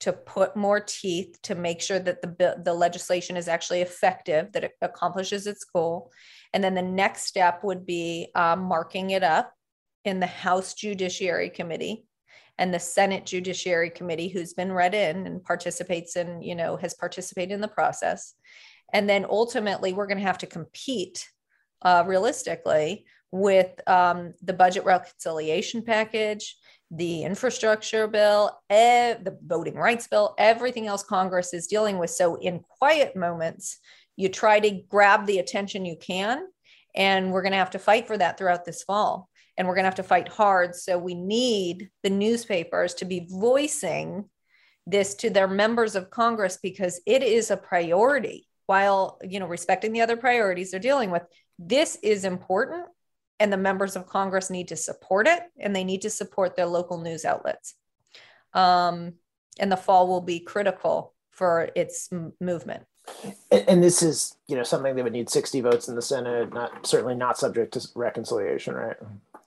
to 0.05 0.13
put 0.13 0.55
more 0.55 0.79
teeth 0.79 1.35
to 1.41 1.55
make 1.55 1.81
sure 1.81 1.97
that 1.97 2.21
the 2.21 2.61
the 2.63 2.73
legislation 2.73 3.35
is 3.37 3.47
actually 3.47 3.81
effective, 3.81 4.51
that 4.51 4.63
it 4.63 4.73
accomplishes 4.83 5.47
its 5.47 5.63
goal. 5.63 6.11
And 6.53 6.63
then 6.63 6.75
the 6.75 6.83
next 6.83 7.25
step 7.25 7.63
would 7.63 7.87
be 7.87 8.29
um, 8.35 8.59
marking 8.59 9.09
it 9.09 9.23
up 9.23 9.51
in 10.03 10.19
the 10.19 10.27
House 10.27 10.75
Judiciary 10.75 11.49
Committee 11.49 12.05
and 12.59 12.71
the 12.71 12.79
Senate 12.79 13.25
Judiciary 13.25 13.89
Committee, 13.89 14.27
who's 14.27 14.53
been 14.53 14.71
read 14.71 14.93
in 14.93 15.25
and 15.25 15.43
participates 15.43 16.15
in, 16.15 16.43
you 16.43 16.53
know, 16.53 16.77
has 16.77 16.93
participated 16.93 17.53
in 17.53 17.61
the 17.61 17.67
process. 17.67 18.35
And 18.93 19.09
then 19.09 19.25
ultimately, 19.27 19.91
we're 19.91 20.05
going 20.05 20.19
to 20.19 20.27
have 20.27 20.37
to 20.37 20.45
compete 20.45 21.27
uh, 21.81 22.03
realistically 22.05 23.07
with 23.31 23.71
um, 23.87 24.35
the 24.43 24.53
budget 24.53 24.85
reconciliation 24.85 25.81
package 25.81 26.55
the 26.91 27.23
infrastructure 27.23 28.07
bill, 28.07 28.51
ev- 28.69 29.23
the 29.23 29.37
voting 29.45 29.75
rights 29.75 30.07
bill, 30.07 30.35
everything 30.37 30.87
else 30.87 31.03
Congress 31.03 31.53
is 31.53 31.67
dealing 31.67 31.97
with. 31.97 32.09
So, 32.09 32.35
in 32.35 32.59
quiet 32.79 33.15
moments, 33.15 33.79
you 34.15 34.29
try 34.29 34.59
to 34.59 34.81
grab 34.89 35.25
the 35.25 35.39
attention 35.39 35.85
you 35.85 35.97
can. 35.97 36.45
And 36.95 37.31
we're 37.31 37.41
going 37.41 37.51
to 37.51 37.57
have 37.57 37.71
to 37.71 37.79
fight 37.79 38.07
for 38.07 38.17
that 38.17 38.37
throughout 38.37 38.63
this 38.63 38.83
fall. 38.83 39.29
And 39.57 39.67
we're 39.67 39.75
going 39.75 39.83
to 39.83 39.89
have 39.89 39.95
to 39.95 40.03
fight 40.03 40.29
hard. 40.29 40.75
So, 40.75 40.97
we 40.97 41.15
need 41.15 41.89
the 42.03 42.09
newspapers 42.09 42.93
to 42.95 43.05
be 43.05 43.27
voicing 43.29 44.29
this 44.87 45.15
to 45.15 45.29
their 45.29 45.47
members 45.47 45.95
of 45.95 46.11
Congress 46.11 46.59
because 46.61 47.01
it 47.05 47.23
is 47.23 47.51
a 47.51 47.57
priority 47.57 48.47
while 48.67 49.19
you 49.23 49.39
know 49.39 49.47
respecting 49.47 49.93
the 49.93 50.01
other 50.01 50.17
priorities 50.17 50.71
they're 50.71 50.79
dealing 50.79 51.11
with 51.11 51.23
this 51.59 51.97
is 52.01 52.25
important 52.25 52.85
and 53.39 53.51
the 53.51 53.57
members 53.57 53.95
of 53.95 54.07
Congress 54.07 54.49
need 54.49 54.69
to 54.69 54.75
support 54.75 55.27
it 55.27 55.43
and 55.59 55.75
they 55.75 55.83
need 55.83 56.01
to 56.03 56.09
support 56.09 56.55
their 56.55 56.65
local 56.65 56.99
news 56.99 57.25
outlets. 57.25 57.75
Um, 58.53 59.13
and 59.59 59.71
the 59.71 59.77
fall 59.77 60.07
will 60.07 60.21
be 60.21 60.39
critical 60.39 61.13
for 61.31 61.69
its 61.75 62.09
m- 62.11 62.33
movement. 62.39 62.83
And, 63.51 63.69
and, 63.69 63.83
this 63.83 64.01
is, 64.01 64.35
you 64.47 64.55
know, 64.55 64.63
something 64.63 64.95
that 64.95 65.03
would 65.03 65.13
need 65.13 65.29
60 65.29 65.61
votes 65.61 65.87
in 65.87 65.95
the 65.95 66.01
Senate, 66.01 66.51
not 66.53 66.87
certainly 66.87 67.13
not 67.13 67.37
subject 67.37 67.73
to 67.73 67.87
reconciliation, 67.95 68.73
right? 68.73 68.95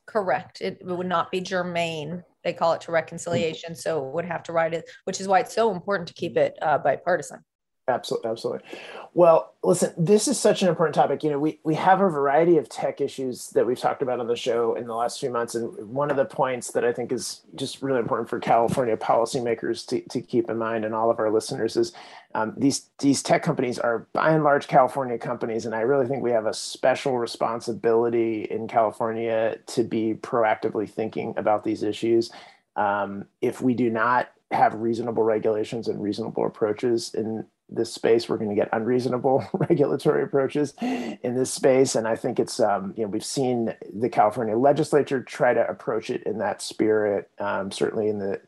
Correct. 0.07 0.61
It, 0.61 0.79
it 0.81 0.87
would 0.87 1.09
not 1.09 1.31
be 1.31 1.40
germane. 1.40 2.22
They 2.44 2.53
call 2.53 2.74
it 2.74 2.83
to 2.83 2.92
reconciliation, 2.92 3.74
so 3.74 4.07
it 4.07 4.14
would 4.14 4.24
have 4.27 4.44
to 4.44 4.53
write 4.53 4.74
it, 4.74 4.88
which 5.05 5.20
is 5.20 5.27
why 5.27 5.40
it's 5.40 5.55
so 5.55 5.72
important 5.72 6.07
to 6.09 6.14
keep 6.14 6.37
it 6.37 6.57
uh, 6.62 6.79
bipartisan. 6.79 7.44
Absolutely, 7.88 8.31
absolutely. 8.31 8.68
Well, 9.14 9.55
listen, 9.64 9.94
this 9.96 10.29
is 10.29 10.38
such 10.38 10.62
an 10.62 10.68
important 10.68 10.94
topic. 10.94 11.24
You 11.24 11.31
know, 11.31 11.38
we 11.38 11.59
we 11.64 11.74
have 11.74 12.03
a 12.03 12.09
variety 12.11 12.59
of 12.59 12.68
tech 12.68 13.01
issues 13.01 13.48
that 13.51 13.66
we've 13.66 13.79
talked 13.79 14.03
about 14.03 14.20
on 14.20 14.27
the 14.27 14.37
show 14.37 14.74
in 14.74 14.87
the 14.87 14.94
last 14.94 15.18
few 15.18 15.31
months, 15.31 15.55
and 15.55 15.74
one 15.89 16.11
of 16.11 16.18
the 16.18 16.26
points 16.26 16.72
that 16.72 16.84
I 16.84 16.93
think 16.93 17.11
is 17.11 17.41
just 17.55 17.82
really 17.82 17.99
important 17.99 18.28
for 18.28 18.39
California 18.39 18.97
policymakers 18.97 19.86
to, 19.86 20.03
to 20.11 20.20
keep 20.20 20.51
in 20.51 20.59
mind, 20.59 20.84
and 20.84 20.95
all 20.95 21.11
of 21.11 21.18
our 21.18 21.30
listeners, 21.30 21.76
is 21.76 21.93
um, 22.34 22.53
these 22.59 22.91
these 22.99 23.22
tech 23.22 23.43
companies 23.43 23.78
are 23.78 24.07
by 24.12 24.30
and 24.30 24.45
large 24.45 24.68
California 24.68 25.16
companies, 25.16 25.64
and 25.64 25.74
I 25.74 25.80
really 25.80 26.07
think 26.07 26.22
we 26.22 26.32
have 26.32 26.47
a 26.47 26.55
special 26.55 27.18
responsibility 27.18 28.43
in 28.51 28.68
California 28.68 29.57
to 29.68 29.82
be 29.82 30.14
proactively 30.14 30.89
thinking 30.89 31.32
about 31.39 31.64
these 31.64 31.82
issues. 31.82 32.30
Um, 32.76 33.24
if 33.41 33.62
we 33.62 33.72
do 33.72 33.89
not 33.89 34.28
have 34.51 34.74
reasonable 34.74 35.22
regulations 35.22 35.89
and 35.89 36.03
reasonable 36.03 36.47
approaches 36.47 37.12
in 37.14 37.47
this 37.69 37.93
space. 37.93 38.29
We're 38.29 38.39
going 38.39 38.51
to 38.51 38.57
get 38.57 38.69
unreasonable 38.73 39.47
regulatory 39.53 40.23
approaches 40.23 40.75
in 40.81 41.35
this 41.35 41.53
space, 41.53 41.95
and 41.95 42.09
I 42.09 42.16
think 42.16 42.39
it's 42.39 42.61
um, 42.61 42.95
you 42.97 43.05
know 43.05 43.09
we've 43.09 43.25
seen 43.25 43.75
the 43.93 44.09
California 44.09 44.57
legislature 44.57 45.23
try 45.23 45.55
to 45.55 45.69
approach 45.69 46.11
it 46.11 46.23
in 46.25 46.39
that 46.39 46.62
spirit, 46.62 47.31
um, 47.39 47.71
certainly 47.71 48.09
in 48.09 48.19
the 48.19 48.41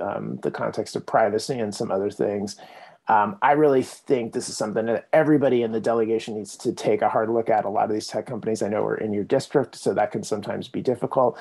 um, 0.00 0.38
the 0.42 0.50
context 0.50 0.96
of 0.96 1.06
privacy 1.06 1.58
and 1.58 1.74
some 1.74 1.90
other 1.90 2.10
things. 2.10 2.56
Um, 3.08 3.38
I 3.40 3.52
really 3.52 3.82
think 3.82 4.34
this 4.34 4.50
is 4.50 4.56
something 4.56 4.84
that 4.86 5.08
everybody 5.14 5.62
in 5.62 5.72
the 5.72 5.80
delegation 5.80 6.34
needs 6.34 6.56
to 6.58 6.74
take 6.74 7.00
a 7.00 7.08
hard 7.08 7.30
look 7.30 7.48
at. 7.48 7.64
A 7.64 7.68
lot 7.68 7.84
of 7.84 7.92
these 7.92 8.06
tech 8.06 8.26
companies 8.26 8.62
I 8.62 8.68
know 8.68 8.84
are 8.84 8.96
in 8.96 9.14
your 9.14 9.24
district, 9.24 9.76
so 9.76 9.94
that 9.94 10.12
can 10.12 10.22
sometimes 10.22 10.68
be 10.68 10.82
difficult. 10.82 11.38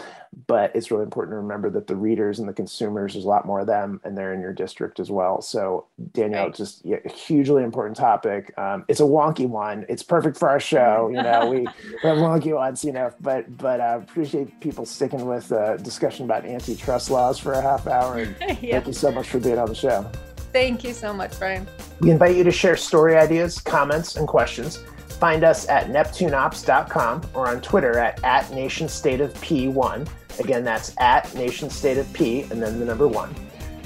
But 0.47 0.74
it's 0.74 0.91
really 0.91 1.03
important 1.03 1.34
to 1.34 1.38
remember 1.38 1.70
that 1.72 1.88
the 1.88 1.95
readers 1.95 2.39
and 2.39 2.47
the 2.47 2.53
consumers, 2.53 3.13
there's 3.13 3.26
a 3.26 3.28
lot 3.28 3.45
more 3.45 3.59
of 3.59 3.68
them, 3.68 3.99
and 4.05 4.18
they're 4.18 4.34
in 4.34 4.39
your 4.39 4.53
district 4.53 4.99
as 5.01 5.11
well. 5.11 5.41
So, 5.41 5.86
Danielle, 6.13 6.45
right. 6.45 6.55
just 6.55 6.86
yeah, 6.86 6.97
a 7.03 7.11
hugely 7.11 7.63
important 7.63 7.97
topic. 7.97 8.57
Um, 8.57 8.86
it's 8.88 9.01
a 9.01 9.03
wonky 9.03 9.47
one. 9.47 9.86
It's 9.89 10.03
perfect 10.03 10.38
for 10.38 10.49
our 10.49 10.59
show. 10.59 11.11
You 11.18 11.24
know, 11.24 11.49
we, 11.49 11.61
we 11.61 11.68
have 12.03 12.18
wonky 12.20 12.53
ones, 12.53 12.86
you 12.86 12.91
know, 12.91 13.11
but 13.22 13.57
but 13.57 13.82
I 13.82 13.93
uh, 13.93 13.97
appreciate 13.97 14.59
people 14.61 14.86
sticking 14.86 15.26
with 15.26 15.51
uh, 15.51 15.78
discussion 15.78 16.26
about 16.26 16.45
antitrust 16.45 17.09
laws 17.09 17.39
for 17.39 17.53
a 17.53 17.61
half 17.61 17.88
hour. 17.88 18.18
And 18.18 18.61
yeah. 18.61 18.74
thank 18.74 18.88
you 18.88 18.93
so 18.93 19.11
much 19.11 19.28
for 19.28 19.39
being 19.39 19.57
on 19.57 19.68
the 19.68 19.76
show. 19.76 20.09
Thank 20.58 20.84
you 20.84 20.91
so 20.91 21.14
much, 21.14 21.38
Bryan. 21.38 21.68
We 21.99 22.10
invite 22.10 22.36
you 22.36 22.43
to 22.43 22.51
share 22.51 22.76
story 22.78 23.16
ideas, 23.16 23.60
comments, 23.60 24.16
and 24.16 24.28
questions. 24.28 24.78
Find 25.20 25.43
us 25.43 25.70
at 25.70 25.91
neptuneops.com 25.91 27.30
or 27.36 27.47
on 27.47 27.62
Twitter 27.62 27.99
at, 27.99 28.24
at 28.24 28.45
nationstateofp1. 28.45 30.10
Again, 30.39 30.64
that's 30.64 30.95
at 30.99 31.26
nationstateofp 31.28 32.49
and 32.49 32.60
then 32.60 32.80
the 32.80 32.86
number 32.86 33.08
one. 33.08 33.36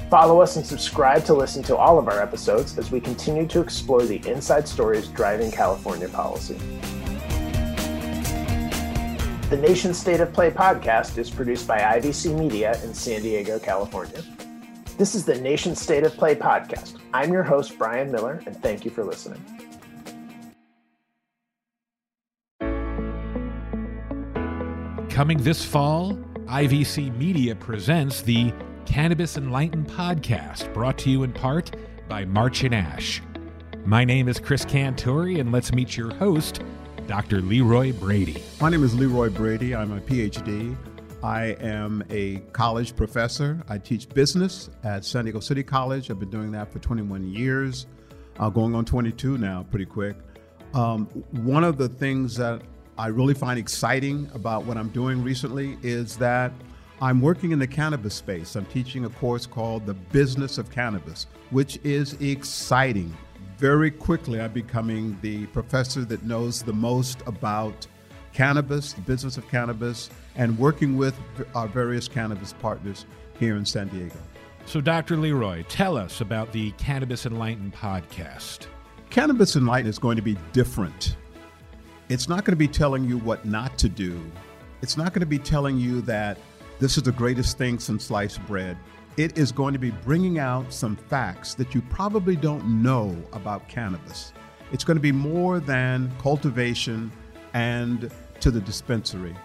Follow 0.10 0.40
us 0.40 0.56
and 0.56 0.66
subscribe 0.66 1.26
to 1.26 1.34
listen 1.34 1.62
to 1.64 1.76
all 1.76 2.00
of 2.00 2.08
our 2.08 2.22
episodes 2.22 2.78
as 2.78 2.90
we 2.90 3.02
continue 3.02 3.46
to 3.48 3.60
explore 3.60 4.04
the 4.04 4.26
inside 4.26 4.66
stories 4.66 5.10
driving 5.10 5.52
California 5.52 6.08
policy. 6.08 6.56
The 9.50 9.58
Nation 9.58 9.94
State 9.94 10.22
of 10.22 10.32
Play 10.32 10.52
podcast 10.52 11.18
is 11.18 11.30
produced 11.30 11.68
by 11.68 11.80
IVC 11.80 12.40
Media 12.40 12.82
in 12.82 12.94
San 12.94 13.22
Diego, 13.22 13.60
California. 13.60 14.24
This 14.98 15.16
is 15.16 15.26
the 15.26 15.40
Nation 15.40 15.76
State 15.76 16.04
of 16.04 16.16
Play 16.16 16.36
podcast. 16.36 16.98
I'm 17.14 17.32
your 17.32 17.44
host, 17.44 17.78
Bryan 17.78 18.12
Miller, 18.12 18.42
and 18.46 18.56
thank 18.62 18.86
you 18.86 18.92
for 18.92 19.04
listening. 19.04 19.44
Coming 25.10 25.38
this 25.40 25.64
fall, 25.66 26.14
IVC 26.46 27.16
Media 27.18 27.56
presents 27.56 28.22
the 28.22 28.54
Cannabis 28.86 29.38
Enlightened 29.38 29.88
podcast, 29.88 30.72
brought 30.74 30.98
to 31.00 31.10
you 31.10 31.24
in 31.24 31.32
part 31.32 31.76
by 32.08 32.26
March 32.26 32.64
and 32.64 32.76
Ash. 32.76 33.22
My 33.86 34.04
name 34.04 34.28
is 34.28 34.40
Chris 34.40 34.66
Cantore, 34.66 35.40
and 35.40 35.52
let's 35.52 35.74
meet 35.74 35.98
your 35.98 36.14
host, 36.16 36.62
Dr. 37.08 37.42
Leroy 37.42 37.94
Brady. 37.94 38.44
My 38.60 38.70
name 38.70 38.84
is 38.84 38.94
Leroy 38.94 39.30
Brady. 39.30 39.74
I'm 39.74 39.92
a 39.92 40.02
PhD 40.02 40.76
I 41.24 41.56
am 41.60 42.04
a 42.10 42.38
college 42.52 42.96
professor. 42.96 43.62
I 43.70 43.78
teach 43.78 44.10
business 44.10 44.72
at 44.84 45.06
San 45.06 45.26
Diego 45.26 45.40
City 45.40 45.62
College. 45.62 46.10
I've 46.10 46.20
been 46.20 46.32
doing 46.32 46.52
that 46.54 46.72
for 46.72 46.80
21 46.80 47.28
years, 47.28 47.86
uh, 48.40 48.50
going 48.50 48.74
on 48.74 48.86
22 48.86 49.38
now, 49.38 49.64
pretty 49.70 49.86
quick. 49.86 50.16
Um, 50.74 51.06
one 51.32 51.64
of 51.64 51.78
the 51.78 51.90
things 51.90 52.36
that 52.38 52.64
I 52.98 53.08
really 53.08 53.36
find 53.36 53.60
exciting 53.60 54.32
about 54.34 54.66
what 54.66 54.78
I'm 54.78 54.90
doing 54.90 55.24
recently 55.24 55.78
is 55.84 56.18
that 56.18 56.54
I'm 57.02 57.22
working 57.22 57.52
in 57.52 57.60
the 57.60 57.68
cannabis 57.68 58.16
space. 58.16 58.56
I'm 58.56 58.66
teaching 58.66 59.06
a 59.06 59.10
course 59.10 59.46
called 59.46 59.86
The 59.86 59.94
Business 59.94 60.58
of 60.58 60.72
Cannabis, 60.72 61.28
which 61.52 61.78
is 61.84 62.14
exciting. 62.14 63.16
Very 63.58 63.92
quickly, 63.92 64.42
I'm 64.42 64.54
becoming 64.54 65.20
the 65.22 65.46
professor 65.48 66.04
that 66.06 66.24
knows 66.24 66.64
the 66.64 66.74
most 66.74 67.22
about 67.28 67.86
cannabis, 68.34 68.94
the 68.94 69.02
business 69.02 69.38
of 69.38 69.48
cannabis, 69.50 70.10
and 70.36 70.58
working 70.58 70.98
with 70.98 71.18
our 71.56 71.68
various 71.68 72.08
cannabis 72.08 72.54
partners 72.54 73.06
here 73.40 73.56
in 73.58 73.66
San 73.66 73.88
Diego. 73.90 74.18
So, 74.66 74.80
Dr. 74.80 75.18
Leroy, 75.18 75.64
tell 75.64 75.98
us 75.98 76.22
about 76.22 76.52
the 76.52 76.72
Cannabis 76.72 77.26
Enlightened 77.26 77.74
podcast. 77.74 78.68
Cannabis 79.10 79.56
Enlightened 79.56 79.90
is 79.90 80.00
going 80.00 80.16
to 80.16 80.22
be 80.22 80.38
different. 80.54 81.18
It's 82.10 82.30
not 82.30 82.46
going 82.46 82.54
to 82.54 82.58
be 82.58 82.68
telling 82.68 83.04
you 83.06 83.18
what 83.18 83.46
not 83.46 83.78
to 83.80 83.90
do. 83.90 84.22
It's 84.82 84.98
not 84.98 85.14
going 85.14 85.22
to 85.22 85.26
be 85.26 85.40
telling 85.40 85.78
you 85.78 86.02
that 86.02 86.38
this 86.80 86.98
is 86.98 87.04
the 87.04 87.12
greatest 87.12 87.58
thing 87.58 87.80
since 87.80 88.06
sliced 88.06 88.46
bread. 88.48 88.78
It 89.18 89.38
is 89.38 89.52
going 89.52 89.74
to 89.74 89.80
be 89.80 89.92
bringing 89.92 90.40
out 90.40 90.72
some 90.72 90.96
facts 90.96 91.54
that 91.56 91.76
you 91.76 91.82
probably 91.84 92.36
don't 92.36 92.82
know 92.82 93.16
about 93.34 93.68
cannabis. 93.68 94.34
It's 94.72 94.84
going 94.84 94.98
to 94.98 95.02
be 95.02 95.12
more 95.12 95.60
than 95.60 96.12
cultivation 96.20 97.12
and 97.54 98.12
to 98.40 98.52
the 98.52 98.62
dispensary. 98.62 99.36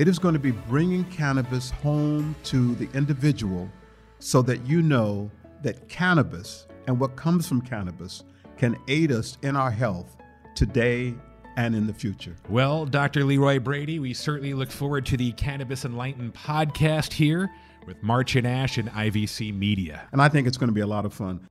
It 0.00 0.08
is 0.08 0.18
going 0.18 0.32
to 0.32 0.40
be 0.40 0.52
bringing 0.52 1.04
cannabis 1.10 1.68
home 1.68 2.34
to 2.44 2.74
the 2.76 2.88
individual 2.96 3.68
so 4.18 4.40
that 4.40 4.64
you 4.64 4.80
know 4.80 5.30
that 5.62 5.90
cannabis 5.90 6.66
and 6.86 6.98
what 6.98 7.16
comes 7.16 7.46
from 7.46 7.60
cannabis 7.60 8.24
can 8.56 8.78
aid 8.88 9.12
us 9.12 9.36
in 9.42 9.56
our 9.56 9.70
health 9.70 10.16
today 10.54 11.12
and 11.58 11.74
in 11.74 11.86
the 11.86 11.92
future. 11.92 12.34
Well, 12.48 12.86
Dr. 12.86 13.24
Leroy 13.24 13.58
Brady, 13.58 13.98
we 13.98 14.14
certainly 14.14 14.54
look 14.54 14.70
forward 14.70 15.04
to 15.04 15.18
the 15.18 15.32
Cannabis 15.32 15.84
Enlightened 15.84 16.32
podcast 16.32 17.12
here 17.12 17.50
with 17.86 18.02
March 18.02 18.36
and 18.36 18.46
Ash 18.46 18.78
and 18.78 18.88
IVC 18.88 19.54
Media. 19.54 20.08
And 20.12 20.22
I 20.22 20.30
think 20.30 20.48
it's 20.48 20.56
going 20.56 20.68
to 20.68 20.74
be 20.74 20.80
a 20.80 20.86
lot 20.86 21.04
of 21.04 21.12
fun. 21.12 21.46